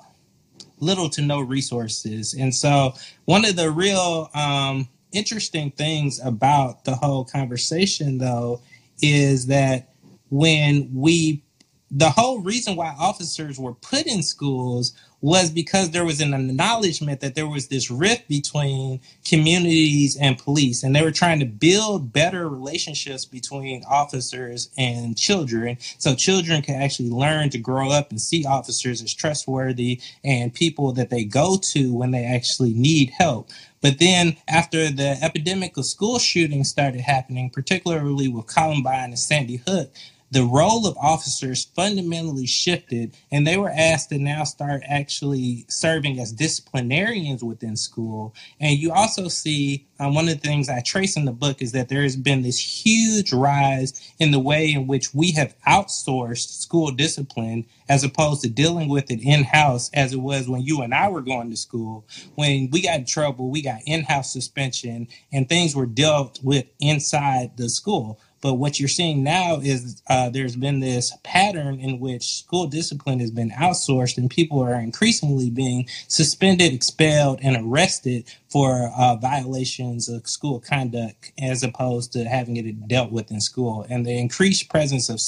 little 0.79 1.09
to 1.09 1.21
no 1.21 1.39
resources. 1.39 2.33
And 2.33 2.53
so, 2.53 2.93
one 3.25 3.45
of 3.45 3.55
the 3.55 3.71
real 3.71 4.29
um, 4.33 4.87
interesting 5.11 5.71
things 5.71 6.19
about 6.23 6.85
the 6.85 6.95
whole 6.95 7.25
conversation, 7.25 8.17
though, 8.17 8.61
is 9.01 9.47
that 9.47 9.89
when 10.29 10.89
we 10.93 11.43
the 11.89 12.09
whole 12.09 12.39
reason 12.41 12.75
why 12.75 12.93
officers 12.99 13.57
were 13.57 13.73
put 13.73 14.05
in 14.07 14.21
schools 14.21 14.93
was 15.21 15.49
because 15.49 15.89
there 15.91 16.05
was 16.05 16.21
an 16.21 16.33
acknowledgement 16.33 17.21
that 17.21 17.33
there 17.33 17.47
was 17.47 17.69
this 17.69 17.89
rift 17.89 18.27
between 18.27 18.99
communities 19.25 20.15
and 20.17 20.37
police 20.37 20.83
and 20.83 20.95
they 20.95 21.01
were 21.01 21.11
trying 21.11 21.39
to 21.39 21.45
build 21.45 22.13
better 22.13 22.47
relationships 22.47 23.25
between 23.25 23.83
officers 23.89 24.69
and 24.77 25.17
children 25.17 25.77
so 25.97 26.13
children 26.13 26.61
can 26.61 26.75
actually 26.75 27.09
learn 27.09 27.49
to 27.49 27.57
grow 27.57 27.89
up 27.89 28.11
and 28.11 28.21
see 28.21 28.45
officers 28.45 29.01
as 29.01 29.13
trustworthy 29.13 29.99
and 30.23 30.53
people 30.53 30.91
that 30.91 31.09
they 31.09 31.23
go 31.23 31.57
to 31.57 31.93
when 31.95 32.11
they 32.11 32.25
actually 32.25 32.73
need 32.73 33.09
help. 33.17 33.49
But 33.81 33.99
then 33.99 34.37
after 34.47 34.89
the 34.91 35.17
epidemic 35.21 35.77
of 35.77 35.85
school 35.85 36.19
shootings 36.19 36.69
started 36.69 37.01
happening 37.01 37.49
particularly 37.49 38.27
with 38.27 38.45
columbine 38.47 39.09
and 39.09 39.19
sandy 39.19 39.61
hook 39.67 39.91
the 40.31 40.43
role 40.43 40.85
of 40.85 40.97
officers 40.97 41.65
fundamentally 41.75 42.45
shifted 42.45 43.15
and 43.31 43.47
they 43.47 43.57
were 43.57 43.69
asked 43.69 44.09
to 44.09 44.17
now 44.17 44.43
start 44.43 44.81
actually 44.87 45.65
serving 45.69 46.19
as 46.19 46.31
disciplinarians 46.33 47.43
within 47.43 47.75
school. 47.75 48.35
And 48.59 48.77
you 48.77 48.91
also 48.91 49.29
see 49.29 49.87
um, 49.99 50.13
one 50.13 50.27
of 50.27 50.39
the 50.39 50.47
things 50.47 50.69
I 50.69 50.81
trace 50.81 51.15
in 51.15 51.25
the 51.25 51.31
book 51.31 51.61
is 51.61 51.71
that 51.71 51.89
there 51.89 52.03
has 52.03 52.15
been 52.15 52.41
this 52.41 52.59
huge 52.59 53.31
rise 53.33 54.13
in 54.19 54.31
the 54.31 54.39
way 54.39 54.71
in 54.71 54.85
which 54.85 55.13
we 55.13 55.31
have 55.31 55.55
outsourced 55.67 56.59
school 56.59 56.91
discipline 56.91 57.65
as 57.89 58.03
opposed 58.03 58.41
to 58.41 58.49
dealing 58.49 58.89
with 58.89 59.09
it 59.09 59.21
in 59.21 59.43
house 59.43 59.89
as 59.93 60.13
it 60.13 60.19
was 60.19 60.49
when 60.49 60.61
you 60.61 60.81
and 60.81 60.93
I 60.93 61.07
were 61.09 61.21
going 61.21 61.49
to 61.49 61.57
school. 61.57 62.05
When 62.35 62.69
we 62.71 62.81
got 62.81 62.99
in 62.99 63.05
trouble, 63.05 63.49
we 63.49 63.61
got 63.61 63.81
in 63.85 64.03
house 64.03 64.31
suspension 64.31 65.07
and 65.31 65.47
things 65.47 65.75
were 65.75 65.85
dealt 65.85 66.39
with 66.43 66.65
inside 66.79 67.55
the 67.57 67.69
school. 67.69 68.19
But 68.41 68.55
what 68.55 68.79
you're 68.79 68.89
seeing 68.89 69.23
now 69.23 69.59
is 69.61 70.01
uh, 70.09 70.29
there's 70.29 70.55
been 70.55 70.79
this 70.79 71.13
pattern 71.23 71.79
in 71.79 71.99
which 71.99 72.37
school 72.37 72.67
discipline 72.67 73.19
has 73.19 73.31
been 73.31 73.51
outsourced, 73.51 74.17
and 74.17 74.29
people 74.29 74.61
are 74.61 74.79
increasingly 74.79 75.49
being 75.49 75.87
suspended, 76.07 76.73
expelled, 76.73 77.39
and 77.41 77.57
arrested 77.57 78.25
for 78.49 78.91
uh, 78.97 79.15
violations 79.15 80.09
of 80.09 80.27
school 80.27 80.59
conduct 80.59 81.31
as 81.39 81.63
opposed 81.63 82.13
to 82.13 82.25
having 82.25 82.57
it 82.57 82.87
dealt 82.87 83.11
with 83.11 83.31
in 83.31 83.41
school. 83.41 83.85
And 83.89 84.05
the 84.05 84.17
increased 84.17 84.69
presence 84.69 85.09
of 85.09 85.19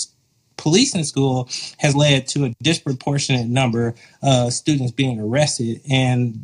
police 0.57 0.93
in 0.93 1.03
school 1.03 1.49
has 1.80 1.95
led 1.95 2.28
to 2.28 2.45
a 2.45 2.53
disproportionate 2.62 3.47
number 3.47 3.95
of 4.22 4.53
students 4.53 4.91
being 4.91 5.20
arrested 5.20 5.82
and 5.89 6.43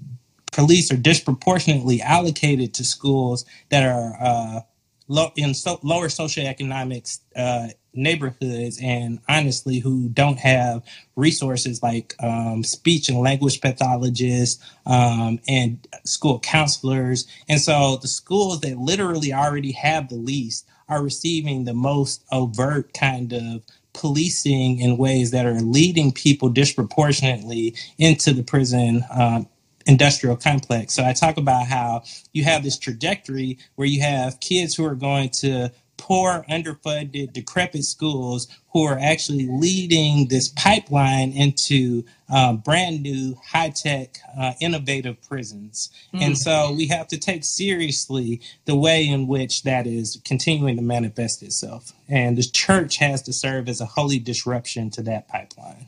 police 0.56 0.92
are 0.92 0.98
disproportionately 0.98 2.02
allocated 2.02 2.74
to 2.74 2.84
schools 2.86 3.46
that 3.70 3.84
are 3.84 4.16
uh, 4.22 4.62
low, 5.08 5.32
in 5.36 5.54
so, 5.54 5.80
lower 5.84 6.08
socioeconomic 6.08 7.20
uh, 7.36 7.68
neighborhoods 7.94 8.80
and 8.82 9.20
honestly 9.30 9.80
who 9.80 10.10
don't 10.10 10.40
have 10.40 10.84
resources 11.16 11.82
like 11.82 12.14
um, 12.22 12.64
speech 12.64 13.10
and 13.10 13.20
language 13.20 13.62
pathologists 13.62 14.64
um, 14.86 15.40
and 15.48 15.88
school 16.04 16.40
counselors. 16.40 17.26
And 17.48 17.60
so 17.60 17.98
the 18.02 18.08
schools 18.08 18.62
that 18.62 18.78
literally 18.78 19.34
already 19.34 19.72
have 19.74 20.10
the 20.10 20.16
least 20.16 20.68
are 20.90 21.04
receiving 21.04 21.64
the 21.64 21.74
most 21.74 22.24
overt 22.32 22.94
kind 22.94 23.34
of 23.34 23.64
policing 23.94 24.80
in 24.80 24.98
ways 24.98 25.32
that 25.32 25.46
are 25.46 25.62
leading 25.62 26.12
people 26.12 26.50
disproportionately 26.50 27.74
into 27.98 28.34
the 28.34 28.44
prison 28.44 29.04
um, 29.10 29.48
industrial 29.86 30.36
complex. 30.36 30.94
So 30.94 31.04
I 31.06 31.14
talk 31.14 31.38
about 31.38 31.68
how 31.68 32.04
you 32.34 32.44
have 32.44 32.64
this 32.64 32.78
trajectory 32.78 33.58
where 33.76 33.88
you 33.88 34.02
have 34.02 34.40
kids 34.40 34.76
who 34.76 34.86
are 34.86 34.96
going 34.96 35.30
to 35.42 35.72
poor, 35.98 36.46
underfunded, 36.50 37.34
decrepit 37.34 37.84
schools 37.84 38.48
who 38.74 38.84
are 38.84 39.00
actually 39.00 39.48
leading 39.48 40.28
this 40.28 40.50
pipeline 40.50 41.32
into 41.32 42.04
uh, 42.30 42.54
brand 42.54 43.02
new, 43.02 43.36
high 43.46 43.70
tech, 43.70 44.18
uh, 44.38 44.54
innovative 44.60 45.22
prisons. 45.22 45.90
Mm. 46.14 46.22
And 46.22 46.38
so 46.38 46.74
we 46.74 46.88
have 46.88 47.08
to 47.08 47.18
take 47.18 47.44
seriously 47.44 48.42
the 48.66 48.76
way 48.76 49.08
in 49.08 49.28
which 49.28 49.64
that 49.64 49.88
is 49.88 50.22
continuing 50.26 50.76
to 50.76 50.82
manifest 50.82 51.42
itself. 51.42 51.94
And 52.10 52.38
the 52.38 52.44
church 52.44 52.98
has 52.98 53.22
to 53.24 53.34
serve 53.34 53.70
as 53.70 53.80
a 53.80 53.86
holy 53.86 54.20
disruption 54.20 54.90
to 54.92 55.02
that 55.04 55.28
pipeline. 55.28 55.88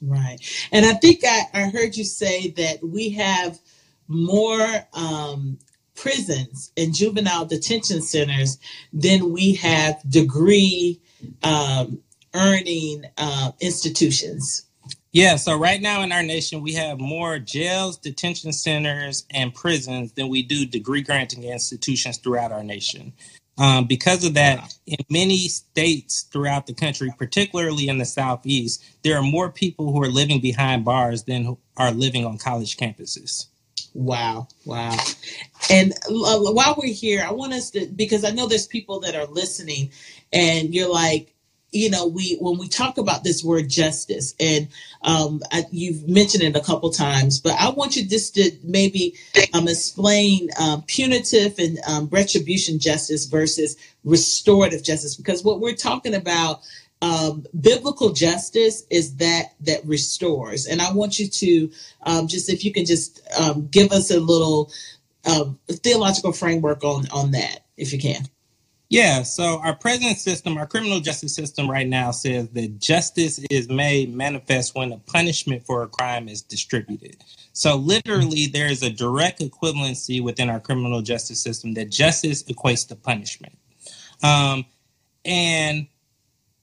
Right. 0.00 0.38
And 0.72 0.86
I 0.86 0.94
think 0.94 1.20
I, 1.24 1.42
I 1.54 1.70
heard 1.70 1.96
you 1.96 2.04
say 2.04 2.50
that 2.52 2.82
we 2.82 3.10
have 3.10 3.58
more 4.06 4.66
um, 4.92 5.58
prisons 5.94 6.72
and 6.76 6.94
juvenile 6.94 7.44
detention 7.44 8.00
centers 8.00 8.58
than 8.92 9.32
we 9.32 9.54
have 9.54 10.00
degree 10.08 11.00
um, 11.42 12.00
earning 12.34 13.04
uh, 13.16 13.52
institutions. 13.60 14.64
Yeah, 15.12 15.36
so 15.36 15.56
right 15.56 15.80
now 15.80 16.02
in 16.02 16.12
our 16.12 16.22
nation, 16.22 16.62
we 16.62 16.74
have 16.74 17.00
more 17.00 17.38
jails, 17.38 17.96
detention 17.96 18.52
centers, 18.52 19.24
and 19.30 19.54
prisons 19.54 20.12
than 20.12 20.28
we 20.28 20.42
do 20.42 20.66
degree 20.66 21.02
granting 21.02 21.44
institutions 21.44 22.18
throughout 22.18 22.52
our 22.52 22.62
nation. 22.62 23.12
Um, 23.58 23.86
because 23.86 24.24
of 24.24 24.34
that, 24.34 24.72
in 24.86 24.98
many 25.10 25.48
states 25.48 26.22
throughout 26.32 26.66
the 26.66 26.74
country, 26.74 27.12
particularly 27.18 27.88
in 27.88 27.98
the 27.98 28.04
Southeast, 28.04 28.84
there 29.02 29.18
are 29.18 29.22
more 29.22 29.50
people 29.50 29.92
who 29.92 30.02
are 30.02 30.08
living 30.08 30.40
behind 30.40 30.84
bars 30.84 31.24
than 31.24 31.56
are 31.76 31.90
living 31.90 32.24
on 32.24 32.38
college 32.38 32.76
campuses. 32.76 33.46
Wow, 33.94 34.46
wow. 34.64 34.96
And 35.70 35.92
uh, 35.92 36.38
while 36.38 36.76
we're 36.78 36.94
here, 36.94 37.24
I 37.26 37.32
want 37.32 37.52
us 37.52 37.70
to, 37.70 37.86
because 37.86 38.24
I 38.24 38.30
know 38.30 38.46
there's 38.46 38.66
people 38.66 39.00
that 39.00 39.16
are 39.16 39.26
listening 39.26 39.90
and 40.32 40.72
you're 40.72 40.92
like, 40.92 41.34
you 41.72 41.90
know 41.90 42.06
we 42.06 42.36
when 42.40 42.58
we 42.58 42.68
talk 42.68 42.98
about 42.98 43.24
this 43.24 43.44
word 43.44 43.68
justice 43.68 44.34
and 44.40 44.68
um, 45.02 45.40
I, 45.52 45.64
you've 45.70 46.08
mentioned 46.08 46.42
it 46.42 46.56
a 46.56 46.60
couple 46.60 46.90
times 46.90 47.40
but 47.40 47.52
i 47.60 47.68
want 47.68 47.96
you 47.96 48.06
just 48.06 48.34
to 48.36 48.50
maybe 48.62 49.14
um, 49.52 49.68
explain 49.68 50.48
um, 50.58 50.82
punitive 50.86 51.58
and 51.58 51.78
um, 51.86 52.08
retribution 52.10 52.78
justice 52.78 53.26
versus 53.26 53.76
restorative 54.04 54.82
justice 54.82 55.14
because 55.14 55.44
what 55.44 55.60
we're 55.60 55.74
talking 55.74 56.14
about 56.14 56.60
um, 57.00 57.46
biblical 57.60 58.12
justice 58.12 58.82
is 58.90 59.16
that 59.16 59.54
that 59.60 59.84
restores. 59.84 60.66
And 60.66 60.82
i 60.82 60.92
want 60.92 61.18
you 61.18 61.28
to 61.28 61.70
just 62.26 62.50
if 62.50 62.64
you 62.64 62.72
can 62.72 62.86
just 62.86 63.20
give 63.70 63.92
us 63.92 64.10
a 64.10 64.18
little 64.18 64.72
theological 65.68 66.32
framework 66.32 66.82
on 66.82 67.08
on 67.10 67.32
that 67.32 67.66
if 67.76 67.92
you 67.92 67.98
can 67.98 68.26
yeah, 68.90 69.22
so 69.22 69.60
our 69.60 69.74
present 69.74 70.16
system, 70.16 70.56
our 70.56 70.66
criminal 70.66 71.00
justice 71.00 71.34
system 71.34 71.70
right 71.70 71.86
now 71.86 72.10
says 72.10 72.48
that 72.50 72.78
justice 72.78 73.38
is 73.50 73.68
made 73.68 74.14
manifest 74.14 74.74
when 74.74 74.92
a 74.92 74.98
punishment 74.98 75.66
for 75.66 75.82
a 75.82 75.88
crime 75.88 76.26
is 76.26 76.40
distributed. 76.40 77.16
So 77.52 77.76
literally 77.76 78.46
there 78.46 78.70
is 78.70 78.82
a 78.82 78.90
direct 78.90 79.40
equivalency 79.40 80.22
within 80.22 80.48
our 80.48 80.58
criminal 80.58 81.02
justice 81.02 81.42
system 81.42 81.74
that 81.74 81.90
justice 81.90 82.42
equates 82.44 82.88
to 82.88 82.96
punishment. 82.96 83.58
Um, 84.22 84.64
and 85.24 85.86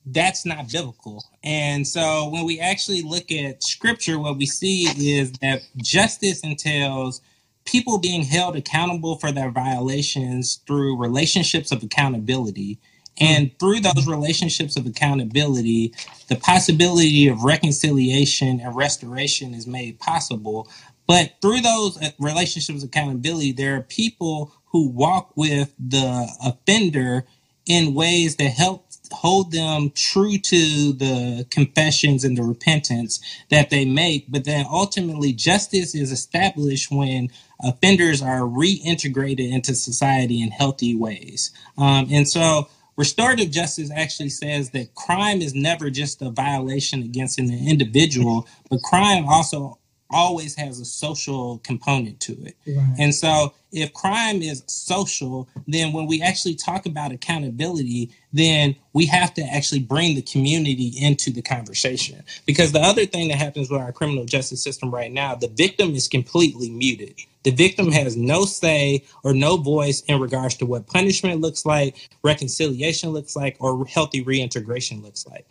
that's 0.08 0.48
not 0.48 0.72
biblical. 0.72 1.24
And 1.44 1.86
so 1.86 2.30
when 2.30 2.44
we 2.44 2.60
actually 2.60 3.04
look 3.04 3.32
at 3.32 3.62
scripture, 3.62 4.18
what 4.18 4.38
we 4.38 4.48
see 4.48 4.86
is 4.86 5.32
that 5.42 5.62
justice 5.78 6.42
entails 6.42 7.22
people 7.66 8.00
being 8.00 8.24
held 8.24 8.56
accountable 8.56 9.18
for 9.18 9.32
their 9.32 9.52
violations 9.52 10.62
through 10.68 10.98
relationships 10.98 11.72
of 11.72 11.84
accountability. 11.84 12.80
And 13.20 13.58
through 13.60 13.82
those 13.82 14.08
relationships 14.08 14.78
of 14.78 14.88
accountability, 14.88 15.94
the 16.30 16.38
possibility 16.38 17.28
of 17.28 17.44
reconciliation 17.44 18.60
and 18.62 18.76
restoration 18.76 19.54
is 19.54 19.68
made 19.68 20.00
possible. 20.00 20.68
But 21.08 21.34
through 21.42 21.62
those 21.62 22.02
uh, 22.02 22.12
relationships 22.20 22.84
of 22.84 22.90
accountability, 22.90 23.54
there 23.54 23.78
are 23.78 23.82
people 23.84 24.54
who 24.68 24.90
walk 24.90 25.32
with 25.38 25.74
the 25.80 26.28
offender 26.46 27.26
in 27.68 27.94
ways 27.94 28.38
that 28.38 28.50
help 28.52 28.86
hold 29.12 29.52
them 29.52 29.92
true 29.96 30.38
to 30.38 30.94
the 30.94 31.46
confessions 31.52 32.24
and 32.24 32.38
the 32.38 32.44
repentance 32.44 33.22
that 33.50 33.70
they 33.70 33.86
make. 33.86 34.26
But 34.30 34.46
then 34.46 34.66
ultimately, 34.70 35.34
justice 35.34 35.96
is 35.96 36.12
established 36.12 36.92
when 36.92 37.30
offenders 37.62 38.22
are 38.22 38.42
reintegrated 38.42 39.52
into 39.52 39.76
society 39.76 40.42
in 40.42 40.50
healthy 40.50 40.96
ways. 40.96 41.52
Um, 41.78 42.08
and 42.12 42.28
so, 42.28 42.68
restorative 42.98 43.52
justice 43.52 43.92
actually 43.94 44.30
says 44.30 44.72
that 44.72 44.96
crime 44.96 45.42
is 45.42 45.54
never 45.54 45.90
just 45.90 46.22
a 46.22 46.30
violation 46.30 47.04
against 47.04 47.40
an 47.40 47.52
individual, 47.52 48.48
but 48.70 48.82
crime 48.82 49.26
also 49.28 49.80
always 50.12 50.56
has 50.56 50.80
a 50.80 50.86
social 50.86 51.60
component 51.60 52.20
to 52.22 52.34
it. 52.44 52.56
Right. 52.68 52.96
And 53.00 53.14
so 53.14 53.54
if 53.72 53.92
crime 53.94 54.42
is 54.42 54.64
social, 54.68 55.50
then 55.68 55.94
when 55.94 56.06
we 56.06 56.22
actually 56.22 56.56
talk 56.56 56.86
about 56.86 57.12
accountability, 57.12 58.12
then 58.32 58.76
we 58.94 59.08
have 59.08 59.34
to 59.34 59.42
actually 59.42 59.82
bring 59.82 60.16
the 60.16 60.22
community 60.22 60.94
into 61.00 61.32
the 61.32 61.42
conversation. 61.42 62.24
Because 62.46 62.72
the 62.72 62.80
other 62.80 63.06
thing 63.06 63.30
that 63.30 63.38
happens 63.38 63.70
with 63.70 63.82
our 63.82 63.92
criminal 63.92 64.26
justice 64.26 64.64
system 64.64 64.92
right 64.92 65.12
now, 65.12 65.36
the 65.36 65.50
victim 65.50 65.96
is 65.96 66.08
completely 66.08 66.70
muted. 66.70 67.20
The 67.46 67.52
victim 67.52 67.94
has 67.94 68.18
no 68.18 68.44
say 68.46 69.06
or 69.24 69.34
no 69.34 69.58
voice 69.58 70.02
in 70.02 70.20
regards 70.20 70.56
to 70.58 70.66
what 70.66 70.88
punishment 70.88 71.42
looks 71.42 71.66
like, 71.66 72.10
reconciliation 72.24 73.12
looks 73.12 73.38
like, 73.38 73.56
or 73.62 73.86
healthy 73.88 74.22
reintegration 74.22 75.02
looks 75.02 75.26
like 75.26 75.48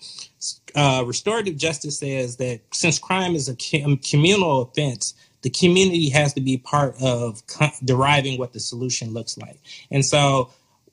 uh, 0.74 1.04
restorative 1.06 1.56
justice 1.56 1.98
says 1.98 2.36
that 2.36 2.60
since 2.72 2.98
crime 2.98 3.34
is 3.34 3.48
a 3.48 3.56
communal 3.56 4.62
offense, 4.62 5.14
the 5.42 5.50
community 5.50 6.08
has 6.08 6.32
to 6.34 6.40
be 6.40 6.56
part 6.58 6.94
of 7.00 7.42
deriving 7.84 8.38
what 8.38 8.52
the 8.52 8.60
solution 8.60 9.12
looks 9.12 9.36
like. 9.38 9.58
And 9.90 10.04
so 10.04 10.50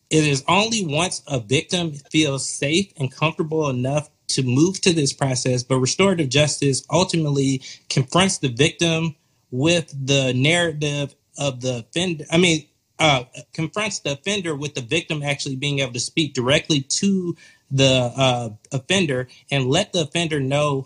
it 0.10 0.26
is 0.26 0.44
only 0.48 0.86
once 0.86 1.24
a 1.28 1.40
victim 1.40 1.94
feels 2.12 2.48
safe 2.48 2.92
and 2.98 3.12
comfortable 3.12 3.70
enough 3.70 4.10
to 4.28 4.44
move 4.44 4.80
to 4.82 4.94
this 4.94 5.14
process, 5.14 5.64
but 5.64 5.80
restorative 5.80 6.30
justice 6.30 6.84
ultimately 6.90 7.62
confronts 7.90 8.38
the 8.38 8.50
victim 8.50 9.16
with 9.52 9.94
the 10.06 10.34
narrative 10.34 11.16
of 11.38 11.62
the 11.62 11.80
offender. 11.80 12.26
I 12.32 12.38
mean, 12.38 12.66
uh, 13.00 13.24
confronts 13.54 14.00
the 14.00 14.14
offender 14.14 14.56
with 14.56 14.76
the 14.76 14.82
victim 14.82 15.24
actually 15.24 15.56
being 15.56 15.80
able 15.80 15.94
to 15.94 16.00
speak 16.00 16.34
directly 16.34 16.82
to 16.82 17.36
the 17.72 18.12
uh, 18.16 18.50
offender 18.72 19.28
and 19.50 19.66
let 19.66 19.94
the 19.94 20.02
offender 20.02 20.40
know 20.40 20.86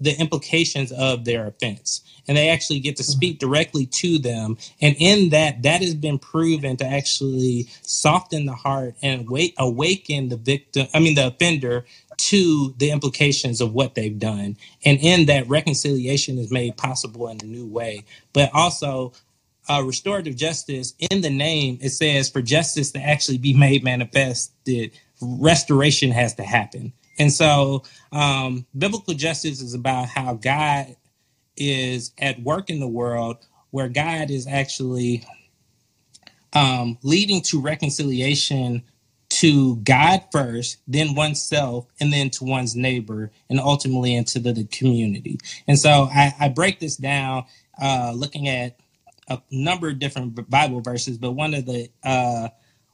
the 0.00 0.18
implications 0.20 0.92
of 0.92 1.24
their 1.24 1.46
offense 1.46 2.02
and 2.28 2.36
they 2.36 2.48
actually 2.48 2.78
get 2.78 2.96
to 2.96 3.02
mm-hmm. 3.02 3.12
speak 3.12 3.38
directly 3.38 3.86
to 3.86 4.18
them 4.18 4.56
and 4.80 4.94
in 4.98 5.30
that 5.30 5.62
that 5.62 5.80
has 5.80 5.94
been 5.94 6.18
proven 6.18 6.76
to 6.76 6.86
actually 6.86 7.66
soften 7.82 8.46
the 8.46 8.54
heart 8.54 8.94
and 9.02 9.28
wait 9.28 9.54
awaken 9.58 10.28
the 10.28 10.36
victim 10.36 10.86
i 10.94 11.00
mean 11.00 11.14
the 11.16 11.26
offender 11.26 11.84
to 12.18 12.74
the 12.78 12.90
implications 12.90 13.60
of 13.60 13.72
what 13.72 13.94
they've 13.94 14.18
done 14.18 14.56
and 14.84 14.98
in 15.00 15.26
that 15.26 15.48
reconciliation 15.48 16.36
is 16.38 16.50
made 16.50 16.76
possible 16.76 17.28
in 17.28 17.38
a 17.40 17.46
new 17.46 17.66
way. 17.66 18.04
But 18.32 18.50
also 18.52 19.12
uh, 19.68 19.82
restorative 19.84 20.34
justice 20.34 20.94
in 21.10 21.20
the 21.20 21.30
name 21.30 21.78
it 21.80 21.90
says 21.90 22.28
for 22.28 22.42
justice 22.42 22.90
to 22.92 23.00
actually 23.00 23.38
be 23.38 23.54
made 23.54 23.84
manifested 23.84 24.92
restoration 25.20 26.10
has 26.10 26.34
to 26.34 26.42
happen. 26.42 26.92
And 27.18 27.32
so, 27.32 27.82
um, 28.12 28.66
biblical 28.76 29.14
justice 29.14 29.60
is 29.60 29.74
about 29.74 30.08
how 30.08 30.34
God 30.34 30.94
is 31.56 32.12
at 32.18 32.40
work 32.42 32.70
in 32.70 32.78
the 32.78 32.86
world, 32.86 33.38
where 33.70 33.88
God 33.88 34.30
is 34.30 34.46
actually 34.46 35.24
um, 36.52 36.96
leading 37.02 37.42
to 37.42 37.60
reconciliation 37.60 38.84
to 39.38 39.76
God 39.76 40.24
first, 40.32 40.78
then 40.88 41.14
oneself, 41.14 41.86
and 42.00 42.12
then 42.12 42.30
to 42.30 42.44
one's 42.44 42.74
neighbor, 42.74 43.30
and 43.48 43.60
ultimately 43.60 44.14
into 44.14 44.40
the, 44.40 44.52
the 44.52 44.64
community. 44.64 45.38
And 45.68 45.78
so 45.78 46.08
I, 46.12 46.34
I 46.40 46.48
break 46.48 46.80
this 46.80 46.96
down 46.96 47.44
uh, 47.80 48.12
looking 48.16 48.48
at 48.48 48.80
a 49.28 49.40
number 49.50 49.88
of 49.88 49.98
different 50.00 50.50
Bible 50.50 50.80
verses, 50.80 51.18
but 51.18 51.32
one 51.32 51.54
of 51.54 51.66
the 51.66 51.88
uh, 52.02 52.48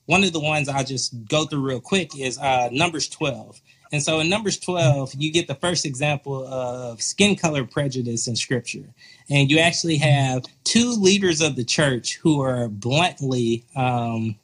one 0.06 0.22
of 0.22 0.34
the 0.34 0.40
ones 0.40 0.68
I'll 0.68 0.84
just 0.84 1.26
go 1.28 1.46
through 1.46 1.66
real 1.66 1.80
quick 1.80 2.18
is 2.18 2.38
uh, 2.38 2.68
Numbers 2.70 3.08
12. 3.08 3.60
And 3.90 4.02
so 4.02 4.20
in 4.20 4.28
Numbers 4.28 4.58
12, 4.58 5.14
you 5.14 5.32
get 5.32 5.46
the 5.46 5.54
first 5.54 5.86
example 5.86 6.46
of 6.46 7.00
skin 7.00 7.36
color 7.36 7.64
prejudice 7.64 8.26
in 8.26 8.36
scripture. 8.36 8.92
And 9.30 9.50
you 9.50 9.60
actually 9.60 9.96
have 9.98 10.44
two 10.64 10.90
leaders 10.90 11.40
of 11.40 11.56
the 11.56 11.64
church 11.64 12.16
who 12.16 12.42
are 12.42 12.68
bluntly, 12.68 13.64
um, 13.76 14.36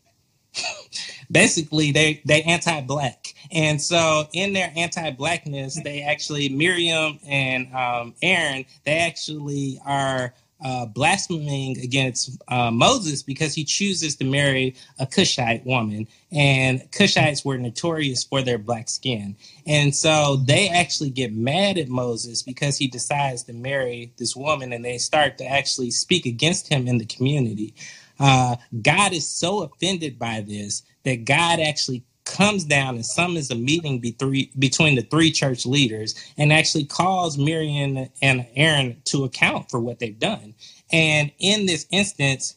basically, 1.30 1.92
they, 1.92 2.20
they 2.24 2.42
anti 2.42 2.80
black. 2.82 3.34
And 3.52 3.80
so 3.80 4.28
in 4.32 4.52
their 4.52 4.72
anti 4.76 5.10
blackness, 5.10 5.80
they 5.82 6.02
actually, 6.02 6.48
Miriam 6.48 7.18
and 7.26 7.72
um, 7.74 8.14
Aaron, 8.22 8.64
they 8.84 8.98
actually 8.98 9.80
are 9.84 10.34
uh, 10.62 10.86
blaspheming 10.86 11.78
against 11.78 12.38
uh, 12.48 12.70
Moses 12.70 13.22
because 13.22 13.54
he 13.54 13.64
chooses 13.64 14.16
to 14.16 14.24
marry 14.24 14.74
a 14.98 15.06
Cushite 15.06 15.64
woman. 15.64 16.06
And 16.30 16.80
Cushites 16.92 17.44
were 17.44 17.58
notorious 17.58 18.24
for 18.24 18.42
their 18.42 18.58
black 18.58 18.88
skin. 18.88 19.36
And 19.66 19.94
so 19.94 20.36
they 20.36 20.68
actually 20.68 21.10
get 21.10 21.32
mad 21.32 21.78
at 21.78 21.88
Moses 21.88 22.42
because 22.42 22.76
he 22.76 22.86
decides 22.86 23.42
to 23.44 23.52
marry 23.52 24.12
this 24.18 24.36
woman 24.36 24.72
and 24.72 24.84
they 24.84 24.98
start 24.98 25.38
to 25.38 25.44
actually 25.44 25.90
speak 25.90 26.26
against 26.26 26.68
him 26.68 26.86
in 26.86 26.98
the 26.98 27.06
community. 27.06 27.74
Uh, 28.20 28.56
God 28.82 29.12
is 29.12 29.28
so 29.28 29.62
offended 29.62 30.18
by 30.18 30.44
this 30.46 30.82
that 31.04 31.24
God 31.24 31.58
actually 31.58 32.04
comes 32.24 32.64
down 32.64 32.94
and 32.94 33.04
summons 33.04 33.50
a 33.50 33.54
meeting 33.54 33.98
between 33.98 34.94
the 34.94 35.06
three 35.10 35.32
church 35.32 35.66
leaders 35.66 36.14
and 36.36 36.52
actually 36.52 36.84
calls 36.84 37.36
Miriam 37.36 38.08
and 38.22 38.46
Aaron 38.54 39.00
to 39.06 39.24
account 39.24 39.70
for 39.70 39.80
what 39.80 39.98
they've 39.98 40.18
done. 40.18 40.54
And 40.92 41.32
in 41.38 41.66
this 41.66 41.86
instance, 41.90 42.56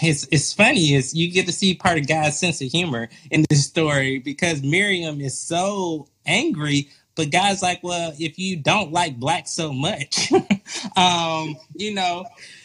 it's, 0.00 0.26
it's 0.30 0.52
funny 0.52 0.94
is 0.94 1.14
you 1.14 1.30
get 1.32 1.46
to 1.46 1.52
see 1.52 1.74
part 1.74 1.98
of 1.98 2.06
God's 2.06 2.38
sense 2.38 2.60
of 2.62 2.68
humor 2.68 3.08
in 3.30 3.44
this 3.50 3.66
story 3.66 4.18
because 4.18 4.62
Miriam 4.62 5.20
is 5.20 5.38
so 5.38 6.06
angry, 6.24 6.88
but 7.16 7.30
God's 7.30 7.62
like, 7.62 7.80
well, 7.82 8.14
if 8.18 8.38
you 8.38 8.56
don't 8.56 8.92
like 8.92 9.18
black 9.18 9.48
so 9.48 9.72
much, 9.72 10.32
um, 10.96 11.56
you 11.74 11.92
know, 11.94 12.24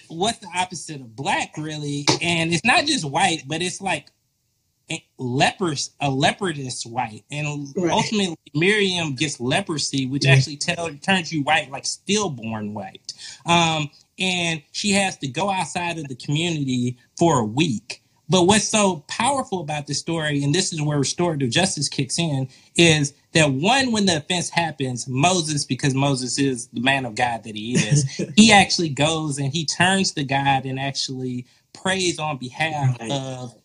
what's 0.09 0.39
the 0.39 0.49
opposite 0.55 1.01
of 1.01 1.15
black 1.15 1.53
really? 1.57 2.05
And 2.21 2.53
it's 2.53 2.65
not 2.65 2.85
just 2.85 3.05
white, 3.05 3.43
but 3.47 3.61
it's 3.61 3.81
like 3.81 4.07
lepers 5.17 5.91
a 5.99 6.09
leopardess 6.09 6.85
white 6.85 7.23
and 7.29 7.67
right. 7.75 7.91
ultimately 7.91 8.37
miriam 8.53 9.15
gets 9.15 9.39
leprosy 9.39 10.05
which 10.05 10.25
yeah. 10.25 10.31
actually 10.31 10.55
tell, 10.55 10.89
turns 11.01 11.31
you 11.31 11.43
white 11.43 11.69
like 11.69 11.85
stillborn 11.85 12.73
white 12.73 13.13
um, 13.45 13.89
and 14.17 14.63
she 14.71 14.91
has 14.91 15.17
to 15.17 15.27
go 15.27 15.49
outside 15.49 15.97
of 15.97 16.07
the 16.07 16.15
community 16.15 16.97
for 17.17 17.39
a 17.39 17.45
week 17.45 18.01
but 18.29 18.43
what's 18.43 18.67
so 18.67 19.03
powerful 19.07 19.59
about 19.59 19.87
this 19.87 19.99
story 19.99 20.41
and 20.43 20.55
this 20.55 20.71
is 20.71 20.81
where 20.81 20.97
restorative 20.97 21.49
justice 21.49 21.89
kicks 21.89 22.17
in 22.17 22.47
is 22.77 23.13
that 23.37 23.51
one 23.51 23.91
when 23.91 24.05
the 24.05 24.17
offense 24.17 24.49
happens 24.49 25.07
moses 25.07 25.65
because 25.65 25.93
moses 25.93 26.39
is 26.39 26.67
the 26.67 26.81
man 26.81 27.05
of 27.05 27.15
god 27.15 27.43
that 27.43 27.55
he 27.55 27.73
is 27.73 28.03
he 28.35 28.51
actually 28.51 28.89
goes 28.89 29.37
and 29.37 29.53
he 29.53 29.65
turns 29.65 30.11
to 30.11 30.23
god 30.23 30.65
and 30.65 30.79
actually 30.79 31.45
prays 31.73 32.19
on 32.19 32.37
behalf 32.37 32.97
right. 32.99 33.11
of 33.11 33.55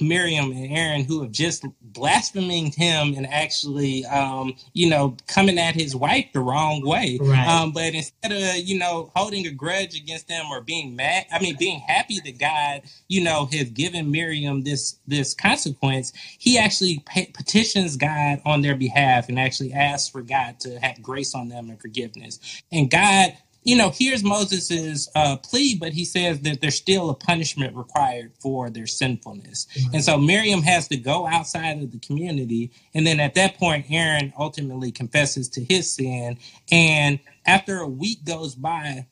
Miriam 0.00 0.52
and 0.52 0.72
Aaron 0.76 1.04
who 1.04 1.22
have 1.22 1.32
just 1.32 1.64
blaspheming 1.82 2.72
him 2.72 3.14
and 3.16 3.26
actually, 3.26 4.04
um, 4.06 4.54
you 4.72 4.88
know, 4.88 5.16
coming 5.26 5.58
at 5.58 5.74
his 5.74 5.94
wife 5.94 6.26
the 6.32 6.40
wrong 6.40 6.86
way. 6.86 7.18
Right. 7.20 7.46
Um, 7.46 7.72
but 7.72 7.94
instead 7.94 8.32
of, 8.32 8.56
you 8.56 8.78
know, 8.78 9.10
holding 9.14 9.46
a 9.46 9.50
grudge 9.50 9.94
against 9.94 10.28
them 10.28 10.46
or 10.50 10.60
being 10.60 10.96
mad, 10.96 11.26
I 11.32 11.40
mean, 11.40 11.56
being 11.58 11.80
happy 11.80 12.20
that 12.24 12.38
God, 12.38 12.82
you 13.08 13.22
know, 13.22 13.46
has 13.52 13.70
given 13.70 14.10
Miriam 14.10 14.62
this 14.62 14.98
this 15.06 15.34
consequence, 15.34 16.12
he 16.38 16.58
actually 16.58 17.04
petitions 17.34 17.96
God 17.96 18.40
on 18.44 18.62
their 18.62 18.76
behalf 18.76 19.28
and 19.28 19.38
actually 19.38 19.72
asks 19.72 20.08
for 20.08 20.22
God 20.22 20.58
to 20.60 20.78
have 20.80 21.02
grace 21.02 21.34
on 21.34 21.48
them 21.48 21.68
and 21.68 21.80
forgiveness. 21.80 22.62
And 22.72 22.90
God 22.90 23.36
you 23.62 23.76
know, 23.76 23.90
here's 23.90 24.24
Moses's 24.24 25.10
uh, 25.14 25.36
plea, 25.36 25.76
but 25.78 25.92
he 25.92 26.04
says 26.04 26.40
that 26.40 26.60
there's 26.60 26.76
still 26.76 27.10
a 27.10 27.14
punishment 27.14 27.76
required 27.76 28.32
for 28.40 28.70
their 28.70 28.86
sinfulness. 28.86 29.66
Mm-hmm. 29.74 29.94
And 29.96 30.04
so 30.04 30.16
Miriam 30.16 30.62
has 30.62 30.88
to 30.88 30.96
go 30.96 31.26
outside 31.26 31.82
of 31.82 31.92
the 31.92 31.98
community. 31.98 32.70
And 32.94 33.06
then 33.06 33.20
at 33.20 33.34
that 33.34 33.58
point, 33.58 33.86
Aaron 33.90 34.32
ultimately 34.38 34.90
confesses 34.90 35.48
to 35.50 35.64
his 35.64 35.92
sin. 35.92 36.38
And 36.72 37.20
after 37.44 37.78
a 37.78 37.88
week 37.88 38.24
goes 38.24 38.54
by, 38.54 39.06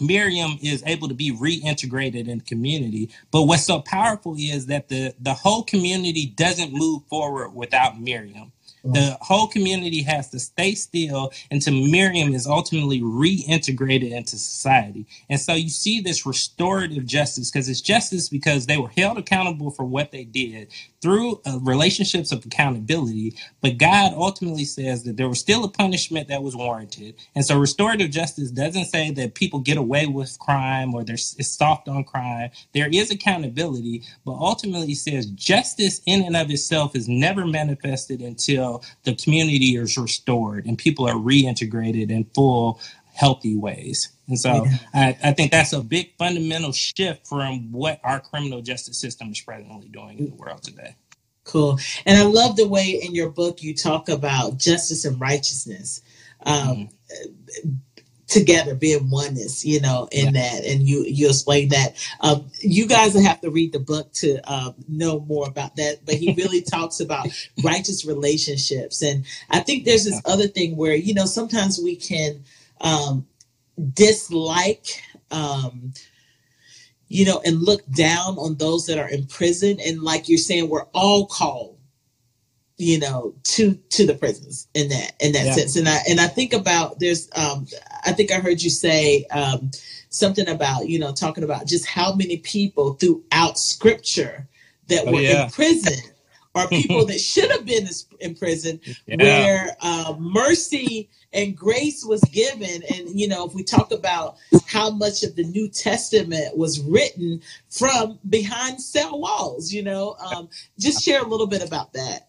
Miriam 0.00 0.58
is 0.62 0.82
able 0.86 1.08
to 1.08 1.14
be 1.14 1.32
reintegrated 1.32 2.28
in 2.28 2.38
the 2.38 2.44
community. 2.44 3.10
But 3.30 3.42
what's 3.42 3.64
so 3.64 3.80
powerful 3.80 4.36
is 4.38 4.66
that 4.66 4.88
the, 4.88 5.14
the 5.20 5.34
whole 5.34 5.62
community 5.62 6.26
doesn't 6.26 6.72
move 6.72 7.02
forward 7.08 7.54
without 7.54 8.00
Miriam. 8.00 8.52
The 8.94 9.18
whole 9.20 9.48
community 9.48 10.02
has 10.02 10.30
to 10.30 10.38
stay 10.40 10.74
still 10.74 11.32
until 11.50 11.74
Miriam 11.74 12.34
is 12.34 12.46
ultimately 12.46 13.00
reintegrated 13.02 14.12
into 14.12 14.38
society. 14.38 15.06
And 15.30 15.40
so 15.40 15.54
you 15.54 15.68
see 15.70 16.00
this 16.00 16.26
restorative 16.26 17.06
justice 17.06 17.50
because 17.50 17.68
it's 17.68 17.80
justice 17.80 18.28
because 18.28 18.66
they 18.66 18.78
were 18.78 18.90
held 18.96 19.18
accountable 19.18 19.70
for 19.70 19.84
what 19.84 20.12
they 20.12 20.24
did 20.24 20.72
through 21.02 21.40
uh, 21.46 21.58
relationships 21.62 22.32
of 22.32 22.44
accountability. 22.44 23.36
But 23.62 23.78
God 23.78 24.12
ultimately 24.14 24.64
says 24.64 25.04
that 25.04 25.16
there 25.16 25.28
was 25.28 25.40
still 25.40 25.64
a 25.64 25.68
punishment 25.70 26.28
that 26.28 26.42
was 26.42 26.56
warranted. 26.56 27.16
And 27.34 27.44
so 27.44 27.58
restorative 27.58 28.10
justice 28.10 28.50
doesn't 28.50 28.86
say 28.86 29.10
that 29.12 29.34
people 29.34 29.60
get 29.60 29.78
away 29.78 30.06
with 30.06 30.38
crime 30.40 30.94
or 30.94 31.04
it's 31.08 31.48
soft 31.48 31.88
on 31.88 32.04
crime. 32.04 32.50
There 32.74 32.88
is 32.92 33.10
accountability, 33.10 34.02
but 34.24 34.32
ultimately 34.32 34.94
says 34.94 35.26
justice 35.26 36.00
in 36.06 36.24
and 36.24 36.36
of 36.36 36.50
itself 36.50 36.96
is 36.96 37.08
never 37.08 37.46
manifested 37.46 38.20
until 38.22 38.75
the 39.04 39.14
community 39.14 39.76
is 39.76 39.96
restored 39.96 40.66
and 40.66 40.76
people 40.78 41.08
are 41.08 41.14
reintegrated 41.14 42.10
in 42.10 42.24
full 42.34 42.80
healthy 43.14 43.56
ways. 43.56 44.10
And 44.28 44.38
so 44.38 44.64
yeah. 44.64 44.78
I, 44.92 45.18
I, 45.24 45.32
think 45.32 45.50
that's 45.50 45.72
a 45.72 45.80
big 45.80 46.14
fundamental 46.18 46.72
shift 46.72 47.26
from 47.26 47.72
what 47.72 48.00
our 48.04 48.20
criminal 48.20 48.60
justice 48.60 48.98
system 48.98 49.30
is 49.30 49.40
presently 49.40 49.88
doing 49.88 50.18
in 50.18 50.30
the 50.30 50.34
world 50.34 50.62
today. 50.62 50.96
Cool. 51.44 51.78
And 52.04 52.18
I 52.18 52.24
love 52.24 52.56
the 52.56 52.68
way 52.68 53.00
in 53.02 53.14
your 53.14 53.30
book 53.30 53.62
you 53.62 53.74
talk 53.74 54.08
about 54.08 54.58
justice 54.58 55.04
and 55.04 55.18
righteousness. 55.20 56.02
Um, 56.44 56.56
mm-hmm. 56.66 57.70
Together 58.26 58.74
being 58.74 59.08
oneness 59.08 59.64
you 59.64 59.80
know 59.80 60.08
in 60.10 60.34
yeah. 60.34 60.42
that 60.42 60.64
and 60.64 60.82
you 60.82 61.04
you 61.04 61.28
explain 61.28 61.68
that 61.68 61.94
um, 62.20 62.44
you 62.60 62.86
guys 62.86 63.14
have 63.14 63.40
to 63.40 63.50
read 63.50 63.72
the 63.72 63.78
book 63.78 64.12
to 64.12 64.38
um, 64.52 64.74
know 64.88 65.20
more 65.20 65.46
about 65.46 65.76
that 65.76 66.04
but 66.04 66.14
he 66.14 66.34
really 66.36 66.60
talks 66.60 67.00
about 67.00 67.28
righteous 67.62 68.04
relationships 68.04 69.02
and 69.02 69.24
i 69.50 69.60
think 69.60 69.84
there's 69.84 70.04
this 70.04 70.20
other 70.24 70.48
thing 70.48 70.76
where 70.76 70.94
you 70.94 71.14
know 71.14 71.26
sometimes 71.26 71.78
we 71.82 71.94
can 71.94 72.42
um, 72.80 73.26
dislike, 73.92 75.02
um, 75.30 75.92
you 77.08 77.24
know, 77.24 77.40
and 77.44 77.62
look 77.62 77.86
down 77.90 78.36
on 78.38 78.56
those 78.56 78.86
that 78.86 78.98
are 78.98 79.08
in 79.08 79.26
prison. 79.26 79.78
And 79.84 80.02
like 80.02 80.28
you're 80.28 80.38
saying, 80.38 80.68
we're 80.68 80.86
all 80.92 81.26
called, 81.26 81.75
you 82.78 82.98
know, 82.98 83.34
to 83.42 83.74
to 83.90 84.06
the 84.06 84.14
prisons 84.14 84.68
in 84.74 84.88
that 84.88 85.12
in 85.20 85.32
that 85.32 85.46
yeah. 85.46 85.52
sense. 85.52 85.76
And 85.76 85.88
I 85.88 85.98
and 86.08 86.20
I 86.20 86.26
think 86.26 86.52
about 86.52 86.98
there's 87.00 87.28
um, 87.34 87.66
I 88.04 88.12
think 88.12 88.30
I 88.30 88.36
heard 88.38 88.62
you 88.62 88.70
say 88.70 89.24
um, 89.26 89.70
something 90.10 90.48
about 90.48 90.88
you 90.88 90.98
know 90.98 91.12
talking 91.12 91.44
about 91.44 91.66
just 91.66 91.86
how 91.86 92.14
many 92.14 92.38
people 92.38 92.94
throughout 92.94 93.58
Scripture 93.58 94.46
that 94.88 95.04
oh, 95.06 95.12
were 95.12 95.20
yeah. 95.20 95.44
in 95.44 95.50
prison 95.50 95.98
or 96.56 96.66
people 96.70 97.04
that 97.06 97.20
should 97.20 97.50
have 97.50 97.66
been 97.66 97.86
in 98.20 98.34
prison, 98.34 98.80
yeah. 99.06 99.16
where 99.18 99.76
uh, 99.80 100.14
mercy 100.18 101.08
and 101.32 101.56
grace 101.56 102.04
was 102.04 102.22
given. 102.32 102.82
And, 102.94 103.20
you 103.20 103.28
know, 103.28 103.46
if 103.46 103.54
we 103.54 103.62
talk 103.62 103.92
about 103.92 104.36
how 104.66 104.90
much 104.90 105.22
of 105.22 105.36
the 105.36 105.44
New 105.44 105.68
Testament 105.68 106.56
was 106.56 106.80
written 106.80 107.42
from 107.68 108.18
behind 108.28 108.80
cell 108.80 109.20
walls, 109.20 109.70
you 109.72 109.82
know, 109.82 110.16
um, 110.18 110.48
just 110.78 111.04
share 111.04 111.22
a 111.22 111.26
little 111.28 111.46
bit 111.46 111.62
about 111.62 111.92
that. 111.92 112.28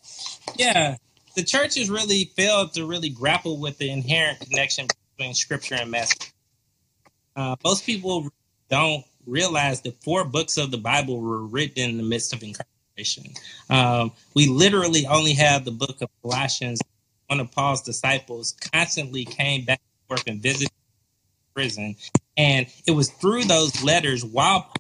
Yeah. 0.56 0.98
The 1.36 1.44
church 1.44 1.76
has 1.76 1.90
really 1.90 2.26
failed 2.36 2.74
to 2.74 2.86
really 2.86 3.10
grapple 3.10 3.60
with 3.60 3.78
the 3.78 3.90
inherent 3.90 4.40
connection 4.40 4.88
between 5.16 5.34
scripture 5.34 5.76
and 5.76 5.92
message. 5.92 6.32
Uh, 7.36 7.56
most 7.64 7.86
people 7.86 8.30
don't 8.70 9.04
realize 9.26 9.82
that 9.82 10.02
four 10.04 10.24
books 10.24 10.58
of 10.58 10.72
the 10.72 10.78
Bible 10.78 11.22
were 11.22 11.46
written 11.46 11.90
in 11.90 11.98
the 11.98 12.04
midst 12.04 12.34
of 12.34 12.42
incarceration. 12.42 13.34
Um, 13.70 14.12
we 14.34 14.48
literally 14.48 15.06
only 15.06 15.34
have 15.34 15.66
the 15.66 15.72
book 15.72 16.02
of 16.02 16.10
Colossians 16.24 16.82
one 17.28 17.40
of 17.40 17.52
Paul's 17.52 17.82
disciples 17.82 18.56
constantly 18.74 19.26
came 19.26 19.66
back 19.66 19.82
and 19.82 20.08
forth 20.08 20.28
and 20.28 20.42
visited 20.42 20.72
prison. 21.54 21.96
And 22.38 22.68
it 22.88 22.92
was 22.92 23.10
through 23.10 23.46
those 23.46 23.84
letters 23.84 24.24
while 24.24 24.72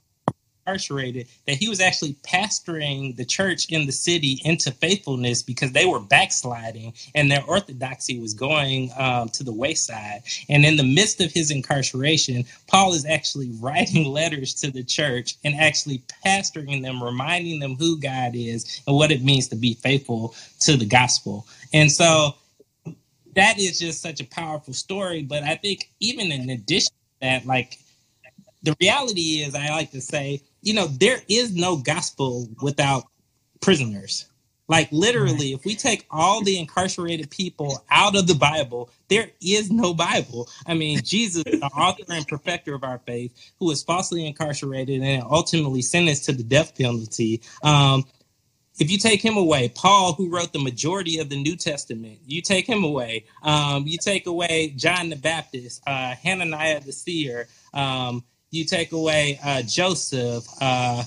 incarcerated 0.67 1.27
that 1.45 1.55
he 1.55 1.69
was 1.69 1.79
actually 1.79 2.13
pastoring 2.23 3.15
the 3.15 3.25
church 3.25 3.67
in 3.69 3.85
the 3.85 3.91
city 3.91 4.41
into 4.43 4.71
faithfulness 4.71 5.41
because 5.41 5.71
they 5.71 5.85
were 5.85 5.99
backsliding 5.99 6.93
and 7.15 7.31
their 7.31 7.43
orthodoxy 7.47 8.19
was 8.19 8.33
going 8.33 8.91
um, 8.97 9.29
to 9.29 9.43
the 9.43 9.51
wayside. 9.51 10.21
And 10.49 10.65
in 10.65 10.75
the 10.75 10.83
midst 10.83 11.21
of 11.21 11.31
his 11.31 11.51
incarceration, 11.51 12.43
Paul 12.67 12.93
is 12.93 13.05
actually 13.05 13.51
writing 13.61 14.05
letters 14.05 14.53
to 14.55 14.71
the 14.71 14.83
church 14.83 15.35
and 15.45 15.55
actually 15.55 16.03
pastoring 16.25 16.83
them, 16.83 17.01
reminding 17.01 17.59
them 17.59 17.75
who 17.75 17.99
God 17.99 18.35
is 18.35 18.81
and 18.87 18.95
what 18.95 19.11
it 19.11 19.23
means 19.23 19.47
to 19.49 19.55
be 19.55 19.75
faithful 19.75 20.35
to 20.61 20.75
the 20.75 20.85
gospel. 20.85 21.47
And 21.73 21.91
so 21.91 22.35
that 23.35 23.59
is 23.59 23.79
just 23.79 24.01
such 24.01 24.19
a 24.19 24.25
powerful 24.25 24.73
story. 24.73 25.21
But 25.21 25.43
I 25.43 25.55
think 25.55 25.89
even 25.99 26.31
in 26.31 26.49
addition 26.49 26.91
to 26.91 27.21
that, 27.21 27.45
like 27.45 27.77
the 28.63 28.75
reality 28.81 29.43
is, 29.43 29.55
I 29.55 29.69
like 29.69 29.91
to 29.91 30.01
say, 30.01 30.41
you 30.67 30.73
know, 30.73 30.87
there 30.87 31.21
is 31.29 31.55
no 31.55 31.77
gospel 31.77 32.49
without 32.61 33.05
prisoners. 33.61 34.25
Like 34.67 34.91
literally, 34.91 35.53
if 35.53 35.63
we 35.63 35.75
take 35.75 36.05
all 36.11 36.43
the 36.43 36.59
incarcerated 36.59 37.31
people 37.31 37.81
out 37.89 38.17
of 38.17 38.27
the 38.27 38.35
Bible, 38.35 38.89
there 39.07 39.31
is 39.41 39.71
no 39.71 39.93
Bible. 39.93 40.49
I 40.65 40.73
mean, 40.73 40.99
Jesus, 41.05 41.45
the 41.45 41.63
author 41.67 42.03
and 42.09 42.27
perfecter 42.27 42.75
of 42.75 42.83
our 42.83 42.99
faith, 42.99 43.33
who 43.61 43.67
was 43.67 43.81
falsely 43.81 44.27
incarcerated 44.27 45.01
and 45.01 45.23
ultimately 45.23 45.81
sentenced 45.81 46.25
to 46.25 46.33
the 46.33 46.43
death 46.43 46.77
penalty, 46.77 47.41
um, 47.63 48.03
if 48.77 48.91
you 48.91 48.97
take 48.97 49.21
him 49.21 49.37
away, 49.37 49.69
Paul, 49.69 50.13
who 50.13 50.29
wrote 50.29 50.51
the 50.51 50.59
majority 50.59 51.19
of 51.19 51.29
the 51.29 51.41
New 51.41 51.55
Testament, 51.55 52.19
you 52.27 52.41
take 52.41 52.67
him 52.67 52.83
away. 52.83 53.23
Um, 53.41 53.87
you 53.87 53.97
take 53.97 54.27
away 54.27 54.73
John 54.75 55.09
the 55.09 55.15
Baptist, 55.15 55.81
uh, 55.87 56.13
Hananiah 56.13 56.81
the 56.81 56.91
seer. 56.91 57.47
Um, 57.73 58.23
you 58.51 58.65
take 58.65 58.91
away 58.91 59.39
uh, 59.43 59.61
Joseph, 59.63 60.45
uh, 60.61 61.03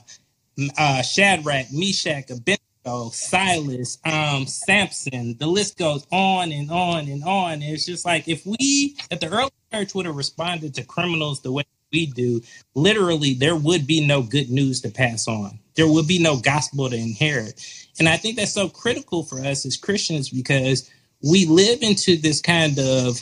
uh, 0.78 1.02
Shadrach, 1.02 1.66
Meshach, 1.72 2.30
Abednego, 2.30 3.10
Silas, 3.10 3.98
um, 4.04 4.46
Samson. 4.46 5.36
The 5.38 5.46
list 5.46 5.78
goes 5.78 6.06
on 6.12 6.52
and 6.52 6.70
on 6.70 7.08
and 7.08 7.24
on. 7.24 7.62
It's 7.62 7.86
just 7.86 8.04
like 8.04 8.28
if 8.28 8.44
we, 8.46 8.96
if 9.10 9.20
the 9.20 9.28
early 9.28 9.50
church 9.72 9.94
would 9.94 10.06
have 10.06 10.16
responded 10.16 10.74
to 10.74 10.84
criminals 10.84 11.40
the 11.40 11.52
way 11.52 11.64
we 11.92 12.06
do, 12.06 12.40
literally 12.74 13.34
there 13.34 13.56
would 13.56 13.86
be 13.86 14.06
no 14.06 14.22
good 14.22 14.50
news 14.50 14.80
to 14.82 14.90
pass 14.90 15.26
on. 15.26 15.58
There 15.76 15.88
would 15.88 16.06
be 16.06 16.18
no 16.18 16.38
gospel 16.38 16.90
to 16.90 16.96
inherit. 16.96 17.64
And 17.98 18.08
I 18.08 18.16
think 18.16 18.36
that's 18.36 18.52
so 18.52 18.68
critical 18.68 19.24
for 19.24 19.40
us 19.40 19.64
as 19.66 19.76
Christians 19.76 20.30
because 20.30 20.90
we 21.22 21.46
live 21.46 21.82
into 21.82 22.16
this 22.16 22.40
kind 22.40 22.78
of 22.78 23.20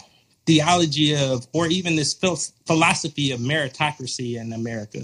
theology 0.49 1.14
of, 1.14 1.46
or 1.53 1.66
even 1.66 1.94
this 1.94 2.14
philosophy 2.66 3.32
of 3.32 3.38
meritocracy 3.38 4.40
in 4.40 4.55
America. 4.55 5.01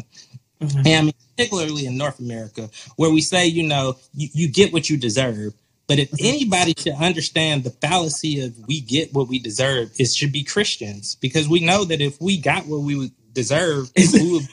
Mm-hmm. 0.61 0.79
And 0.79 0.89
I 0.89 1.03
mean, 1.03 1.13
particularly 1.37 1.85
in 1.85 1.99
North 1.99 2.19
America, 2.19 2.71
where 2.97 3.11
we 3.11 3.21
say, 3.21 3.47
you 3.47 3.63
know, 3.63 3.97
you, 4.15 4.29
you 4.33 4.49
get 4.49 4.73
what 4.73 4.89
you 4.89 4.97
deserve. 4.97 5.53
But 5.87 5.99
if 5.99 6.11
mm-hmm. 6.11 6.25
anybody 6.25 6.75
should 6.79 6.95
understand 6.95 7.63
the 7.63 7.71
fallacy 7.71 8.41
of 8.41 8.57
we 8.67 8.81
get 8.81 9.13
what 9.13 9.29
we 9.29 9.39
deserve, 9.39 9.93
it 9.99 10.07
should 10.07 10.33
be 10.33 10.45
Christians 10.45 11.17
because 11.17 11.47
we 11.47 11.61
know 11.61 11.85
that 11.85 12.01
if 12.01 12.19
we 12.23 12.39
got 12.39 12.67
what 12.67 12.81
we 12.81 12.97
would 12.97 13.13
deserve, 13.35 13.93
we 13.97 14.33
would 14.33 14.49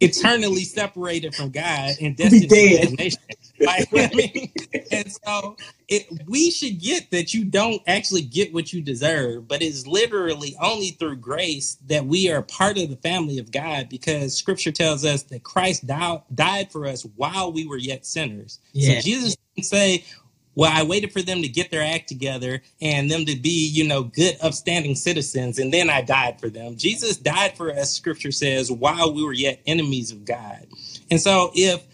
eternally 0.00 0.64
separated 0.64 1.34
from 1.34 1.50
God 1.50 1.94
and 2.00 2.16
destined 2.16 2.50
for 2.50 2.96
nation. 2.96 3.20
Like, 3.60 3.86
I 3.94 4.10
mean, 4.12 4.52
and 4.90 5.12
so 5.24 5.56
it, 5.86 6.06
we 6.26 6.50
should 6.50 6.80
get 6.80 7.12
that 7.12 7.32
you 7.32 7.44
don't 7.44 7.80
actually 7.86 8.22
get 8.22 8.52
what 8.52 8.72
you 8.72 8.82
deserve, 8.82 9.46
but 9.46 9.62
it's 9.62 9.86
literally 9.86 10.56
only 10.60 10.88
through 10.90 11.16
grace 11.16 11.76
that 11.86 12.04
we 12.04 12.30
are 12.30 12.42
part 12.42 12.78
of 12.78 12.90
the 12.90 12.96
family 12.96 13.38
of 13.38 13.52
God 13.52 13.88
because 13.88 14.36
scripture 14.36 14.72
tells 14.72 15.04
us 15.04 15.22
that 15.24 15.44
Christ 15.44 15.86
died, 15.86 16.22
died 16.34 16.72
for 16.72 16.84
us 16.84 17.06
while 17.14 17.52
we 17.52 17.64
were 17.64 17.78
yet 17.78 18.04
sinners. 18.04 18.58
Yeah. 18.72 18.96
So 18.96 19.02
Jesus 19.02 19.36
didn't 19.54 19.66
say, 19.66 20.04
well, 20.54 20.70
I 20.72 20.82
waited 20.82 21.12
for 21.12 21.22
them 21.22 21.42
to 21.42 21.48
get 21.48 21.70
their 21.70 21.82
act 21.82 22.08
together 22.08 22.62
and 22.80 23.10
them 23.10 23.24
to 23.24 23.36
be, 23.36 23.68
you 23.68 23.86
know, 23.86 24.04
good, 24.04 24.36
upstanding 24.42 24.94
citizens, 24.94 25.58
and 25.58 25.72
then 25.72 25.90
I 25.90 26.02
died 26.02 26.40
for 26.40 26.48
them. 26.48 26.76
Jesus 26.76 27.16
died 27.16 27.56
for 27.56 27.70
us, 27.70 27.92
scripture 27.92 28.32
says, 28.32 28.70
while 28.70 29.12
we 29.12 29.24
were 29.24 29.32
yet 29.32 29.60
enemies 29.66 30.12
of 30.12 30.24
God. 30.24 30.66
And 31.10 31.20
so 31.20 31.50
if 31.54 31.84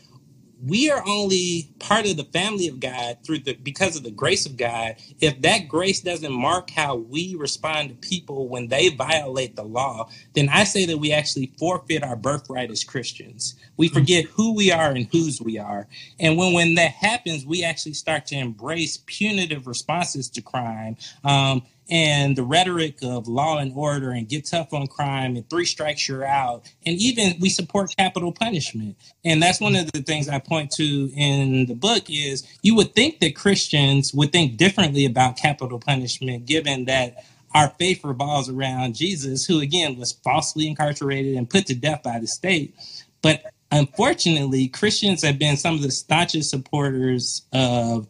we 0.65 0.91
are 0.91 1.03
only 1.07 1.73
part 1.79 2.07
of 2.07 2.17
the 2.17 2.25
family 2.25 2.69
of 2.69 2.81
God 2.81 3.19
through 3.25 3.41
the 3.41 3.55
because 3.55 3.97
of 3.97 4.03
the 4.03 4.11
grace 4.11 4.47
of 4.47 4.57
God. 4.57 4.97
If 5.21 5.41
that 5.43 5.69
grace 5.69 6.01
doesn't 6.01 6.33
mark 6.33 6.71
how 6.71 6.97
we 6.97 7.35
respond 7.35 7.89
to 7.89 7.95
people 7.95 8.49
when 8.49 8.69
they 8.69 8.89
violate 8.89 9.57
the 9.57 9.65
law, 9.65 10.09
then 10.35 10.49
I 10.49 10.65
say 10.65 10.85
that 10.87 10.99
we 10.99 11.13
actually 11.13 11.53
forfeit 11.59 12.03
our 12.03 12.17
birthright 12.17 12.71
as 12.71 12.85
Christians. 12.85 13.55
We 13.77 13.89
mm-hmm. 13.89 13.99
forget 13.99 14.25
who 14.27 14.55
we 14.55 14.71
are 14.71 14.91
and 14.91 15.07
whose 15.11 15.41
we 15.41 15.59
are. 15.59 15.87
And 16.19 16.37
when 16.37 16.53
when 16.53 16.75
that 16.75 16.93
happens, 16.93 17.47
we 17.47 17.65
actually 17.65 17.95
start 17.95 18.27
to 18.27 18.37
embrace 18.37 18.99
punitive 19.07 19.67
responses 19.67 20.29
to 20.31 20.43
crime. 20.43 20.97
Um, 21.25 21.63
and 21.91 22.37
the 22.37 22.43
rhetoric 22.43 22.99
of 23.03 23.27
law 23.27 23.59
and 23.59 23.73
order 23.75 24.11
and 24.11 24.29
get 24.29 24.47
tough 24.47 24.73
on 24.73 24.87
crime 24.87 25.37
and 25.37 25.49
three 25.51 25.65
strikes 25.65 26.09
you're 26.09 26.25
out. 26.25 26.65
And 26.87 26.97
even 26.97 27.35
we 27.41 27.49
support 27.49 27.95
capital 27.97 28.33
punishment. 28.33 28.97
And 29.25 29.43
that's 29.43 29.61
one 29.61 29.77
of 29.77 29.91
the 29.93 30.03
things 30.03 30.29
i 30.29 30.39
point 30.39 30.71
to 30.73 31.11
in 31.15 31.67
the 31.67 31.75
book 31.75 32.05
is 32.09 32.47
you 32.63 32.75
would 32.77 32.95
think 32.95 33.21
that 33.21 33.37
christians 33.37 34.13
would 34.15 34.33
think 34.33 34.57
differently 34.57 35.05
about 35.05 35.37
capital 35.37 35.79
punishment 35.79 36.47
given 36.47 36.85
that 36.87 37.25
our 37.55 37.69
faith 37.79 38.05
revolves 38.05 38.49
around 38.49 38.95
jesus 38.95 39.45
who 39.45 39.61
again 39.61 39.99
was 39.99 40.13
falsely 40.13 40.69
incarcerated 40.69 41.37
and 41.37 41.51
put 41.51 41.67
to 41.67 41.75
death 41.75 42.03
by 42.03 42.19
the 42.19 42.27
state. 42.27 42.75
But 43.23 43.53
unfortunately 43.71 44.69
christians 44.69 45.23
have 45.23 45.39
been 45.39 45.57
some 45.57 45.75
of 45.75 45.83
the 45.83 45.91
staunchest 45.91 46.51
supporters 46.51 47.43
of 47.53 48.07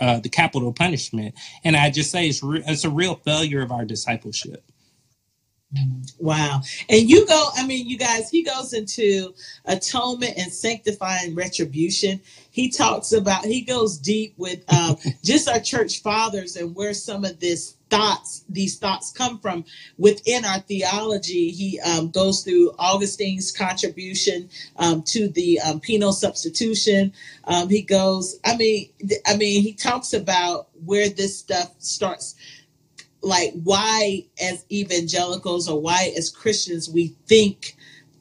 uh, 0.00 0.20
the 0.20 0.28
capital 0.28 0.72
punishment. 0.72 1.34
And 1.64 1.76
I 1.76 1.90
just 1.90 2.10
say 2.10 2.28
it's 2.28 2.42
re- 2.42 2.64
it's 2.66 2.84
a 2.84 2.90
real 2.90 3.16
failure 3.16 3.62
of 3.62 3.72
our 3.72 3.84
discipleship. 3.84 4.64
Wow. 6.18 6.62
And 6.88 7.08
you 7.08 7.26
go, 7.26 7.48
I 7.56 7.66
mean, 7.66 7.88
you 7.88 7.98
guys, 7.98 8.30
he 8.30 8.42
goes 8.42 8.72
into 8.72 9.34
atonement 9.66 10.34
and 10.38 10.52
sanctifying 10.52 11.34
retribution. 11.34 12.20
He 12.50 12.70
talks 12.70 13.12
about, 13.12 13.44
he 13.44 13.62
goes 13.62 13.98
deep 13.98 14.34
with 14.38 14.64
um, 14.72 14.96
just 15.24 15.48
our 15.48 15.60
church 15.60 16.02
fathers 16.02 16.56
and 16.56 16.74
where 16.74 16.94
some 16.94 17.24
of 17.24 17.40
this 17.40 17.75
thoughts, 17.90 18.44
these 18.48 18.78
thoughts 18.78 19.12
come 19.12 19.38
from 19.38 19.64
within 19.98 20.44
our 20.44 20.60
theology. 20.60 21.50
He 21.50 21.80
um, 21.80 22.10
goes 22.10 22.42
through 22.42 22.72
Augustine's 22.78 23.52
contribution 23.52 24.48
um, 24.76 25.02
to 25.04 25.28
the 25.28 25.60
um, 25.60 25.80
penal 25.80 26.12
substitution. 26.12 27.12
Um, 27.44 27.68
he 27.68 27.82
goes, 27.82 28.38
I 28.44 28.56
mean, 28.56 28.90
I 29.26 29.36
mean, 29.36 29.62
he 29.62 29.72
talks 29.72 30.12
about 30.12 30.68
where 30.84 31.08
this 31.08 31.38
stuff 31.38 31.74
starts 31.78 32.34
like 33.22 33.52
why 33.64 34.24
as 34.40 34.64
evangelicals 34.70 35.68
or 35.68 35.80
why 35.80 36.12
as 36.16 36.30
Christians 36.30 36.88
we 36.88 37.08
think 37.26 37.75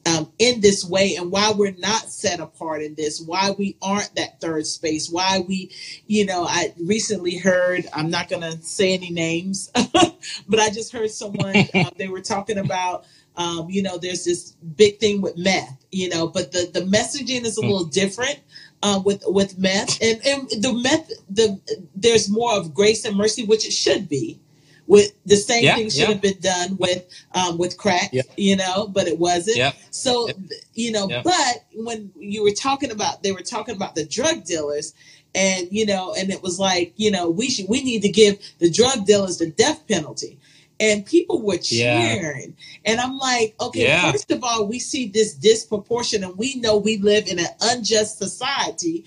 um, 0.06 0.32
in 0.38 0.62
this 0.62 0.86
way 0.86 1.16
and 1.16 1.32
why 1.32 1.52
we're 1.52 1.76
not 1.78 2.10
set 2.10 2.40
apart 2.40 2.82
in 2.82 2.96
this, 2.96 3.22
why 3.22 3.52
we 3.52 3.76
aren't 3.82 4.14
that 4.16 4.40
third 4.40 4.66
space, 4.68 5.10
why 5.10 5.44
we, 5.48 5.72
you 6.08 6.26
know, 6.26 6.46
I 6.46 6.74
recently 6.84 7.38
heard, 7.38 7.88
I'm 7.94 8.10
not 8.10 8.30
going 8.30 8.44
to 8.44 8.62
say 8.62 8.94
any 8.94 9.10
names, 9.10 9.72
but 9.74 10.60
I 10.60 10.70
just 10.70 10.92
heard 10.92 11.10
someone, 11.10 11.56
uh, 11.74 11.90
they 11.98 12.08
were 12.08 12.22
talking 12.22 12.60
about, 12.60 13.06
um, 13.36 13.68
you 13.70 13.82
know, 13.82 13.98
there's 13.98 14.24
this 14.24 14.52
big 14.76 15.00
thing 15.00 15.22
with 15.22 15.38
meth, 15.38 15.86
you 15.92 16.10
know, 16.10 16.28
but 16.28 16.52
the, 16.52 16.70
the 16.74 16.82
messaging 16.82 17.44
is 17.44 17.58
a 17.58 17.62
hmm. 17.62 17.68
little 17.68 17.86
different. 17.86 18.40
Uh, 18.84 19.00
with 19.04 19.24
with 19.26 19.58
meth 19.58 20.00
and, 20.00 20.24
and 20.28 20.48
the 20.62 20.72
meth 20.72 21.10
the 21.30 21.60
there's 21.96 22.30
more 22.30 22.54
of 22.54 22.72
grace 22.72 23.04
and 23.04 23.16
mercy 23.16 23.44
which 23.44 23.66
it 23.66 23.72
should 23.72 24.08
be 24.08 24.40
with 24.88 25.14
the 25.26 25.36
same 25.36 25.64
yeah, 25.64 25.76
thing 25.76 25.90
should 25.90 26.02
yeah. 26.02 26.08
have 26.08 26.22
been 26.22 26.40
done 26.40 26.78
with 26.78 27.06
um, 27.34 27.58
with 27.58 27.78
crack, 27.78 28.10
yeah. 28.12 28.22
you 28.38 28.56
know, 28.56 28.88
but 28.88 29.08
it 29.08 29.18
wasn't. 29.18 29.58
Yeah. 29.58 29.74
So 29.92 30.30
you 30.74 30.92
know, 30.92 31.08
but 31.24 31.66
when 31.74 32.12
you 32.18 32.44
were 32.44 32.52
talking 32.52 32.92
about, 32.92 33.24
they 33.24 33.32
were 33.32 33.42
talking 33.42 33.76
about 33.76 33.96
the 33.96 34.06
drug 34.06 34.44
dealers, 34.44 34.94
and 35.34 35.68
you 35.72 35.86
know, 35.86 36.14
and 36.18 36.30
it 36.30 36.42
was 36.42 36.60
like, 36.60 36.94
you 36.98 37.12
know, 37.12 37.30
we 37.30 37.50
should 37.50 37.68
we 37.68 37.84
need 37.84 38.02
to 38.04 38.10
give 38.10 38.38
the 38.60 38.70
drug 38.70 39.06
dealers 39.06 39.38
the 39.38 39.50
death 39.52 39.88
penalty. 39.88 40.40
And 40.78 41.06
people 41.06 41.42
were 41.42 41.58
cheering. 41.58 42.54
And 42.84 43.00
I'm 43.00 43.18
like, 43.18 43.56
okay, 43.62 43.98
first 44.12 44.30
of 44.30 44.44
all, 44.44 44.68
we 44.68 44.78
see 44.78 45.08
this 45.08 45.34
disproportion, 45.34 46.22
and 46.22 46.38
we 46.38 46.56
know 46.56 46.76
we 46.76 46.98
live 46.98 47.28
in 47.28 47.40
an 47.40 47.48
unjust 47.62 48.18
society 48.18 49.06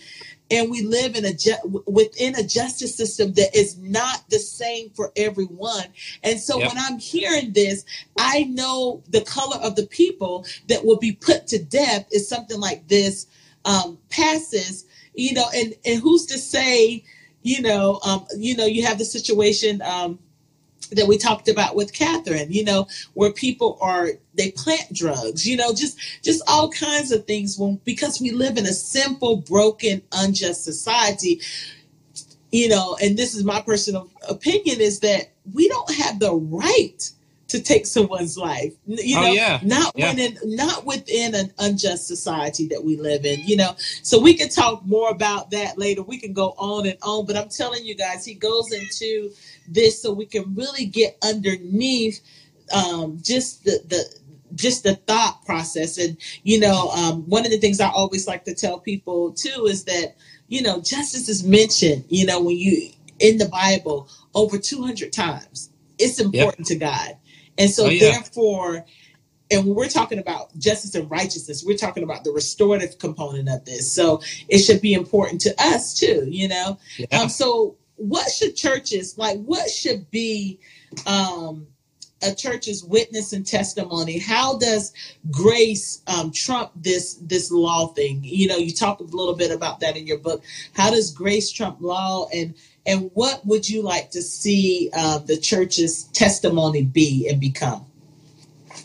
and 0.50 0.70
we 0.70 0.82
live 0.82 1.14
in 1.14 1.24
a 1.24 1.34
ju- 1.34 1.82
within 1.86 2.34
a 2.34 2.42
justice 2.42 2.94
system 2.94 3.32
that 3.34 3.54
is 3.54 3.76
not 3.78 4.24
the 4.30 4.38
same 4.38 4.90
for 4.90 5.12
everyone 5.16 5.84
and 6.22 6.40
so 6.40 6.58
yep. 6.58 6.68
when 6.68 6.82
i'm 6.84 6.98
hearing 6.98 7.52
this 7.52 7.84
i 8.16 8.44
know 8.44 9.02
the 9.08 9.20
color 9.22 9.56
of 9.62 9.76
the 9.76 9.86
people 9.86 10.44
that 10.68 10.84
will 10.84 10.98
be 10.98 11.12
put 11.12 11.46
to 11.46 11.62
death 11.62 12.06
is 12.12 12.28
something 12.28 12.60
like 12.60 12.86
this 12.88 13.26
um, 13.64 13.98
passes 14.08 14.86
you 15.14 15.34
know 15.34 15.46
and 15.54 15.74
and 15.84 16.00
who's 16.00 16.26
to 16.26 16.38
say 16.38 17.04
you 17.42 17.60
know 17.62 18.00
um, 18.04 18.26
you 18.36 18.56
know 18.56 18.66
you 18.66 18.84
have 18.84 18.98
the 18.98 19.04
situation 19.04 19.82
um, 19.82 20.18
that 20.92 21.06
we 21.06 21.18
talked 21.18 21.48
about 21.48 21.76
with 21.76 21.92
Kathryn, 21.92 22.50
you 22.50 22.64
know, 22.64 22.86
where 23.14 23.32
people 23.32 23.78
are 23.80 24.10
they 24.34 24.50
plant 24.52 24.92
drugs, 24.92 25.46
you 25.46 25.56
know, 25.56 25.72
just 25.74 25.98
just 26.22 26.42
all 26.48 26.70
kinds 26.70 27.12
of 27.12 27.26
things 27.26 27.58
when 27.58 27.80
because 27.84 28.20
we 28.20 28.30
live 28.30 28.56
in 28.56 28.66
a 28.66 28.72
simple, 28.72 29.36
broken, 29.36 30.02
unjust 30.12 30.64
society, 30.64 31.40
you 32.50 32.68
know, 32.68 32.96
and 33.02 33.16
this 33.16 33.34
is 33.34 33.44
my 33.44 33.60
personal 33.60 34.10
opinion 34.28 34.80
is 34.80 35.00
that 35.00 35.32
we 35.52 35.68
don't 35.68 35.90
have 35.94 36.18
the 36.18 36.34
right 36.34 37.10
to 37.48 37.62
take 37.62 37.86
someone's 37.86 38.36
life. 38.36 38.74
You 38.86 39.18
oh, 39.18 39.22
know, 39.22 39.28
oh, 39.28 39.32
yeah. 39.32 39.60
not 39.62 39.92
yeah. 39.96 40.10
within 40.10 40.38
not 40.44 40.84
within 40.84 41.34
an 41.34 41.52
unjust 41.58 42.06
society 42.06 42.68
that 42.68 42.84
we 42.84 42.96
live 42.96 43.24
in. 43.24 43.40
You 43.40 43.56
know, 43.56 43.74
so 44.02 44.20
we 44.20 44.34
can 44.34 44.48
talk 44.48 44.84
more 44.86 45.10
about 45.10 45.50
that 45.50 45.78
later. 45.78 46.02
We 46.02 46.18
can 46.18 46.32
go 46.32 46.54
on 46.58 46.86
and 46.86 46.98
on, 47.02 47.26
but 47.26 47.36
I'm 47.36 47.48
telling 47.48 47.84
you 47.84 47.94
guys, 47.94 48.24
he 48.24 48.34
goes 48.34 48.72
into 48.72 49.32
this 49.66 50.00
so 50.00 50.12
we 50.12 50.26
can 50.26 50.54
really 50.54 50.84
get 50.84 51.18
underneath 51.22 52.20
um, 52.72 53.18
just 53.22 53.64
the 53.64 53.80
the 53.88 54.04
just 54.54 54.84
the 54.84 54.94
thought 54.94 55.44
process. 55.44 55.98
And 55.98 56.16
you 56.42 56.60
know, 56.60 56.90
um, 56.90 57.22
one 57.28 57.44
of 57.44 57.50
the 57.50 57.58
things 57.58 57.80
I 57.80 57.88
always 57.88 58.26
like 58.26 58.44
to 58.44 58.54
tell 58.54 58.78
people 58.78 59.32
too 59.32 59.66
is 59.66 59.84
that 59.84 60.16
you 60.48 60.62
know 60.62 60.80
justice 60.80 61.28
is 61.28 61.42
mentioned. 61.44 62.04
You 62.08 62.26
know, 62.26 62.40
when 62.42 62.56
you 62.56 62.92
in 63.20 63.38
the 63.38 63.48
Bible 63.48 64.08
over 64.34 64.58
200 64.58 65.12
times. 65.12 65.70
It's 65.98 66.20
important 66.20 66.70
yep. 66.70 66.78
to 66.78 66.84
God. 66.84 67.16
And 67.58 67.70
so, 67.70 67.86
oh, 67.86 67.88
yeah. 67.88 68.12
therefore, 68.12 68.84
and 69.50 69.66
when 69.66 69.74
we're 69.74 69.88
talking 69.88 70.18
about 70.18 70.56
justice 70.58 70.94
and 70.94 71.10
righteousness, 71.10 71.64
we're 71.66 71.76
talking 71.76 72.02
about 72.02 72.24
the 72.24 72.30
restorative 72.30 72.98
component 72.98 73.48
of 73.48 73.64
this. 73.64 73.90
So 73.90 74.20
it 74.48 74.58
should 74.58 74.80
be 74.80 74.92
important 74.92 75.40
to 75.42 75.54
us 75.58 75.94
too, 75.94 76.26
you 76.28 76.48
know? 76.48 76.78
Yeah. 76.98 77.20
Um, 77.20 77.28
so 77.28 77.76
what 77.98 78.30
should 78.30 78.54
churches 78.54 79.18
like 79.18 79.38
what 79.42 79.68
should 79.68 80.08
be 80.10 80.58
um 81.06 81.66
a 82.22 82.34
church's 82.34 82.84
witness 82.84 83.32
and 83.32 83.44
testimony 83.44 84.18
how 84.18 84.56
does 84.58 84.92
grace 85.30 86.02
um, 86.06 86.30
trump 86.30 86.70
this 86.76 87.14
this 87.14 87.50
law 87.50 87.88
thing 87.88 88.20
you 88.22 88.46
know 88.46 88.56
you 88.56 88.72
talk 88.72 89.00
a 89.00 89.04
little 89.04 89.34
bit 89.34 89.50
about 89.50 89.80
that 89.80 89.96
in 89.96 90.06
your 90.06 90.18
book 90.18 90.44
how 90.74 90.90
does 90.90 91.10
grace 91.10 91.50
trump 91.50 91.80
law 91.80 92.28
and 92.32 92.54
and 92.88 93.10
what 93.12 93.44
would 93.46 93.68
you 93.68 93.82
like 93.82 94.10
to 94.12 94.22
see 94.22 94.90
uh, 94.94 95.18
the 95.18 95.36
church's 95.36 96.04
testimony 96.04 96.82
be 96.82 97.28
and 97.28 97.38
become? 97.38 97.84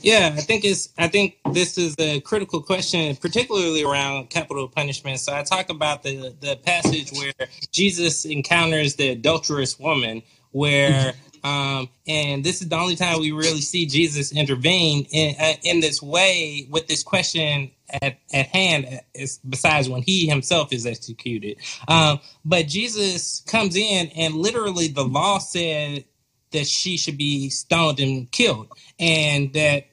Yeah, 0.01 0.33
I 0.35 0.41
think 0.41 0.65
it's. 0.65 0.89
I 0.97 1.07
think 1.07 1.37
this 1.53 1.77
is 1.77 1.95
a 1.97 2.19
critical 2.19 2.61
question, 2.61 3.15
particularly 3.15 3.83
around 3.83 4.29
capital 4.29 4.67
punishment. 4.67 5.21
So 5.21 5.33
I 5.33 5.43
talk 5.43 5.69
about 5.69 6.03
the 6.03 6.35
the 6.41 6.57
passage 6.57 7.11
where 7.11 7.31
Jesus 7.71 8.25
encounters 8.25 8.95
the 8.95 9.09
adulterous 9.09 9.79
woman, 9.79 10.21
where 10.51 11.13
um, 11.45 11.87
and 12.05 12.43
this 12.43 12.61
is 12.61 12.67
the 12.67 12.75
only 12.75 12.97
time 12.97 13.21
we 13.21 13.31
really 13.31 13.61
see 13.61 13.85
Jesus 13.85 14.33
intervene 14.33 15.05
in 15.11 15.35
uh, 15.39 15.53
in 15.63 15.79
this 15.79 16.01
way 16.01 16.67
with 16.69 16.87
this 16.87 17.03
question 17.03 17.71
at, 17.89 18.17
at 18.33 18.47
hand 18.47 19.01
besides 19.47 19.89
when 19.89 20.01
he 20.01 20.27
himself 20.27 20.71
is 20.73 20.85
executed. 20.85 21.57
Um, 21.87 22.19
but 22.45 22.67
Jesus 22.67 23.41
comes 23.47 23.75
in 23.75 24.07
and 24.15 24.35
literally 24.35 24.87
the 24.87 25.03
law 25.05 25.39
said 25.39 26.05
that 26.51 26.67
she 26.67 26.97
should 26.97 27.17
be 27.17 27.49
stoned 27.49 27.99
and 27.99 28.31
killed, 28.31 28.71
and 28.99 29.51
that 29.53 29.87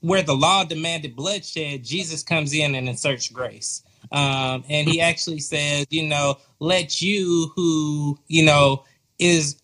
where 0.00 0.22
the 0.22 0.34
law 0.34 0.64
demanded 0.64 1.16
bloodshed, 1.16 1.82
Jesus 1.84 2.22
comes 2.22 2.54
in 2.54 2.74
and 2.74 2.88
inserts 2.88 3.28
grace. 3.28 3.82
Um, 4.12 4.64
and 4.68 4.88
he 4.88 5.00
actually 5.00 5.40
says, 5.40 5.86
you 5.90 6.06
know, 6.06 6.38
let 6.60 7.00
you 7.00 7.52
who, 7.56 8.18
you 8.28 8.44
know, 8.44 8.84
is 9.18 9.56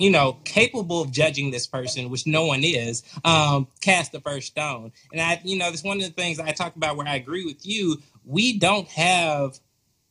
you 0.00 0.10
know, 0.10 0.38
capable 0.44 1.02
of 1.02 1.12
judging 1.12 1.50
this 1.50 1.66
person, 1.66 2.08
which 2.08 2.26
no 2.26 2.46
one 2.46 2.64
is, 2.64 3.02
um, 3.22 3.68
cast 3.82 4.12
the 4.12 4.20
first 4.20 4.46
stone. 4.46 4.90
And 5.12 5.20
I, 5.20 5.40
you 5.44 5.58
know, 5.58 5.66
that's 5.66 5.84
one 5.84 5.98
of 5.98 6.04
the 6.04 6.10
things 6.10 6.40
I 6.40 6.52
talk 6.52 6.74
about 6.74 6.96
where 6.96 7.06
I 7.06 7.16
agree 7.16 7.44
with 7.44 7.66
you. 7.66 7.98
We 8.24 8.58
don't 8.58 8.88
have 8.88 9.60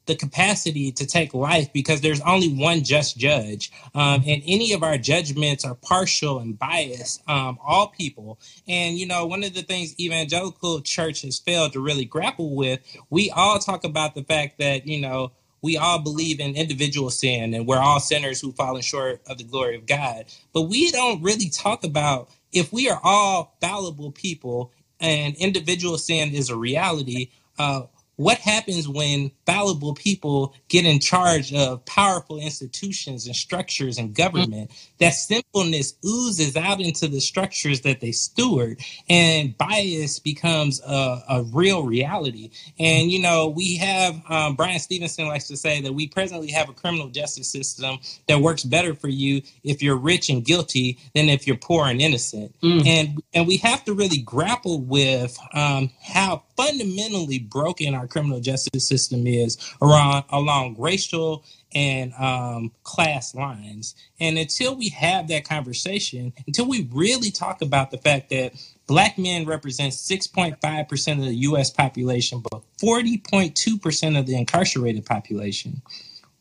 the 0.06 0.16
capacity 0.16 0.92
to 0.92 1.06
take 1.06 1.34
life 1.34 1.72
because 1.74 2.02
there's 2.02 2.22
only 2.22 2.54
one 2.54 2.84
just 2.84 3.18
judge. 3.18 3.72
Um, 3.96 4.24
and 4.28 4.44
any 4.46 4.74
of 4.74 4.84
our 4.84 4.98
judgments 4.98 5.66
are 5.66 5.76
partial 5.76 6.40
and 6.40 6.58
biased, 6.58 7.28
um, 7.28 7.58
all 7.64 7.88
people. 7.88 8.40
And, 8.68 8.98
you 8.98 9.08
know, 9.08 9.26
one 9.26 9.44
of 9.44 9.54
the 9.54 9.62
things 9.64 10.00
evangelical 10.00 10.82
church 10.82 11.22
has 11.24 11.40
failed 11.40 11.74
to 11.74 11.80
really 11.80 12.06
grapple 12.06 12.56
with, 12.56 12.80
we 13.10 13.32
all 13.32 13.60
talk 13.60 13.84
about 13.84 14.14
the 14.16 14.24
fact 14.24 14.60
that, 14.60 14.88
you 14.88 15.02
know, 15.02 15.32
we 15.62 15.78
all 15.78 16.00
believe 16.00 16.40
in 16.40 16.56
individual 16.56 17.10
sin 17.10 17.54
and 17.54 17.68
we're 17.68 17.80
all 17.80 18.00
sinners 18.00 18.42
who 18.42 18.52
fallen 18.54 18.82
short 18.82 19.22
of 19.28 19.38
the 19.38 19.44
glory 19.44 19.76
of 19.76 19.86
God. 19.86 20.26
But 20.54 20.64
we 20.64 20.92
don't 20.92 21.22
really 21.22 21.50
talk 21.50 21.84
about 21.84 22.30
if 22.52 22.74
we 22.74 22.90
are 22.90 23.00
all 23.04 23.56
fallible 23.62 24.12
people 24.12 24.72
and 25.00 25.36
individual 25.38 25.98
sin 25.98 26.34
is 26.34 26.50
a 26.50 26.56
reality, 26.56 27.30
uh, 27.58 27.84
what 28.20 28.38
happens 28.38 28.86
when 28.86 29.32
fallible 29.46 29.94
people 29.94 30.54
get 30.68 30.86
in 30.86 31.00
charge 31.00 31.54
of 31.54 31.86
powerful 31.86 32.38
institutions 32.38 33.26
and 33.26 33.34
structures 33.34 33.98
and 33.98 34.14
government? 34.14 34.70
Mm-hmm. 34.70 34.96
That 34.98 35.14
sinfulness 35.14 35.94
oozes 36.06 36.58
out 36.58 36.82
into 36.82 37.08
the 37.08 37.22
structures 37.22 37.80
that 37.82 38.02
they 38.02 38.12
steward, 38.12 38.82
and 39.10 39.58
bias 39.58 40.20
becomes 40.20 40.82
a, 40.82 41.24
a 41.30 41.44
real 41.54 41.84
reality. 41.84 42.52
And, 42.78 43.10
you 43.10 43.22
know, 43.22 43.48
we 43.48 43.78
have, 43.78 44.22
um, 44.28 44.56
Bryan 44.56 44.80
Stevenson 44.80 45.28
likes 45.28 45.48
to 45.48 45.56
say 45.56 45.80
that 45.80 45.94
we 45.94 46.10
presently 46.10 46.52
have 46.52 46.68
a 46.68 46.74
criminal 46.74 47.08
justice 47.08 47.50
system 47.50 48.00
that 48.28 48.42
works 48.42 48.66
better 48.66 48.94
for 48.94 49.08
you 49.08 49.44
if 49.64 49.82
you're 49.82 49.96
rich 49.96 50.30
and 50.30 50.44
guilty 50.44 51.00
than 51.16 51.30
if 51.30 51.48
you're 51.48 51.56
poor 51.56 51.88
and 51.88 52.02
innocent. 52.02 52.54
Mm. 52.62 52.86
And, 52.86 53.24
and 53.34 53.48
we 53.48 53.56
have 53.58 53.86
to 53.86 53.94
really 53.94 54.18
grapple 54.18 54.82
with 54.82 55.40
um, 55.54 55.90
how 56.04 56.44
fundamentally 56.58 57.40
broken 57.40 57.96
our 57.96 58.09
criminal 58.10 58.40
justice 58.40 58.88
system 58.88 59.26
is 59.28 59.58
around 59.82 60.24
along 60.30 60.76
racial 60.78 61.44
and 61.74 62.14
um, 62.14 62.72
class 62.84 63.36
lines. 63.36 63.96
And 64.20 64.38
until 64.38 64.76
we 64.76 64.90
have 64.90 65.28
that 65.28 65.48
conversation, 65.48 66.34
until 66.48 66.66
we 66.68 66.90
really 66.92 67.32
talk 67.32 67.62
about 67.62 67.92
the 67.92 67.98
fact 67.98 68.30
that 68.30 68.54
black 68.88 69.18
men 69.18 69.46
represent 69.46 69.94
6.5% 69.94 71.20
of 71.20 71.26
the 71.26 71.36
US 71.36 71.70
population, 71.70 72.42
but 72.52 72.62
40.2% 72.82 74.20
of 74.20 74.26
the 74.26 74.36
incarcerated 74.36 75.06
population, 75.06 75.82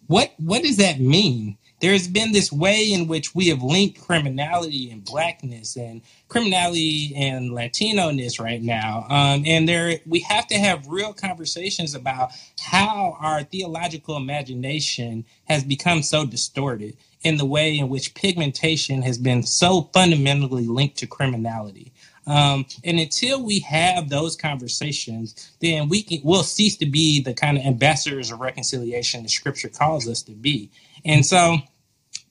what, 0.06 0.32
what 0.38 0.62
does 0.62 0.78
that 0.78 0.98
mean? 1.00 1.58
There's 1.80 2.08
been 2.08 2.32
this 2.32 2.50
way 2.50 2.92
in 2.92 3.06
which 3.06 3.34
we 3.34 3.48
have 3.48 3.62
linked 3.62 4.00
criminality 4.00 4.90
and 4.90 5.04
blackness 5.04 5.76
and 5.76 6.02
criminality 6.28 7.14
and 7.16 7.52
Latino-ness 7.52 8.40
right 8.40 8.62
now. 8.62 9.06
Um, 9.08 9.44
and 9.46 9.68
there, 9.68 9.98
we 10.06 10.20
have 10.20 10.46
to 10.48 10.56
have 10.56 10.88
real 10.88 11.12
conversations 11.12 11.94
about 11.94 12.30
how 12.60 13.16
our 13.20 13.42
theological 13.44 14.16
imagination 14.16 15.24
has 15.44 15.62
become 15.62 16.02
so 16.02 16.26
distorted 16.26 16.96
in 17.22 17.36
the 17.36 17.46
way 17.46 17.78
in 17.78 17.88
which 17.88 18.14
pigmentation 18.14 19.02
has 19.02 19.18
been 19.18 19.42
so 19.42 19.90
fundamentally 19.92 20.66
linked 20.66 20.96
to 20.98 21.06
criminality. 21.06 21.92
Um, 22.26 22.66
and 22.84 23.00
until 23.00 23.42
we 23.42 23.60
have 23.60 24.10
those 24.10 24.36
conversations, 24.36 25.50
then 25.60 25.88
we 25.88 26.02
can, 26.02 26.20
we'll 26.22 26.42
cease 26.42 26.76
to 26.76 26.86
be 26.86 27.22
the 27.22 27.32
kind 27.32 27.56
of 27.56 27.64
ambassadors 27.64 28.30
of 28.30 28.40
reconciliation 28.40 29.22
that 29.22 29.30
scripture 29.30 29.70
calls 29.70 30.06
us 30.06 30.22
to 30.24 30.32
be. 30.32 30.70
And 31.04 31.24
so, 31.24 31.58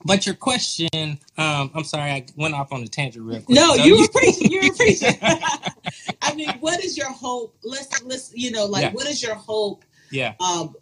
but 0.05 0.25
your 0.25 0.35
question, 0.35 1.19
um, 1.37 1.71
I'm 1.73 1.83
sorry, 1.83 2.11
I 2.11 2.25
went 2.35 2.53
off 2.53 2.71
on 2.71 2.83
a 2.83 2.87
tangent 2.87 3.25
real 3.25 3.41
quick. 3.41 3.55
No, 3.55 3.75
so 3.75 3.83
you 3.83 3.99
were 3.99 4.07
preaching. 4.07 4.51
You 4.51 4.69
were 4.69 4.75
preaching. 4.75 5.15
I 6.21 6.33
mean, 6.35 6.49
what 6.59 6.83
is 6.83 6.97
your 6.97 7.11
hope? 7.11 7.55
Let's 7.63 8.03
let's 8.03 8.31
you 8.35 8.51
know, 8.51 8.65
like, 8.65 8.83
yeah. 8.83 8.91
what 8.91 9.07
is 9.07 9.21
your 9.21 9.35
hope? 9.35 9.83
Yeah. 10.11 10.33
Um, 10.39 10.75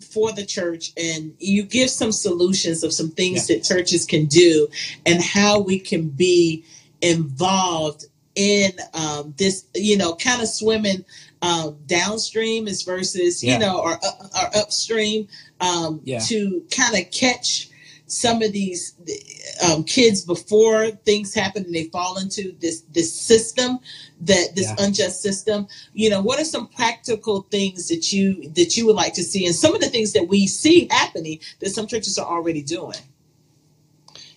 for 0.00 0.32
the 0.32 0.46
church 0.46 0.92
and 0.96 1.34
you 1.38 1.62
give 1.62 1.90
some 1.90 2.12
solutions 2.12 2.82
of 2.82 2.92
some 2.92 3.10
things 3.10 3.48
yeah. 3.48 3.56
that 3.56 3.64
churches 3.64 4.06
can 4.06 4.26
do 4.26 4.68
and 5.04 5.22
how 5.22 5.58
we 5.60 5.78
can 5.78 6.08
be 6.08 6.64
involved 7.02 8.06
in 8.36 8.72
um, 8.94 9.34
this, 9.36 9.66
you 9.74 9.96
know, 9.96 10.14
kind 10.14 10.40
of 10.40 10.48
swimming 10.48 11.04
um, 11.42 11.76
downstream 11.86 12.68
is 12.68 12.82
versus, 12.82 13.42
yeah. 13.42 13.54
you 13.54 13.58
know, 13.58 13.80
or, 13.80 13.92
or 13.92 14.56
upstream 14.56 15.26
um, 15.60 16.00
yeah. 16.04 16.20
to 16.20 16.62
kind 16.70 16.96
of 16.96 17.10
catch 17.10 17.70
some 18.06 18.40
of 18.40 18.52
these 18.52 18.94
um, 19.64 19.82
kids 19.84 20.24
before 20.24 20.90
things 20.90 21.34
happen 21.34 21.64
and 21.64 21.74
they 21.74 21.84
fall 21.84 22.18
into 22.18 22.56
this 22.60 22.82
this 22.92 23.12
system 23.12 23.78
that 24.20 24.54
this 24.54 24.66
yeah. 24.66 24.84
unjust 24.84 25.20
system 25.20 25.66
you 25.92 26.08
know 26.08 26.20
what 26.20 26.40
are 26.40 26.44
some 26.44 26.68
practical 26.68 27.42
things 27.50 27.88
that 27.88 28.12
you 28.12 28.48
that 28.50 28.76
you 28.76 28.86
would 28.86 28.94
like 28.94 29.12
to 29.12 29.24
see 29.24 29.44
and 29.44 29.54
some 29.54 29.74
of 29.74 29.80
the 29.80 29.88
things 29.88 30.12
that 30.12 30.28
we 30.28 30.46
see 30.46 30.86
happening 30.90 31.38
that 31.60 31.70
some 31.70 31.86
churches 31.86 32.16
are 32.16 32.26
already 32.26 32.62
doing 32.62 32.98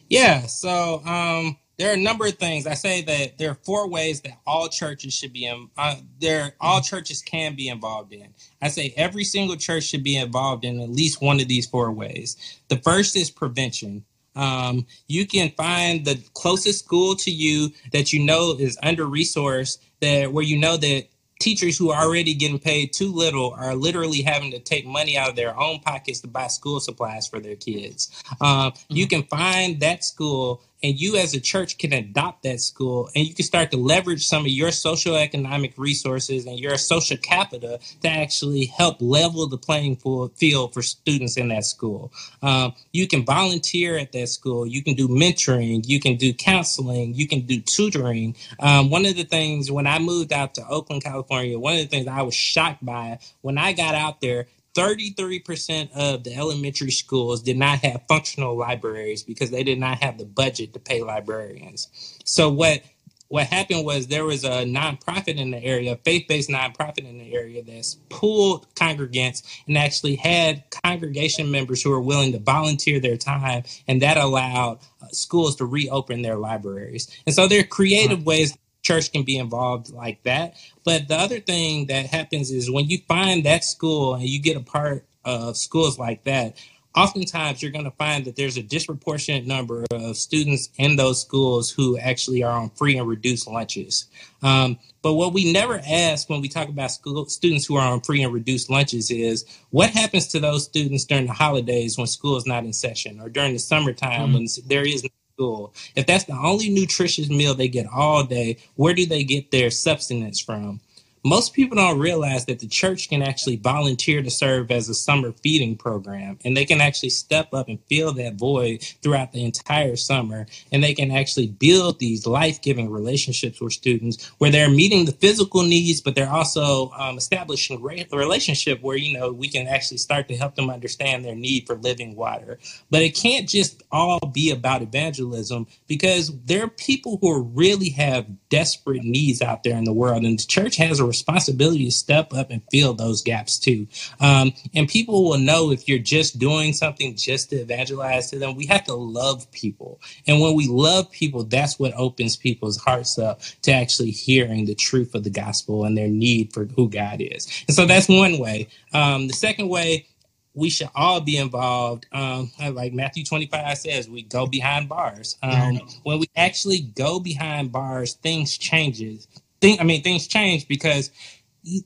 yeah 0.09 0.41
so 0.41 1.01
um 1.05 1.55
there 1.79 1.89
are 1.89 1.93
a 1.93 1.97
number 1.97 2.25
of 2.25 2.33
things. 2.33 2.67
I 2.67 2.73
say 2.73 3.01
that 3.03 3.37
there 3.37 3.51
are 3.51 3.57
four 3.63 3.87
ways 3.87 4.19
that 4.21 4.33
all 4.45 4.67
churches 4.67 5.13
should 5.13 5.31
be 5.31 5.45
in. 5.45 5.69
Uh, 5.77 5.95
there, 6.19 6.53
all 6.59 6.81
churches 6.81 7.21
can 7.21 7.55
be 7.55 7.69
involved 7.69 8.11
in. 8.11 8.27
I 8.61 8.67
say 8.67 8.93
every 8.97 9.23
single 9.23 9.55
church 9.55 9.85
should 9.85 10.03
be 10.03 10.17
involved 10.17 10.65
in 10.65 10.81
at 10.81 10.89
least 10.89 11.21
one 11.21 11.39
of 11.39 11.47
these 11.47 11.65
four 11.65 11.89
ways. 11.93 12.35
The 12.67 12.75
first 12.77 13.15
is 13.15 13.31
prevention. 13.31 14.03
Um, 14.35 14.87
you 15.07 15.25
can 15.25 15.51
find 15.51 16.03
the 16.03 16.21
closest 16.33 16.83
school 16.83 17.15
to 17.15 17.31
you 17.31 17.71
that 17.93 18.11
you 18.11 18.23
know 18.23 18.57
is 18.59 18.77
under 18.83 19.05
resourced, 19.05 19.77
that 20.01 20.33
where 20.33 20.43
you 20.43 20.57
know 20.57 20.75
that 20.75 21.07
teachers 21.39 21.77
who 21.77 21.91
are 21.91 22.03
already 22.03 22.33
getting 22.33 22.59
paid 22.59 22.91
too 22.91 23.11
little 23.11 23.55
are 23.57 23.73
literally 23.73 24.21
having 24.21 24.51
to 24.51 24.59
take 24.59 24.85
money 24.85 25.17
out 25.17 25.29
of 25.29 25.35
their 25.37 25.57
own 25.57 25.79
pockets 25.79 26.19
to 26.19 26.27
buy 26.27 26.47
school 26.47 26.81
supplies 26.81 27.25
for 27.25 27.39
their 27.39 27.55
kids. 27.55 28.11
Um, 28.41 28.71
mm-hmm. 28.73 28.95
You 28.95 29.07
can 29.07 29.23
find 29.23 29.79
that 29.79 30.03
school 30.03 30.61
and 30.83 30.99
you 30.99 31.17
as 31.17 31.33
a 31.33 31.39
church 31.39 31.77
can 31.77 31.93
adopt 31.93 32.43
that 32.43 32.59
school 32.59 33.09
and 33.15 33.27
you 33.27 33.33
can 33.33 33.45
start 33.45 33.71
to 33.71 33.77
leverage 33.77 34.25
some 34.25 34.43
of 34.43 34.47
your 34.49 34.71
social 34.71 35.15
economic 35.15 35.73
resources 35.77 36.45
and 36.45 36.59
your 36.59 36.77
social 36.77 37.17
capital 37.17 37.79
to 38.01 38.09
actually 38.09 38.65
help 38.65 38.97
level 38.99 39.47
the 39.47 39.57
playing 39.57 39.97
field 40.35 40.73
for 40.73 40.81
students 40.81 41.37
in 41.37 41.49
that 41.49 41.65
school. 41.65 42.11
Um, 42.41 42.73
you 42.91 43.07
can 43.07 43.25
volunteer 43.25 43.97
at 43.97 44.11
that 44.13 44.29
school. 44.29 44.65
You 44.65 44.83
can 44.83 44.95
do 44.95 45.07
mentoring. 45.07 45.87
You 45.87 45.99
can 45.99 46.15
do 46.15 46.33
counseling. 46.33 47.13
You 47.13 47.27
can 47.27 47.41
do 47.41 47.61
tutoring. 47.61 48.35
Um, 48.59 48.89
one 48.89 49.05
of 49.05 49.15
the 49.15 49.23
things 49.23 49.71
when 49.71 49.87
i 49.87 49.99
moved 49.99 50.33
out 50.33 50.55
to 50.55 50.67
oakland 50.67 51.03
california 51.03 51.57
one 51.57 51.73
of 51.73 51.79
the 51.79 51.87
things 51.87 52.07
i 52.07 52.21
was 52.21 52.33
shocked 52.33 52.83
by 52.83 53.19
when 53.41 53.57
i 53.57 53.73
got 53.73 53.95
out 53.95 54.21
there 54.21 54.47
33% 54.75 55.91
of 55.91 56.23
the 56.23 56.35
elementary 56.35 56.91
schools 56.91 57.41
did 57.41 57.57
not 57.57 57.79
have 57.79 58.01
functional 58.07 58.55
libraries 58.55 59.23
because 59.23 59.51
they 59.51 59.63
did 59.63 59.79
not 59.79 60.01
have 60.01 60.17
the 60.17 60.25
budget 60.25 60.73
to 60.73 60.79
pay 60.79 61.01
librarians. 61.01 61.87
So 62.25 62.49
what 62.49 62.83
what 63.29 63.45
happened 63.45 63.85
was 63.85 64.07
there 64.07 64.25
was 64.25 64.43
a 64.43 64.65
nonprofit 64.65 65.37
in 65.37 65.51
the 65.51 65.63
area, 65.63 65.93
a 65.93 65.97
faith-based 65.97 66.49
nonprofit 66.49 67.07
in 67.07 67.19
the 67.19 67.33
area 67.33 67.63
that's 67.63 67.95
pulled 68.09 68.73
congregants 68.73 69.43
and 69.67 69.77
actually 69.77 70.15
had 70.15 70.63
congregation 70.83 71.51
members 71.51 71.81
who 71.83 71.93
are 71.93 72.01
willing 72.01 72.31
to 72.31 72.39
volunteer 72.39 72.99
their 72.99 73.17
time, 73.17 73.63
and 73.87 74.01
that 74.01 74.17
allowed 74.17 74.79
uh, 75.01 75.07
schools 75.11 75.55
to 75.57 75.65
reopen 75.65 76.23
their 76.23 76.37
libraries. 76.37 77.07
And 77.27 77.35
so 77.35 77.47
there 77.47 77.61
are 77.61 77.67
creative 77.67 78.25
ways 78.25 78.57
church 78.89 79.11
can 79.11 79.23
be 79.23 79.37
involved 79.37 79.91
like 79.91 80.23
that. 80.23 80.55
But 80.83 81.07
the 81.07 81.15
other 81.15 81.39
thing 81.39 81.85
that 81.87 82.07
happens 82.07 82.49
is 82.49 82.71
when 82.71 82.89
you 82.89 82.97
find 83.07 83.45
that 83.45 83.63
school 83.63 84.15
and 84.15 84.23
you 84.23 84.41
get 84.41 84.57
a 84.57 84.61
part 84.61 85.05
of 85.23 85.57
schools 85.57 85.99
like 85.99 86.23
that, 86.23 86.57
oftentimes 86.95 87.61
you're 87.61 87.71
going 87.71 87.85
to 87.85 87.91
find 87.91 88.25
that 88.25 88.35
there's 88.35 88.57
a 88.57 88.63
disproportionate 88.63 89.45
number 89.45 89.85
of 89.91 90.17
students 90.17 90.69
in 90.77 90.95
those 90.95 91.21
schools 91.21 91.69
who 91.69 91.99
actually 91.99 92.41
are 92.43 92.59
on 92.59 92.71
free 92.71 92.97
and 92.97 93.07
reduced 93.07 93.47
lunches. 93.47 94.07
Um, 94.41 94.79
but 95.03 95.13
what 95.13 95.33
we 95.33 95.53
never 95.53 95.79
ask 95.87 96.27
when 96.27 96.41
we 96.41 96.49
talk 96.49 96.67
about 96.67 96.91
school 96.91 97.25
students 97.27 97.67
who 97.67 97.75
are 97.75 97.91
on 97.91 98.01
free 98.01 98.23
and 98.23 98.33
reduced 98.33 98.71
lunches 98.71 99.11
is 99.11 99.45
what 99.69 99.91
happens 99.91 100.27
to 100.29 100.39
those 100.39 100.65
students 100.65 101.05
during 101.05 101.27
the 101.27 101.33
holidays 101.33 101.97
when 101.97 102.07
school 102.07 102.37
is 102.37 102.47
not 102.47 102.63
in 102.63 102.73
session 102.73 103.21
or 103.21 103.29
during 103.29 103.53
the 103.53 103.59
summertime 103.59 104.29
mm-hmm. 104.29 104.33
when 104.33 104.47
there 104.65 104.85
is 104.85 105.07
school. 105.39 105.73
If 105.95 106.05
that's 106.05 106.25
the 106.25 106.33
only 106.37 106.69
nutritious 106.69 107.29
meal 107.29 107.53
they 107.53 107.69
get 107.69 107.87
all 107.87 108.23
day, 108.25 108.57
where 108.75 108.93
do 108.93 109.05
they 109.05 109.23
get 109.23 109.51
their 109.51 109.71
substance 109.71 110.39
from? 110.41 110.81
Most 111.23 111.53
people 111.53 111.75
don't 111.75 111.99
realize 111.99 112.45
that 112.45 112.59
the 112.59 112.67
church 112.67 113.09
can 113.09 113.21
actually 113.21 113.57
volunteer 113.57 114.21
to 114.21 114.29
serve 114.29 114.71
as 114.71 114.89
a 114.89 114.93
summer 114.93 115.31
feeding 115.31 115.75
program 115.75 116.37
and 116.45 116.55
they 116.55 116.65
can 116.65 116.81
actually 116.81 117.09
step 117.09 117.53
up 117.53 117.67
and 117.67 117.79
fill 117.89 118.13
that 118.13 118.35
void 118.35 118.81
throughout 119.01 119.31
the 119.31 119.43
entire 119.43 119.95
summer 119.95 120.45
and 120.71 120.83
they 120.83 120.93
can 120.93 121.11
actually 121.11 121.47
build 121.47 121.99
these 121.99 122.25
life-giving 122.25 122.89
relationships 122.89 123.59
with 123.61 123.73
students 123.73 124.27
where 124.37 124.51
they're 124.51 124.69
meeting 124.69 125.05
the 125.05 125.11
physical 125.11 125.63
needs 125.63 126.01
but 126.01 126.15
they're 126.15 126.29
also 126.29 126.91
um, 126.91 127.17
establishing 127.17 127.77
a 128.11 128.17
relationship 128.17 128.81
where 128.81 128.97
you 128.97 129.17
know 129.17 129.31
we 129.31 129.47
can 129.47 129.67
actually 129.67 129.97
start 129.97 130.27
to 130.27 130.35
help 130.35 130.55
them 130.55 130.69
understand 130.69 131.23
their 131.23 131.35
need 131.35 131.65
for 131.65 131.75
living 131.75 132.15
water. 132.15 132.59
But 132.89 133.01
it 133.01 133.11
can't 133.15 133.47
just 133.47 133.83
all 133.91 134.19
be 134.19 134.51
about 134.51 134.81
evangelism 134.81 135.67
because 135.87 136.31
there 136.45 136.63
are 136.63 136.69
people 136.69 137.17
who 137.21 137.43
really 137.43 137.89
have 137.89 138.27
desperate 138.49 139.03
needs 139.03 139.41
out 139.41 139.63
there 139.63 139.77
in 139.77 139.83
the 139.83 139.93
world 139.93 140.23
and 140.23 140.39
the 140.39 140.45
church 140.45 140.77
has 140.77 140.99
a 140.99 141.05
responsibility 141.19 141.85
to 141.85 141.91
step 141.91 142.33
up 142.33 142.49
and 142.49 142.61
fill 142.71 142.93
those 142.93 143.21
gaps 143.21 143.59
too. 143.59 143.87
Um, 144.21 144.53
and 144.73 144.87
people 144.87 145.25
will 145.25 145.37
know 145.37 145.71
if 145.71 145.87
you're 145.87 145.99
just 145.99 146.39
doing 146.39 146.71
something 146.73 147.15
just 147.15 147.49
to 147.49 147.57
evangelize 147.57 148.29
to 148.31 148.39
them. 148.39 148.55
We 148.55 148.65
have 148.67 148.85
to 148.85 148.93
love 148.93 149.51
people. 149.51 149.99
And 150.27 150.39
when 150.39 150.55
we 150.55 150.67
love 150.67 151.11
people, 151.11 151.43
that's 151.43 151.77
what 151.77 151.93
opens 151.95 152.37
people's 152.37 152.77
hearts 152.77 153.19
up 153.19 153.41
to 153.63 153.71
actually 153.71 154.11
hearing 154.11 154.65
the 154.65 154.75
truth 154.75 155.13
of 155.13 155.23
the 155.23 155.29
gospel 155.29 155.85
and 155.85 155.97
their 155.97 156.07
need 156.07 156.53
for 156.53 156.65
who 156.65 156.89
God 156.89 157.21
is. 157.21 157.47
And 157.67 157.75
so 157.75 157.85
that's 157.85 158.07
one 158.07 158.39
way. 158.39 158.69
Um, 158.93 159.27
the 159.27 159.33
second 159.33 159.67
way, 159.67 160.07
we 160.55 160.69
should 160.69 160.89
all 160.95 161.21
be 161.21 161.37
involved. 161.37 162.05
Um, 162.11 162.51
like 162.71 162.91
Matthew 162.93 163.23
25 163.23 163.77
says, 163.77 164.09
we 164.09 164.23
go 164.23 164.47
behind 164.47 164.89
bars. 164.89 165.37
Um, 165.43 165.79
when 166.03 166.19
we 166.19 166.29
actually 166.35 166.79
go 166.79 167.19
behind 167.19 167.71
bars, 167.71 168.15
things 168.15 168.57
changes 168.57 169.27
think 169.61 169.81
I 169.81 169.83
mean 169.83 170.01
things 170.03 170.27
change 170.27 170.67
because 170.67 171.11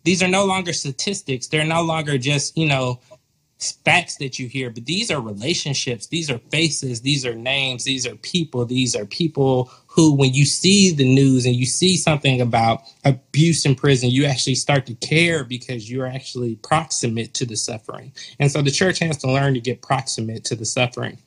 these 0.03 0.21
are 0.21 0.27
no 0.27 0.45
longer 0.45 0.73
statistics. 0.73 1.47
They're 1.47 1.65
no 1.65 1.81
longer 1.81 2.17
just, 2.17 2.57
you 2.57 2.67
know, 2.67 2.99
facts 3.85 4.17
that 4.17 4.39
you 4.39 4.47
hear, 4.47 4.69
but 4.69 4.85
these 4.85 5.09
are 5.09 5.21
relationships, 5.21 6.07
these 6.07 6.29
are 6.29 6.37
faces, 6.51 7.01
these 7.01 7.25
are 7.25 7.33
names, 7.33 7.85
these 7.85 8.05
are 8.05 8.15
people, 8.15 8.65
these 8.65 8.95
are 8.95 9.05
people 9.05 9.71
who, 9.87 10.13
when 10.13 10.33
you 10.33 10.45
see 10.45 10.93
the 10.93 11.05
news 11.05 11.45
and 11.45 11.55
you 11.55 11.65
see 11.65 11.95
something 11.95 12.41
about 12.41 12.81
abuse 13.05 13.65
in 13.65 13.75
prison, 13.75 14.09
you 14.09 14.25
actually 14.25 14.55
start 14.55 14.85
to 14.85 14.95
care 14.95 15.43
because 15.45 15.89
you're 15.89 16.07
actually 16.07 16.55
proximate 16.57 17.33
to 17.33 17.45
the 17.45 17.55
suffering. 17.55 18.11
And 18.39 18.51
so 18.51 18.61
the 18.61 18.71
church 18.71 18.99
has 18.99 19.17
to 19.19 19.31
learn 19.31 19.53
to 19.53 19.61
get 19.61 19.81
proximate 19.81 20.43
to 20.45 20.55
the 20.55 20.65
suffering. 20.65 21.17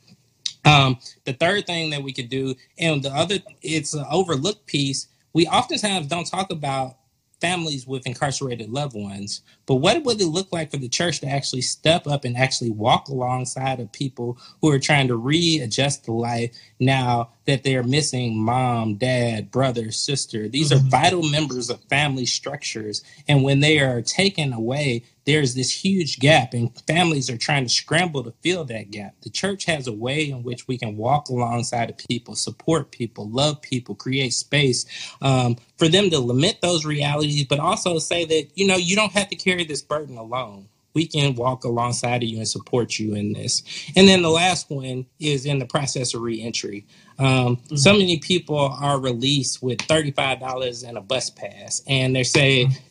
Um, 0.67 0.99
the 1.25 1.33
third 1.33 1.67
thing 1.67 1.91
that 1.91 2.03
we 2.03 2.13
could 2.13 2.29
do, 2.29 2.55
and 2.79 3.03
the 3.03 3.11
other, 3.11 3.37
it's 3.63 3.95
an 3.95 4.05
overlooked 4.11 4.67
piece, 4.67 5.07
we 5.37 5.47
often 5.47 5.77
oftentimes 5.77 6.07
don't 6.07 6.27
talk 6.27 6.51
about 6.51 6.97
families 7.43 7.87
with 7.87 8.07
incarcerated 8.07 8.71
loved 8.71 8.95
ones. 8.97 9.43
But 9.67 9.77
what 9.77 10.03
would 10.05 10.21
it 10.21 10.27
look 10.27 10.53
like 10.53 10.71
for 10.71 10.77
the 10.77 10.89
church 10.89 11.21
to 11.21 11.29
actually 11.29 11.63
step 11.63 12.07
up 12.07 12.25
and 12.25 12.37
actually 12.37 12.71
walk 12.71 13.09
alongside 13.09 13.81
of 13.81 13.91
people 13.93 14.39
who 14.61 14.71
are 14.71 14.79
trying 14.79 15.09
to 15.09 15.17
readjust 15.17 16.05
the 16.05 16.13
life 16.13 16.57
now 16.79 17.31
that 17.47 17.65
they're 17.65 17.83
missing 17.83 18.37
mom, 18.39 18.97
dad, 18.97 19.51
brother, 19.51 19.91
sister? 19.91 20.49
These 20.49 20.71
mm-hmm. 20.71 20.87
are 20.87 20.91
vital 20.91 21.23
members 21.23 21.71
of 21.71 21.83
family 21.85 22.27
structures. 22.27 23.03
And 23.29 23.43
when 23.43 23.61
they 23.61 23.81
are 23.81 24.03
taken 24.03 24.53
away, 24.53 25.05
there's 25.27 25.57
this 25.57 25.73
huge 25.73 26.21
gap, 26.21 26.55
and 26.55 26.71
families 26.87 27.29
are 27.29 27.37
trying 27.37 27.65
to 27.65 27.69
scramble 27.69 28.23
to 28.23 28.33
fill 28.43 28.65
that 28.67 28.93
gap. 28.93 29.17
The 29.23 29.31
church 29.31 29.65
has 29.65 29.89
a 29.89 29.93
way 29.93 30.31
in 30.31 30.45
which 30.45 30.69
we 30.69 30.79
can 30.79 30.97
walk 30.97 31.29
alongside 31.29 31.91
of 31.91 31.99
people, 31.99 32.37
support 32.37 32.93
people, 32.93 33.29
love 33.29 33.61
people, 33.61 33.97
create 33.97 34.33
space 34.33 34.87
um, 35.21 35.57
for 35.79 35.89
them 35.89 36.11
to 36.11 36.21
lament 36.21 36.61
those 36.63 36.85
realities, 36.85 37.45
but 37.45 37.59
also 37.59 37.99
say 37.99 38.25
that, 38.25 38.51
you 38.55 38.69
know, 38.69 38.77
you 38.77 38.95
don't 38.95 39.13
have 39.13 39.29
to 39.29 39.37
carry 39.57 39.65
this 39.67 39.83
burden 39.83 40.17
alone. 40.17 40.69
We 40.95 41.07
can 41.07 41.35
walk 41.35 41.65
alongside 41.65 42.23
of 42.23 42.29
you 42.29 42.39
and 42.39 42.49
support 42.49 42.99
you 42.99 43.15
in 43.15 43.35
this. 43.35 43.63
And 43.97 44.09
then 44.09 44.23
the 44.23 44.31
last 44.31 44.71
one 44.71 45.05
is 45.21 45.45
in 45.45 45.59
the 45.59 45.67
process 45.67 46.15
of 46.15 46.23
reentry. 46.23 46.87
Um, 47.19 47.57
mm-hmm. 47.57 47.77
So 47.77 47.93
many 47.93 48.19
people 48.19 48.75
are 48.81 48.99
released 48.99 49.63
with 49.63 49.79
$35 49.81 50.89
and 50.89 50.97
a 50.97 51.03
bus 51.03 51.29
pass, 51.29 51.83
and 51.87 52.17
they're 52.17 52.25
saying, 52.25 52.69
mm-hmm 52.69 52.83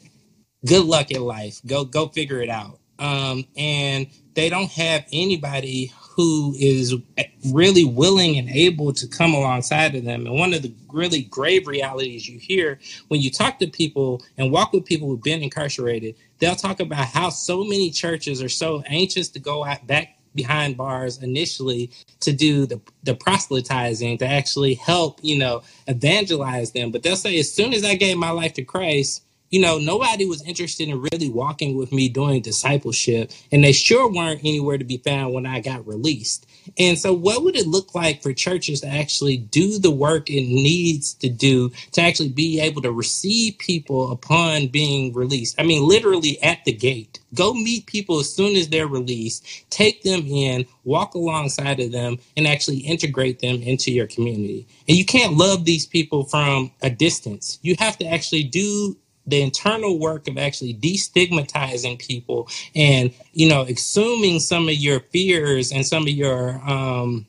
good 0.66 0.86
luck 0.86 1.12
in 1.12 1.22
life. 1.22 1.62
Go 1.66 1.86
go 1.86 2.08
figure 2.08 2.42
it 2.42 2.50
out. 2.50 2.80
Um, 2.98 3.46
and 3.56 4.08
they 4.34 4.50
don't 4.50 4.72
have 4.72 5.06
anybody 5.12 5.94
who 6.16 6.56
is 6.58 6.96
really 7.52 7.84
willing 7.84 8.38
and 8.38 8.50
able 8.50 8.94
to 8.94 9.06
come 9.06 9.34
alongside 9.34 9.96
of 9.96 10.06
them. 10.06 10.26
And 10.26 10.40
one 10.40 10.54
of 10.54 10.62
the 10.62 10.74
really 10.94 11.24
grave 11.24 11.68
realities 11.68 12.26
you 12.30 12.40
hear 12.40 12.80
when 13.10 13.20
you 13.20 13.30
talk 13.30 13.60
to 13.60 13.68
people 13.68 14.24
and 14.38 14.50
walk 14.50 14.72
with 14.72 14.86
people 14.86 15.10
who've 15.10 15.22
been 15.22 15.44
incarcerated, 15.44 16.16
they'll 16.40 16.56
talk 16.56 16.80
about 16.80 17.06
how 17.06 17.30
so 17.30 17.66
many 17.66 17.92
churches 17.92 18.42
are 18.42 18.48
so 18.48 18.82
anxious 18.88 19.28
to 19.30 19.40
go 19.40 19.66
out 19.66 19.86
back 19.88 20.18
behind 20.34 20.78
bars 20.78 21.22
initially 21.22 21.92
to 22.22 22.32
do 22.32 22.66
the, 22.66 22.80
the 23.04 23.16
proselytizing 23.16 24.18
to 24.20 24.26
actually 24.26 24.76
help, 24.76 25.20
you 25.22 25.38
know, 25.38 25.64
evangelize 25.88 26.72
them. 26.72 26.92
But 26.92 27.04
they'll 27.04 27.18
say, 27.18 27.38
as 27.40 27.52
soon 27.52 27.74
as 27.74 27.84
I 27.84 27.96
gave 27.96 28.18
my 28.18 28.32
life 28.32 28.54
to 28.54 28.64
Christ, 28.64 29.25
you 29.50 29.62
know, 29.62 29.78
nobody 29.78 30.26
was 30.26 30.42
interested 30.44 30.90
in 30.90 31.02
really 31.02 31.30
walking 31.30 31.78
with 31.78 31.92
me 31.92 32.10
doing 32.10 32.42
discipleship, 32.42 33.32
and 33.52 33.64
they 33.64 33.72
sure 33.72 34.12
weren't 34.12 34.42
anywhere 34.42 34.78
to 34.78 34.84
be 34.84 34.98
found 34.98 35.34
when 35.34 35.46
I 35.46 35.60
got 35.62 35.88
released. 35.88 36.46
And 36.78 36.98
so, 36.98 37.14
what 37.14 37.44
would 37.44 37.56
it 37.56 37.68
look 37.68 37.94
like 37.94 38.24
for 38.24 38.34
churches 38.34 38.82
to 38.82 38.88
actually 38.88 39.38
do 39.38 39.78
the 39.78 39.92
work 39.92 40.30
it 40.30 40.42
needs 40.42 41.14
to 41.16 41.30
do 41.30 41.70
to 41.92 42.02
actually 42.02 42.30
be 42.30 42.60
able 42.60 42.82
to 42.82 42.92
receive 42.92 43.58
people 43.60 44.12
upon 44.12 44.68
being 44.68 45.14
released? 45.14 45.60
I 45.60 45.64
mean, 45.64 45.88
literally 45.88 46.42
at 46.42 46.66
the 46.66 46.74
gate. 46.74 47.20
Go 47.34 47.54
meet 47.54 47.86
people 47.86 48.20
as 48.20 48.34
soon 48.34 48.56
as 48.56 48.70
they're 48.70 48.88
released, 48.88 49.70
take 49.70 50.04
them 50.04 50.26
in, 50.26 50.66
walk 50.86 51.16
alongside 51.16 51.82
of 51.82 51.92
them, 51.92 52.18
and 52.38 52.48
actually 52.48 52.78
integrate 52.78 53.40
them 53.40 53.62
into 53.62 53.92
your 53.92 54.08
community. 54.08 54.66
And 54.88 54.98
you 54.98 55.06
can't 55.06 55.36
love 55.36 55.66
these 55.66 55.86
people 55.86 56.24
from 56.24 56.72
a 56.82 56.90
distance. 56.90 57.60
You 57.62 57.76
have 57.78 57.98
to 57.98 58.06
actually 58.08 58.44
do 58.44 58.96
the 59.28 59.42
internal 59.42 60.00
work 60.00 60.28
of 60.28 60.38
actually 60.38 60.74
destigmatizing 60.74 62.00
people 62.00 62.48
and 62.76 63.14
you 63.34 63.50
know 63.50 63.64
assuming 63.64 64.40
some 64.40 64.68
of 64.70 64.76
your 64.76 65.00
fears 65.00 65.72
and 65.72 65.86
some 65.86 66.04
of 66.04 66.10
your 66.10 66.62
um, 66.70 67.26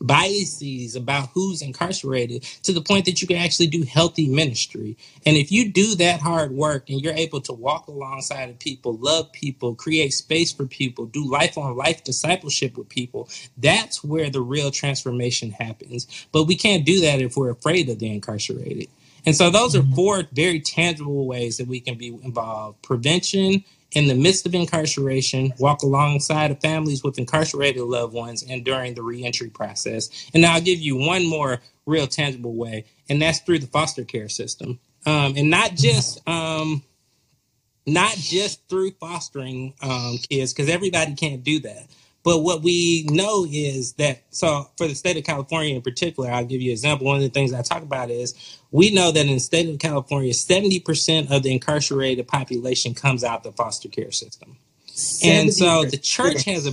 biases 0.00 0.96
about 0.96 1.30
who's 1.34 1.62
incarcerated 1.62 2.42
to 2.62 2.72
the 2.72 2.82
point 2.82 3.04
that 3.06 3.22
you 3.22 3.28
can 3.28 3.36
actually 3.38 3.66
do 3.66 3.82
healthy 3.84 4.28
ministry. 4.28 4.96
And 5.24 5.36
if 5.36 5.50
you 5.50 5.72
do 5.72 5.94
that 5.96 6.20
hard 6.20 6.52
work 6.52 6.90
and 6.90 7.00
you're 7.02 7.14
able 7.14 7.40
to 7.42 7.52
walk 7.52 7.88
alongside 7.88 8.50
of 8.50 8.58
people 8.58 8.96
love 8.98 9.32
people 9.32 9.74
create 9.74 10.12
space 10.12 10.52
for 10.52 10.66
people 10.66 11.06
do 11.06 11.30
life 11.30 11.56
on 11.58 11.76
life 11.76 12.04
discipleship 12.04 12.76
with 12.76 12.88
people 12.88 13.28
that's 13.58 14.04
where 14.04 14.30
the 14.30 14.40
real 14.40 14.70
transformation 14.70 15.50
happens. 15.52 16.06
But 16.32 16.44
we 16.44 16.56
can't 16.56 16.84
do 16.84 17.00
that 17.02 17.20
if 17.20 17.36
we're 17.36 17.50
afraid 17.50 17.88
of 17.88 17.98
the 17.98 18.12
incarcerated 18.12 18.88
and 19.26 19.36
so 19.36 19.50
those 19.50 19.76
are 19.76 19.82
four 19.94 20.24
very 20.32 20.60
tangible 20.60 21.26
ways 21.26 21.58
that 21.58 21.66
we 21.66 21.80
can 21.80 21.96
be 21.96 22.08
involved. 22.22 22.80
Prevention 22.82 23.64
in 23.92 24.08
the 24.08 24.14
midst 24.14 24.46
of 24.46 24.54
incarceration, 24.54 25.52
walk 25.58 25.82
alongside 25.82 26.50
of 26.50 26.60
families 26.60 27.02
with 27.04 27.18
incarcerated 27.18 27.82
loved 27.82 28.12
ones 28.12 28.44
and 28.48 28.64
during 28.64 28.94
the 28.94 29.02
reentry 29.02 29.48
process. 29.48 30.10
And 30.34 30.44
I'll 30.44 30.60
give 30.60 30.80
you 30.80 30.96
one 30.96 31.26
more 31.26 31.60
real 31.86 32.06
tangible 32.06 32.54
way, 32.54 32.84
and 33.08 33.22
that's 33.22 33.40
through 33.40 33.60
the 33.60 33.66
foster 33.68 34.04
care 34.04 34.28
system. 34.28 34.78
Um, 35.06 35.34
and 35.36 35.50
not 35.50 35.74
just 35.74 36.26
um, 36.28 36.82
not 37.86 38.12
just 38.16 38.68
through 38.68 38.92
fostering 38.92 39.74
um, 39.82 40.18
kids, 40.28 40.52
because 40.52 40.68
everybody 40.68 41.14
can't 41.14 41.44
do 41.44 41.60
that. 41.60 41.86
But 42.26 42.40
what 42.40 42.62
we 42.62 43.06
know 43.08 43.46
is 43.48 43.92
that, 43.92 44.24
so 44.30 44.68
for 44.76 44.88
the 44.88 44.96
state 44.96 45.16
of 45.16 45.22
California 45.22 45.76
in 45.76 45.80
particular, 45.80 46.28
I'll 46.28 46.44
give 46.44 46.60
you 46.60 46.70
an 46.70 46.72
example. 46.72 47.06
One 47.06 47.14
of 47.14 47.22
the 47.22 47.28
things 47.28 47.52
I 47.52 47.62
talk 47.62 47.84
about 47.84 48.10
is 48.10 48.34
we 48.72 48.92
know 48.92 49.12
that 49.12 49.20
in 49.20 49.34
the 49.34 49.38
state 49.38 49.68
of 49.68 49.78
California, 49.78 50.32
70% 50.32 51.30
of 51.30 51.44
the 51.44 51.52
incarcerated 51.52 52.26
population 52.26 52.94
comes 52.94 53.22
out 53.22 53.44
the 53.44 53.52
foster 53.52 53.88
care 53.88 54.10
system. 54.10 54.56
70%. 54.88 55.24
And 55.24 55.54
so 55.54 55.84
the 55.84 55.98
church 55.98 56.42
has 56.46 56.66
a 56.66 56.72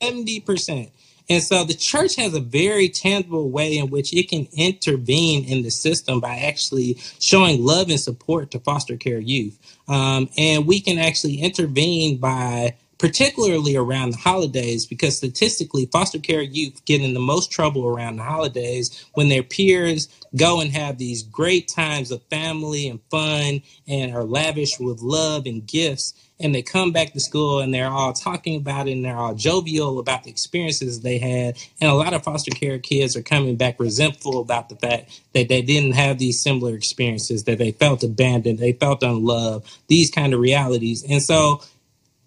70%. 0.00 0.90
And 1.28 1.42
so 1.42 1.64
the 1.64 1.74
church 1.74 2.14
has 2.14 2.32
a 2.34 2.40
very 2.40 2.88
tangible 2.88 3.50
way 3.50 3.76
in 3.76 3.90
which 3.90 4.14
it 4.14 4.28
can 4.28 4.46
intervene 4.52 5.44
in 5.44 5.64
the 5.64 5.70
system 5.70 6.20
by 6.20 6.36
actually 6.36 6.98
showing 7.18 7.64
love 7.64 7.90
and 7.90 7.98
support 7.98 8.52
to 8.52 8.60
foster 8.60 8.96
care 8.96 9.18
youth. 9.18 9.58
Um, 9.88 10.28
and 10.38 10.68
we 10.68 10.80
can 10.80 10.98
actually 10.98 11.40
intervene 11.40 12.18
by 12.18 12.76
particularly 12.98 13.76
around 13.76 14.12
the 14.12 14.18
holidays, 14.18 14.86
because 14.86 15.16
statistically, 15.16 15.86
foster 15.86 16.18
care 16.18 16.42
youth 16.42 16.84
get 16.84 17.00
in 17.00 17.14
the 17.14 17.20
most 17.20 17.50
trouble 17.50 17.86
around 17.86 18.16
the 18.16 18.22
holidays 18.22 19.04
when 19.14 19.28
their 19.28 19.42
peers 19.42 20.08
go 20.34 20.60
and 20.60 20.70
have 20.72 20.98
these 20.98 21.22
great 21.22 21.68
times 21.68 22.10
of 22.10 22.22
family 22.24 22.88
and 22.88 23.00
fun 23.10 23.62
and 23.88 24.14
are 24.14 24.24
lavish 24.24 24.78
with 24.78 25.00
love 25.00 25.46
and 25.46 25.66
gifts. 25.66 26.14
And 26.38 26.54
they 26.54 26.60
come 26.60 26.92
back 26.92 27.14
to 27.14 27.20
school 27.20 27.60
and 27.60 27.72
they're 27.72 27.88
all 27.90 28.12
talking 28.12 28.56
about 28.56 28.88
it 28.88 28.92
and 28.92 29.04
they're 29.06 29.16
all 29.16 29.34
jovial 29.34 29.98
about 29.98 30.24
the 30.24 30.30
experiences 30.30 31.00
they 31.00 31.16
had. 31.16 31.56
And 31.80 31.90
a 31.90 31.94
lot 31.94 32.12
of 32.12 32.24
foster 32.24 32.50
care 32.50 32.78
kids 32.78 33.16
are 33.16 33.22
coming 33.22 33.56
back 33.56 33.80
resentful 33.80 34.40
about 34.40 34.68
the 34.68 34.76
fact 34.76 35.18
that 35.32 35.48
they 35.48 35.62
didn't 35.62 35.92
have 35.92 36.18
these 36.18 36.38
similar 36.38 36.74
experiences, 36.74 37.44
that 37.44 37.56
they 37.56 37.72
felt 37.72 38.02
abandoned, 38.02 38.58
they 38.58 38.72
felt 38.72 39.02
unloved, 39.02 39.66
these 39.88 40.10
kind 40.10 40.34
of 40.34 40.40
realities. 40.40 41.02
And 41.08 41.22
so 41.22 41.62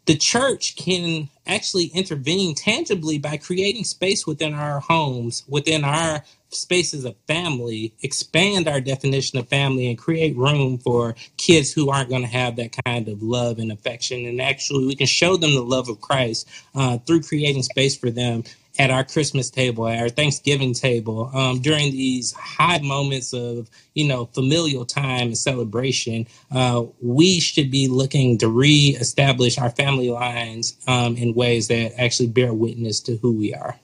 the 0.10 0.18
church 0.18 0.76
can 0.76 1.30
actually 1.46 1.86
intervene 1.94 2.56
tangibly 2.56 3.20
by 3.20 3.38
creating 3.38 3.84
space 3.84 4.26
within 4.26 4.56
our 4.56 4.80
homes, 4.80 5.44
within 5.48 5.84
our 5.84 6.24
spaces 6.50 7.06
of 7.06 7.16
family, 7.28 7.94
expand 8.02 8.68
our 8.68 8.82
definition 8.82 9.38
of 9.38 9.48
family, 9.48 9.88
and 9.88 10.00
create 10.00 10.36
room 10.36 10.80
for 10.80 11.14
kids 11.38 11.72
who 11.72 11.92
aren't 11.92 12.10
going 12.10 12.24
to 12.24 12.28
have 12.28 12.56
that 12.56 12.76
kind 12.86 13.08
of 13.08 13.22
love 13.22 13.60
and 13.60 13.72
affection. 13.72 14.26
And 14.26 14.42
actually, 14.42 14.88
we 14.88 14.96
can 14.96 15.06
show 15.06 15.38
them 15.38 15.54
the 15.54 15.62
love 15.62 15.90
of 15.90 16.02
Christ 16.02 16.50
uh, 16.74 16.98
through 16.98 17.22
creating 17.22 17.62
space 17.62 17.96
for 17.96 18.10
them 18.10 18.44
at 18.80 18.90
our 18.90 19.04
Christmas 19.04 19.50
table, 19.50 19.88
at 19.88 20.00
our 20.00 20.10
Thanksgiving 20.10 20.74
table, 20.74 21.30
um, 21.34 21.62
during 21.62 21.92
these 21.92 22.32
high 22.32 22.80
moments 22.80 23.34
of 23.34 23.70
you 23.94 24.08
know 24.08 24.26
familial 24.28 24.86
time 24.86 25.28
and 25.28 25.38
celebration, 25.38 26.26
uh, 26.52 26.84
we 27.02 27.40
should 27.40 27.70
be 27.70 27.88
looking 27.88 28.38
to 28.40 28.48
re-establish 28.48 29.60
our 29.60 29.70
family 29.70 30.10
lines 30.10 30.78
um, 30.88 31.16
in 31.18 31.34
ways 31.36 31.68
that 31.68 32.00
actually 32.00 32.28
bear 32.28 32.54
witness 32.54 33.02
to 33.02 33.18
who 33.18 33.34
we 33.34 33.54
are 33.54 33.78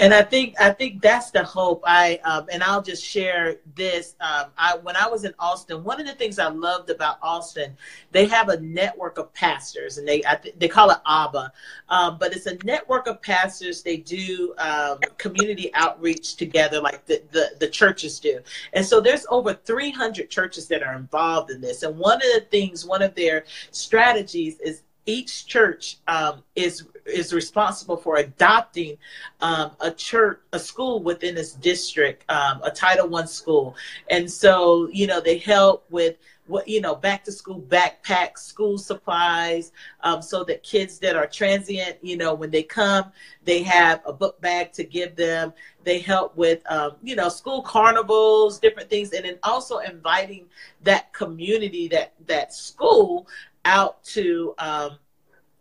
and 0.00 0.14
I 0.14 0.22
think 0.22 0.54
I 0.60 0.70
think 0.70 1.02
that's 1.02 1.30
the 1.30 1.42
hope. 1.42 1.82
I 1.84 2.20
um, 2.24 2.46
and 2.52 2.62
I'll 2.62 2.82
just 2.82 3.04
share 3.04 3.56
this. 3.74 4.14
Um, 4.20 4.46
I 4.56 4.76
when 4.76 4.96
I 4.96 5.08
was 5.08 5.24
in 5.24 5.34
Austin, 5.38 5.82
one 5.82 6.00
of 6.00 6.06
the 6.06 6.14
things 6.14 6.38
I 6.38 6.48
loved 6.48 6.90
about 6.90 7.18
Austin, 7.20 7.76
they 8.12 8.26
have 8.26 8.48
a 8.48 8.60
network 8.60 9.18
of 9.18 9.32
pastors, 9.34 9.98
and 9.98 10.06
they 10.06 10.20
th- 10.42 10.54
they 10.58 10.68
call 10.68 10.90
it 10.90 10.98
ABBA, 11.06 11.52
um, 11.88 12.16
but 12.18 12.34
it's 12.34 12.46
a 12.46 12.56
network 12.64 13.08
of 13.08 13.20
pastors. 13.22 13.82
They 13.82 13.96
do 13.96 14.54
um, 14.58 14.98
community 15.16 15.74
outreach 15.74 16.36
together, 16.36 16.80
like 16.80 17.04
the, 17.06 17.22
the 17.32 17.56
the 17.58 17.68
churches 17.68 18.20
do, 18.20 18.40
and 18.74 18.86
so 18.86 19.00
there's 19.00 19.26
over 19.30 19.52
300 19.52 20.30
churches 20.30 20.68
that 20.68 20.82
are 20.82 20.94
involved 20.94 21.50
in 21.50 21.60
this. 21.60 21.82
And 21.82 21.98
one 21.98 22.16
of 22.16 22.28
the 22.34 22.46
things, 22.50 22.86
one 22.86 23.02
of 23.02 23.14
their 23.14 23.44
strategies 23.72 24.60
is 24.60 24.82
each 25.06 25.46
church 25.46 25.96
um, 26.06 26.42
is 26.54 26.86
is 27.08 27.32
responsible 27.32 27.96
for 27.96 28.16
adopting 28.16 28.98
um, 29.40 29.72
a 29.80 29.90
church, 29.90 30.40
a 30.52 30.58
school 30.58 31.02
within 31.02 31.36
its 31.36 31.52
district, 31.54 32.24
um, 32.30 32.60
a 32.62 32.70
Title 32.70 33.08
One 33.08 33.26
school, 33.26 33.76
and 34.10 34.30
so 34.30 34.88
you 34.92 35.06
know 35.06 35.20
they 35.20 35.38
help 35.38 35.86
with 35.90 36.16
what 36.48 36.66
you 36.66 36.80
know 36.80 36.94
back 36.94 37.22
to 37.24 37.32
school 37.32 37.60
backpacks, 37.60 38.38
school 38.38 38.78
supplies, 38.78 39.72
um, 40.02 40.20
so 40.20 40.42
that 40.44 40.62
kids 40.62 40.98
that 40.98 41.14
are 41.14 41.26
transient, 41.26 41.98
you 42.02 42.16
know, 42.16 42.34
when 42.34 42.50
they 42.50 42.62
come, 42.62 43.12
they 43.44 43.62
have 43.62 44.00
a 44.04 44.12
book 44.12 44.40
bag 44.40 44.72
to 44.72 44.84
give 44.84 45.14
them. 45.14 45.52
They 45.84 46.00
help 46.00 46.36
with 46.36 46.60
um, 46.70 46.96
you 47.02 47.14
know 47.14 47.28
school 47.28 47.62
carnivals, 47.62 48.58
different 48.58 48.90
things, 48.90 49.12
and 49.12 49.24
then 49.24 49.38
also 49.42 49.78
inviting 49.78 50.46
that 50.82 51.12
community, 51.12 51.88
that 51.88 52.14
that 52.26 52.52
school 52.52 53.28
out 53.64 54.02
to 54.02 54.54
um, 54.58 54.98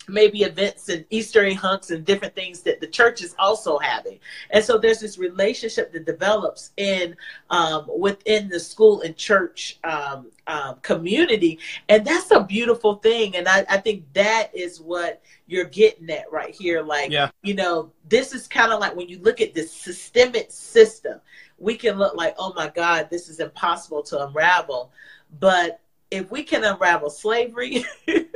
maybe 0.08 0.44
events 0.44 0.90
and 0.90 1.06
Easter 1.10 1.44
egg 1.44 1.58
hunts 1.58 1.92
and 1.92 2.06
different 2.06 2.34
things 2.34 2.62
that 2.62 2.80
the 2.80 2.88
church 2.88 3.22
is 3.22 3.36
also 3.38 3.78
having. 3.78 4.20
And 4.52 4.64
so 4.64 4.78
there's 4.78 5.00
this 5.00 5.18
relationship 5.18 5.92
that 5.94 6.06
develops 6.06 6.72
in 6.78 7.16
um, 7.50 7.90
within 7.98 8.48
the 8.48 8.60
school 8.60 9.02
and 9.02 9.16
church 9.16 9.80
um, 9.84 10.32
um, 10.48 10.78
community, 10.82 11.60
and 11.90 12.06
that's 12.06 12.32
a 12.32 12.42
beautiful 12.42 12.96
thing. 12.96 13.36
And 13.36 13.48
I, 13.48 13.66
I, 13.70 13.78
think 13.78 14.06
that 14.14 14.50
is 14.56 14.80
what 14.80 15.22
you're 15.46 15.66
getting 15.66 16.10
at 16.10 16.32
right 16.32 16.56
here. 16.56 16.82
Like, 16.82 17.12
yeah. 17.12 17.30
you 17.44 17.54
know, 17.54 17.92
this 18.08 18.34
is 18.34 18.48
kind 18.48 18.72
of 18.72 18.80
like 18.80 18.96
when 18.96 19.10
you 19.10 19.20
look 19.20 19.42
at 19.42 19.54
this 19.54 19.72
systemic 19.72 20.48
system, 20.50 21.20
we 21.58 21.76
can 21.76 21.98
look 21.98 22.16
like, 22.16 22.36
oh 22.38 22.54
my 22.54 22.70
God, 22.70 23.10
this 23.10 23.28
is 23.28 23.42
impossible 23.42 24.04
to 24.04 24.26
unravel, 24.26 24.92
but 25.40 25.82
if 26.12 26.32
we 26.32 26.44
can 26.44 26.64
unravel 26.64 27.10
slavery, 27.10 27.86
if 28.08 28.28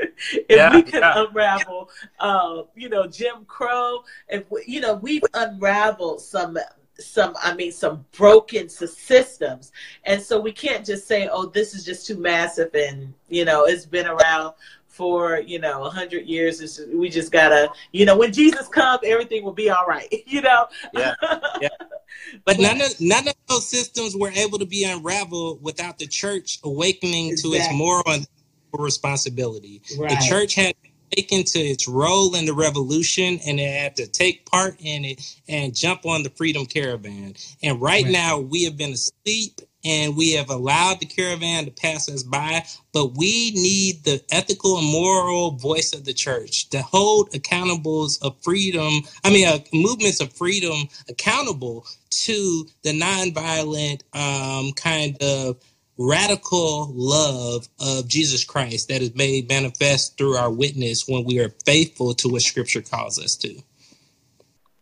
yeah, 0.49 0.73
we 0.75 0.83
can 0.83 1.01
yeah. 1.01 1.25
unravel, 1.25 1.89
uh, 2.19 2.63
you 2.75 2.89
know, 2.89 3.07
Jim 3.07 3.45
Crow, 3.45 4.03
if 4.27 4.49
we, 4.51 4.63
you 4.67 4.81
know, 4.81 4.95
we've 4.95 5.23
unraveled 5.33 6.21
some 6.21 6.57
some 6.99 7.33
i 7.41 7.53
mean 7.55 7.71
some 7.71 8.05
broken 8.15 8.69
systems 8.69 9.71
and 10.03 10.21
so 10.21 10.39
we 10.39 10.51
can't 10.51 10.85
just 10.85 11.07
say 11.07 11.27
oh 11.31 11.47
this 11.47 11.73
is 11.73 11.83
just 11.83 12.05
too 12.05 12.17
massive 12.17 12.69
and 12.75 13.11
you 13.27 13.43
know 13.43 13.63
it's 13.63 13.85
been 13.85 14.05
around 14.05 14.53
for 14.91 15.39
you 15.39 15.57
know 15.57 15.85
a 15.85 15.89
hundred 15.89 16.27
years. 16.27 16.61
It's 16.61 16.75
just, 16.77 16.89
we 16.89 17.09
just 17.09 17.31
gotta, 17.31 17.71
you 17.91 18.05
know, 18.05 18.17
when 18.17 18.31
Jesus 18.31 18.67
comes, 18.67 18.99
everything 19.03 19.43
will 19.43 19.53
be 19.53 19.69
all 19.69 19.85
right. 19.87 20.13
You 20.31 20.41
know. 20.41 20.67
Yeah. 20.93 21.13
yeah. 21.59 21.69
But 22.45 22.59
none 22.59 22.81
of 22.81 22.99
none 23.01 23.27
of 23.27 23.33
those 23.47 23.67
systems 23.67 24.15
were 24.15 24.29
able 24.31 24.59
to 24.59 24.65
be 24.65 24.83
unraveled 24.83 25.61
without 25.61 25.97
the 25.97 26.07
church 26.07 26.59
awakening 26.63 27.29
exactly. 27.31 27.59
to 27.59 27.63
its 27.63 27.73
moral 27.73 28.03
and 28.07 28.27
responsibility. 28.73 29.81
Right. 29.97 30.09
The 30.09 30.25
church 30.27 30.55
had 30.55 30.75
taken 31.11 31.43
to 31.43 31.59
its 31.59 31.87
role 31.87 32.35
in 32.35 32.45
the 32.45 32.53
revolution 32.53 33.39
and 33.45 33.59
it 33.59 33.81
had 33.81 33.95
to 33.97 34.07
take 34.07 34.45
part 34.45 34.75
in 34.79 35.03
it 35.05 35.37
and 35.49 35.75
jump 35.75 36.05
on 36.05 36.23
the 36.23 36.29
freedom 36.29 36.65
caravan. 36.65 37.33
And 37.63 37.81
right, 37.81 38.03
right. 38.03 38.11
now 38.11 38.39
we 38.39 38.63
have 38.63 38.77
been 38.77 38.91
asleep 38.91 39.61
and 39.83 40.15
we 40.15 40.33
have 40.33 40.49
allowed 40.49 40.99
the 40.99 41.05
caravan 41.05 41.65
to 41.65 41.71
pass 41.71 42.09
us 42.09 42.23
by, 42.23 42.63
but 42.93 43.17
we 43.17 43.51
need 43.51 44.03
the 44.03 44.21
ethical 44.31 44.77
and 44.77 44.87
moral 44.87 45.51
voice 45.51 45.93
of 45.93 46.05
the 46.05 46.13
church 46.13 46.69
to 46.69 46.81
hold 46.81 47.31
accountables 47.31 48.21
of 48.21 48.35
freedom, 48.41 49.01
I 49.23 49.29
mean, 49.31 49.47
uh, 49.47 49.59
movements 49.73 50.21
of 50.21 50.33
freedom 50.33 50.87
accountable 51.09 51.85
to 52.11 52.67
the 52.83 52.99
nonviolent 52.99 54.01
um, 54.13 54.73
kind 54.73 55.17
of 55.21 55.57
radical 55.97 56.91
love 56.93 57.67
of 57.79 58.07
Jesus 58.07 58.43
Christ 58.43 58.87
that 58.89 59.01
is 59.01 59.15
made 59.15 59.49
manifest 59.49 60.17
through 60.17 60.35
our 60.35 60.51
witness 60.51 61.07
when 61.07 61.25
we 61.25 61.39
are 61.39 61.49
faithful 61.65 62.13
to 62.15 62.29
what 62.29 62.41
scripture 62.41 62.81
calls 62.81 63.19
us 63.19 63.35
to. 63.37 63.61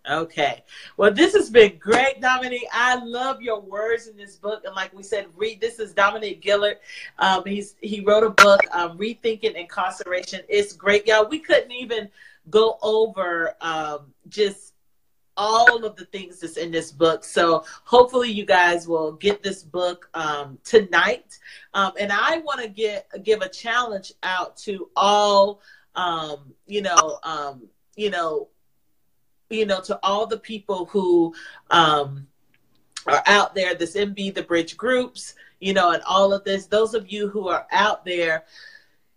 Okay. 0.10 0.64
Well, 0.97 1.14
this 1.14 1.34
has 1.36 1.51
been 1.51 1.78
great, 1.78 2.20
Dominique. 2.20 2.68
I 2.74 2.95
love 2.95 3.43
your 3.43 3.62
words 3.62 4.07
in 4.07 4.18
this 4.18 4.38
book. 4.38 4.64
And 4.66 4.76
like 4.76 4.91
we 4.91 5.03
said, 5.03 5.28
read 5.36 5.62
this 5.62 5.78
is 5.78 5.93
Dominique 5.93 6.41
Gilliard. 6.41 6.78
Um, 7.20 7.43
he's 7.45 7.76
he 7.80 7.99
wrote 8.01 8.24
a 8.24 8.32
book, 8.32 8.62
um, 8.72 8.97
Rethinking 8.97 9.53
Incarceration. 9.53 10.41
It's 10.49 10.74
great, 10.74 11.05
y'all. 11.05 11.30
We 11.30 11.38
couldn't 11.38 11.72
even 11.72 12.10
go 12.49 12.80
over 12.82 13.55
um, 13.62 14.12
just 14.30 14.74
all 15.38 15.86
of 15.86 15.95
the 15.95 16.05
things 16.05 16.39
that's 16.39 16.57
in 16.57 16.72
this 16.72 16.91
book. 16.91 17.24
So 17.24 17.64
hopefully 17.84 18.32
you 18.32 18.45
guys 18.45 18.88
will 18.88 19.12
get 19.12 19.43
this 19.43 19.62
book 19.62 20.10
um, 20.16 20.57
tonight. 20.64 21.38
Um, 21.76 21.91
and 21.99 22.12
I 22.12 22.39
want 22.39 22.62
to 22.62 22.68
get 22.68 23.07
give 23.24 23.41
a 23.41 23.49
challenge 23.49 24.12
out 24.24 24.57
to 24.57 24.89
all, 24.95 25.62
um, 25.93 26.51
you 26.66 26.82
know, 26.82 27.20
um, 27.24 27.68
you 27.95 28.10
know, 28.10 28.47
you 29.50 29.66
know, 29.66 29.82
to 29.82 30.00
all 30.04 30.26
the 30.26 30.38
people 30.38 30.86
who 30.86 31.34
um, 31.72 32.28
are 33.08 33.24
out 33.26 33.56
there, 33.56 33.76
this 33.76 33.95
MB 33.95 34.36
the 34.36 34.43
Bridge 34.43 34.78
groups, 34.78 35.36
you 35.60 35.74
know, 35.74 35.91
and 35.91 36.04
all 36.04 36.34
of 36.34 36.43
this. 36.43 36.68
Those 36.68 36.93
of 36.93 37.12
you 37.12 37.30
who 37.30 37.47
are 37.50 37.66
out 37.72 38.06
there, 38.06 38.45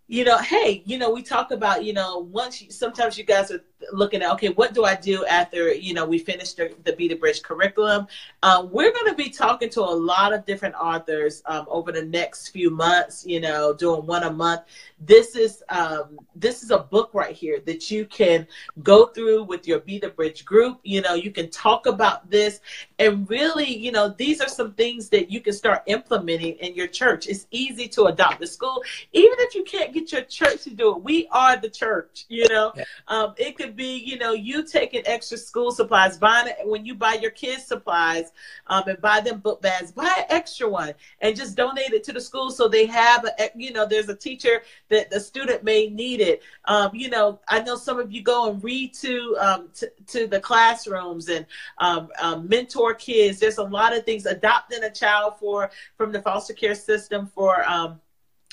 you 0.07 0.23
know, 0.23 0.37
hey, 0.39 0.83
you 0.85 0.97
know, 0.97 1.11
we 1.11 1.21
talk 1.21 1.51
about, 1.51 1.83
you 1.83 1.93
know, 1.93 2.19
once 2.19 2.61
you, 2.61 2.71
sometimes 2.71 3.17
you 3.17 3.23
guys 3.23 3.51
are 3.51 3.63
looking 3.91 4.21
at, 4.21 4.31
okay, 4.33 4.49
what 4.49 4.73
do 4.73 4.85
I 4.85 4.95
do 4.95 5.25
after, 5.25 5.73
you 5.73 5.93
know, 5.93 6.05
we 6.05 6.19
finish 6.19 6.53
the, 6.53 6.73
the 6.83 6.93
Be 6.93 7.07
the 7.07 7.15
Bridge 7.15 7.41
curriculum? 7.41 8.07
Um, 8.41 8.71
we're 8.71 8.91
going 8.91 9.07
to 9.07 9.15
be 9.15 9.29
talking 9.29 9.69
to 9.71 9.81
a 9.81 9.95
lot 10.11 10.33
of 10.33 10.45
different 10.45 10.75
authors 10.75 11.41
um, 11.45 11.65
over 11.67 11.91
the 11.91 12.03
next 12.03 12.49
few 12.49 12.69
months, 12.69 13.25
you 13.25 13.39
know, 13.39 13.73
doing 13.73 14.05
one 14.05 14.23
a 14.23 14.31
month. 14.31 14.61
This 14.99 15.35
is, 15.35 15.63
um, 15.69 16.19
this 16.35 16.63
is 16.63 16.71
a 16.71 16.79
book 16.79 17.09
right 17.13 17.35
here 17.35 17.59
that 17.65 17.91
you 17.91 18.05
can 18.05 18.47
go 18.83 19.07
through 19.07 19.43
with 19.43 19.67
your 19.67 19.79
Be 19.79 19.99
the 19.99 20.09
Bridge 20.09 20.45
group. 20.45 20.79
You 20.83 21.01
know, 21.01 21.13
you 21.13 21.31
can 21.31 21.49
talk 21.49 21.85
about 21.85 22.29
this 22.29 22.61
and 22.99 23.29
really, 23.29 23.75
you 23.75 23.91
know, 23.91 24.09
these 24.17 24.39
are 24.39 24.47
some 24.47 24.73
things 24.73 25.09
that 25.09 25.29
you 25.29 25.41
can 25.41 25.53
start 25.53 25.83
implementing 25.87 26.55
in 26.55 26.75
your 26.75 26.87
church. 26.87 27.27
It's 27.27 27.47
easy 27.51 27.87
to 27.89 28.05
adopt 28.05 28.39
the 28.39 28.47
school, 28.47 28.81
even 29.11 29.35
if 29.39 29.55
you 29.55 29.63
can't 29.63 29.93
get 29.93 30.11
your 30.11 30.21
church 30.21 30.63
to 30.63 30.69
do 30.69 30.95
it. 30.95 31.03
We 31.03 31.27
are 31.31 31.57
the 31.57 31.69
church, 31.69 32.25
you 32.29 32.47
know, 32.49 32.73
um, 33.07 33.33
it 33.37 33.57
could 33.57 33.72
be, 33.75 33.97
you 33.97 34.17
know, 34.17 34.33
you 34.33 34.63
taking 34.63 35.03
extra 35.05 35.37
school 35.37 35.71
supplies, 35.71 36.17
buying 36.17 36.53
when 36.65 36.85
you 36.85 36.95
buy 36.95 37.13
your 37.13 37.31
kids 37.31 37.65
supplies 37.65 38.31
um, 38.67 38.83
and 38.87 39.01
buy 39.01 39.19
them 39.21 39.39
book 39.39 39.61
bags, 39.61 39.91
buy 39.91 40.13
an 40.17 40.25
extra 40.29 40.67
one 40.69 40.93
and 41.21 41.35
just 41.35 41.55
donate 41.55 41.93
it 41.93 42.03
to 42.05 42.13
the 42.13 42.21
school 42.21 42.51
so 42.51 42.67
they 42.67 42.85
have, 42.85 43.25
a, 43.25 43.49
you 43.55 43.71
know, 43.71 43.85
there's 43.85 44.09
a 44.09 44.15
teacher 44.15 44.61
that 44.89 45.09
the 45.09 45.19
student 45.19 45.63
may 45.63 45.89
need 45.89 46.21
it. 46.21 46.41
Um, 46.65 46.91
you 46.93 47.09
know, 47.09 47.39
I 47.49 47.61
know 47.61 47.75
some 47.75 47.99
of 47.99 48.11
you 48.11 48.21
go 48.21 48.51
and 48.51 48.63
read 48.63 48.93
to 48.95 49.37
um, 49.39 49.69
to, 49.75 49.91
to, 50.07 50.27
the 50.27 50.39
classrooms 50.39 51.29
and 51.29 51.45
um, 51.79 52.09
um, 52.21 52.47
mentor 52.47 52.93
kids. 52.93 53.39
There's 53.39 53.57
a 53.57 53.63
lot 53.63 53.95
of 53.95 54.05
things. 54.05 54.25
Adopting 54.25 54.83
a 54.83 54.91
child 54.91 55.35
for 55.39 55.71
from 55.97 56.11
the 56.11 56.21
foster 56.21 56.53
care 56.53 56.75
system 56.75 57.27
for 57.27 57.67
um, 57.69 57.99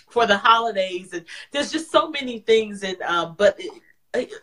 for 0.09 0.27
the 0.27 0.37
holidays, 0.37 1.13
and 1.13 1.25
there's 1.53 1.71
just 1.71 1.91
so 1.91 2.11
many 2.11 2.41
things. 2.41 2.83
And 2.83 3.01
um, 3.03 3.35
but. 3.39 3.61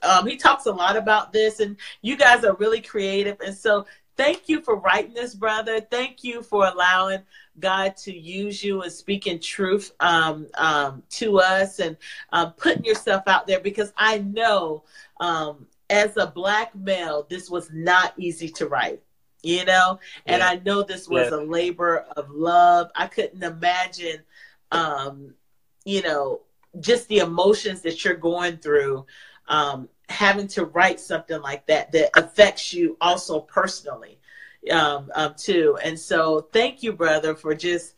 Um, 0.01 0.27
he 0.27 0.37
talks 0.37 0.65
a 0.65 0.71
lot 0.71 0.95
about 0.95 1.33
this, 1.33 1.59
and 1.59 1.77
you 2.01 2.17
guys 2.17 2.43
are 2.43 2.55
really 2.55 2.81
creative. 2.81 3.37
And 3.41 3.55
so, 3.55 3.85
thank 4.17 4.49
you 4.49 4.61
for 4.61 4.75
writing 4.77 5.13
this, 5.13 5.35
brother. 5.35 5.79
Thank 5.79 6.23
you 6.23 6.41
for 6.41 6.65
allowing 6.65 7.21
God 7.59 7.95
to 7.97 8.15
use 8.15 8.63
you 8.63 8.81
and 8.81 8.91
speaking 8.91 9.39
truth 9.39 9.93
um, 9.99 10.47
um, 10.55 11.03
to 11.11 11.39
us 11.39 11.79
and 11.79 11.95
uh, 12.33 12.47
putting 12.47 12.83
yourself 12.83 13.23
out 13.27 13.47
there 13.47 13.59
because 13.59 13.93
I 13.95 14.19
know 14.19 14.83
um, 15.19 15.67
as 15.89 16.17
a 16.17 16.27
black 16.27 16.75
male, 16.75 17.25
this 17.29 17.49
was 17.49 17.69
not 17.71 18.13
easy 18.17 18.49
to 18.49 18.67
write. 18.67 19.01
You 19.43 19.63
know, 19.65 19.99
and 20.25 20.39
yeah. 20.39 20.49
I 20.49 20.61
know 20.65 20.81
this 20.81 21.07
was 21.07 21.29
yeah. 21.29 21.37
a 21.37 21.39
labor 21.39 21.99
of 22.17 22.29
love. 22.31 22.89
I 22.95 23.05
couldn't 23.05 23.43
imagine, 23.43 24.23
um, 24.71 25.35
you 25.85 26.01
know, 26.01 26.41
just 26.79 27.07
the 27.07 27.19
emotions 27.19 27.81
that 27.83 28.03
you're 28.03 28.15
going 28.15 28.57
through 28.57 29.05
um, 29.47 29.89
having 30.09 30.47
to 30.47 30.65
write 30.65 30.99
something 30.99 31.41
like 31.41 31.65
that 31.67 31.91
that 31.91 32.11
affects 32.15 32.73
you 32.73 32.97
also 33.01 33.39
personally 33.39 34.19
um, 34.71 35.11
um, 35.15 35.35
too. 35.37 35.77
And 35.83 35.99
so, 35.99 36.47
thank 36.51 36.83
you, 36.83 36.93
brother, 36.93 37.35
for 37.35 37.55
just 37.55 37.95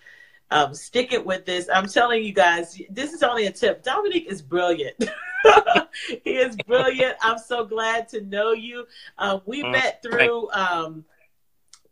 um, 0.51 0.73
sticking 0.73 1.25
with 1.25 1.45
this. 1.45 1.69
I'm 1.73 1.87
telling 1.87 2.23
you 2.23 2.33
guys, 2.33 2.79
this 2.89 3.13
is 3.13 3.23
only 3.23 3.45
a 3.45 3.51
tip. 3.51 3.83
Dominique 3.83 4.27
is 4.27 4.41
brilliant. 4.41 4.95
he 6.23 6.31
is 6.31 6.55
brilliant. 6.67 7.15
I'm 7.21 7.37
so 7.37 7.65
glad 7.65 8.09
to 8.09 8.21
know 8.21 8.51
you. 8.51 8.85
Uh, 9.17 9.39
we 9.45 9.63
mm, 9.63 9.71
met 9.71 10.01
through 10.01 10.51
um, 10.51 11.05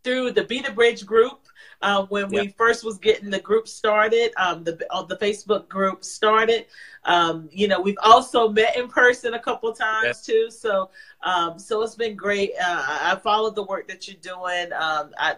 through 0.04 0.32
the 0.32 0.44
Be 0.44 0.62
the 0.62 0.72
Bridge 0.72 1.06
group 1.06 1.48
uh, 1.82 2.06
when 2.06 2.30
we 2.30 2.48
first 2.50 2.84
was 2.84 2.98
getting 2.98 3.30
the 3.30 3.40
group 3.40 3.68
started, 3.68 4.32
um, 4.38 4.64
the 4.64 4.86
uh, 4.90 5.04
the 5.04 5.18
Facebook 5.18 5.68
group 5.68 6.04
started. 6.04 6.66
Um, 7.04 7.50
you 7.52 7.68
know, 7.68 7.80
we've 7.80 7.98
also 8.04 8.50
met 8.50 8.76
in 8.76 8.88
person 8.88 9.36
a 9.36 9.40
couple 9.40 9.72
times 9.74 10.06
yes. 10.06 10.26
too. 10.26 10.50
So, 10.50 10.90
um, 11.24 11.60
so 11.60 11.82
it's 11.84 11.96
been 11.96 12.16
great. 12.16 12.52
Uh, 12.60 12.84
I 13.02 13.16
followed 13.16 13.56
the 13.56 13.64
work 13.64 13.88
that 13.88 14.08
you're 14.08 14.18
doing. 14.22 14.74
Um, 14.74 15.12
I, 15.18 15.36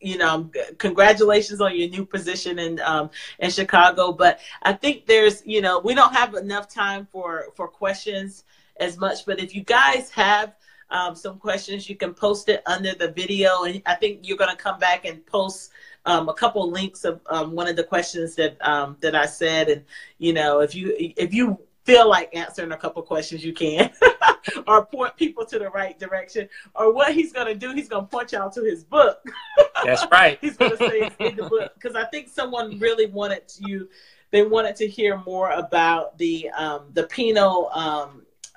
you 0.00 0.18
know, 0.18 0.50
congratulations 0.78 1.60
on 1.60 1.76
your 1.76 1.88
new 1.88 2.04
position 2.04 2.58
in 2.58 2.80
um, 2.80 3.10
in 3.38 3.50
Chicago. 3.50 4.12
But 4.12 4.40
I 4.62 4.72
think 4.72 5.06
there's, 5.06 5.46
you 5.46 5.60
know, 5.60 5.78
we 5.78 5.94
don't 5.94 6.14
have 6.14 6.34
enough 6.34 6.68
time 6.68 7.06
for 7.12 7.46
for 7.54 7.68
questions 7.68 8.44
as 8.78 8.98
much. 8.98 9.26
But 9.26 9.40
if 9.40 9.54
you 9.54 9.62
guys 9.62 10.10
have 10.10 10.54
um, 10.90 11.14
some 11.14 11.38
questions. 11.38 11.88
You 11.88 11.96
can 11.96 12.14
post 12.14 12.48
it 12.48 12.62
under 12.66 12.94
the 12.94 13.10
video, 13.12 13.64
and 13.64 13.82
I 13.86 13.94
think 13.94 14.26
you're 14.26 14.38
going 14.38 14.54
to 14.54 14.62
come 14.62 14.78
back 14.78 15.04
and 15.04 15.24
post 15.26 15.70
um, 16.06 16.28
a 16.28 16.34
couple 16.34 16.70
links 16.70 17.04
of 17.04 17.20
um, 17.26 17.52
one 17.52 17.68
of 17.68 17.76
the 17.76 17.84
questions 17.84 18.34
that 18.36 18.56
um, 18.66 18.96
that 19.00 19.14
I 19.14 19.26
said. 19.26 19.68
And 19.68 19.84
you 20.18 20.32
know, 20.32 20.60
if 20.60 20.74
you 20.74 20.94
if 20.98 21.34
you 21.34 21.58
feel 21.84 22.08
like 22.08 22.34
answering 22.34 22.72
a 22.72 22.76
couple 22.76 23.00
questions, 23.02 23.42
you 23.42 23.52
can, 23.54 23.90
or 24.66 24.84
point 24.84 25.16
people 25.16 25.44
to 25.46 25.58
the 25.58 25.70
right 25.70 25.98
direction. 25.98 26.46
Or 26.74 26.92
what 26.92 27.14
he's 27.14 27.32
going 27.32 27.46
to 27.46 27.54
do, 27.54 27.72
he's 27.72 27.88
going 27.88 28.04
to 28.04 28.08
point 28.08 28.32
y'all 28.32 28.50
to 28.50 28.62
his 28.62 28.84
book. 28.84 29.20
That's 29.84 30.04
right. 30.12 30.38
he's 30.40 30.58
going 30.58 30.72
to 30.72 30.76
say 30.76 31.00
it's 31.00 31.16
in 31.18 31.36
the 31.36 31.48
book 31.48 31.72
because 31.74 31.96
I 31.96 32.04
think 32.04 32.28
someone 32.28 32.78
really 32.78 33.06
wanted 33.06 33.44
you. 33.58 33.88
They 34.30 34.42
wanted 34.42 34.76
to 34.76 34.86
hear 34.86 35.22
more 35.24 35.50
about 35.52 36.18
the 36.18 36.50
um, 36.50 36.82
the 36.92 37.04
penal 37.04 37.70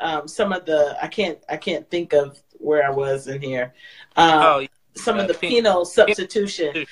um, 0.02 0.28
some 0.28 0.52
of 0.52 0.66
the 0.66 0.98
I 1.02 1.08
can't 1.08 1.40
I 1.50 1.58
can't 1.58 1.90
think 1.90 2.14
of 2.14 2.42
where 2.54 2.86
I 2.86 2.90
was 2.90 3.28
in 3.28 3.42
here. 3.42 3.74
Um, 4.16 4.32
oh, 4.34 4.68
some 4.96 5.18
uh, 5.18 5.24
of 5.24 5.28
the 5.28 5.34
penal 5.34 5.86
substitution. 5.86 6.86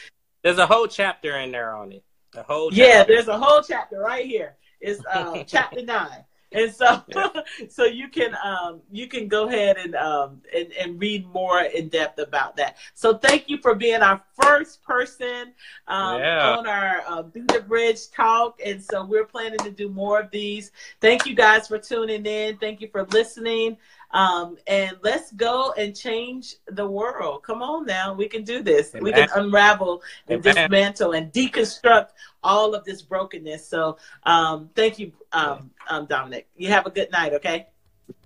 There's 0.43 0.57
a 0.57 0.65
whole 0.65 0.87
chapter 0.87 1.37
in 1.37 1.51
there 1.51 1.75
on 1.75 1.91
it. 1.91 2.03
A 2.35 2.43
whole 2.43 2.69
chapter. 2.69 2.83
yeah. 2.83 3.03
There's 3.03 3.27
a 3.27 3.37
whole 3.37 3.61
chapter 3.61 3.99
right 3.99 4.25
here. 4.25 4.55
It's 4.79 5.03
uh, 5.05 5.43
chapter 5.47 5.83
nine 5.83 6.23
and 6.51 6.73
so 6.73 7.03
so 7.69 7.85
you 7.85 8.07
can 8.07 8.35
um, 8.43 8.81
you 8.91 9.07
can 9.07 9.27
go 9.27 9.47
ahead 9.47 9.77
and, 9.77 9.95
um, 9.95 10.41
and 10.55 10.71
and 10.73 10.99
read 10.99 11.27
more 11.27 11.61
in 11.61 11.89
depth 11.89 12.19
about 12.19 12.55
that. 12.57 12.77
So 12.93 13.17
thank 13.17 13.49
you 13.49 13.57
for 13.57 13.75
being 13.75 14.01
our 14.01 14.21
first 14.41 14.83
person 14.83 15.53
um, 15.87 16.19
yeah. 16.19 16.55
on 16.57 16.67
our 16.67 17.03
uh, 17.07 17.23
Be 17.23 17.41
the 17.41 17.61
Bridge 17.61 18.09
talk, 18.11 18.59
and 18.63 18.83
so 18.83 19.05
we're 19.05 19.25
planning 19.25 19.59
to 19.59 19.71
do 19.71 19.89
more 19.89 20.19
of 20.21 20.31
these. 20.31 20.71
Thank 21.01 21.25
you 21.25 21.35
guys 21.35 21.67
for 21.67 21.77
tuning 21.77 22.25
in. 22.25 22.57
Thank 22.57 22.81
you 22.81 22.89
for 22.91 23.05
listening. 23.05 23.77
Um, 24.11 24.57
and 24.67 24.97
let's 25.03 25.31
go 25.33 25.73
and 25.77 25.95
change 25.95 26.55
the 26.67 26.85
world. 26.87 27.43
Come 27.43 27.61
on 27.61 27.85
now, 27.85 28.13
we 28.13 28.27
can 28.27 28.43
do 28.43 28.63
this. 28.63 28.93
Amen. 28.93 29.03
We 29.03 29.11
can 29.13 29.29
unravel 29.35 30.01
and 30.27 30.45
Amen. 30.45 30.69
dismantle 30.69 31.11
and 31.13 31.31
deconstruct 31.31 32.07
all 32.43 32.73
of 32.73 32.83
this 32.85 33.01
brokenness. 33.01 33.67
So, 33.67 33.97
um, 34.23 34.69
thank 34.75 34.97
you, 34.99 35.11
um, 35.31 35.69
um, 35.89 36.05
Dominic. 36.07 36.47
You 36.57 36.69
have 36.69 36.85
a 36.85 36.89
good 36.89 37.11
night. 37.11 37.33
Okay. 37.33 37.67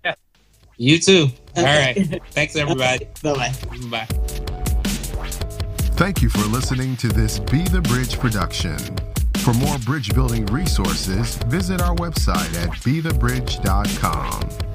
Yeah. 0.06 0.16
You 0.78 1.00
too. 1.00 1.28
All 1.56 1.64
right. 1.64 2.22
Thanks, 2.32 2.56
everybody. 2.56 3.08
Bye 3.22 3.34
bye. 3.34 3.54
Bye. 3.90 4.08
Thank 5.96 6.22
you 6.22 6.30
for 6.30 6.46
listening 6.50 6.98
to 6.98 7.08
this 7.08 7.40
Be 7.40 7.64
the 7.64 7.82
Bridge 7.82 8.18
production. 8.20 8.78
For 9.38 9.54
more 9.54 9.78
bridge 9.80 10.14
building 10.16 10.46
resources, 10.48 11.36
visit 11.48 11.82
our 11.82 11.94
website 11.96 12.56
at 12.64 12.70
bethebridge.com. 12.80 14.73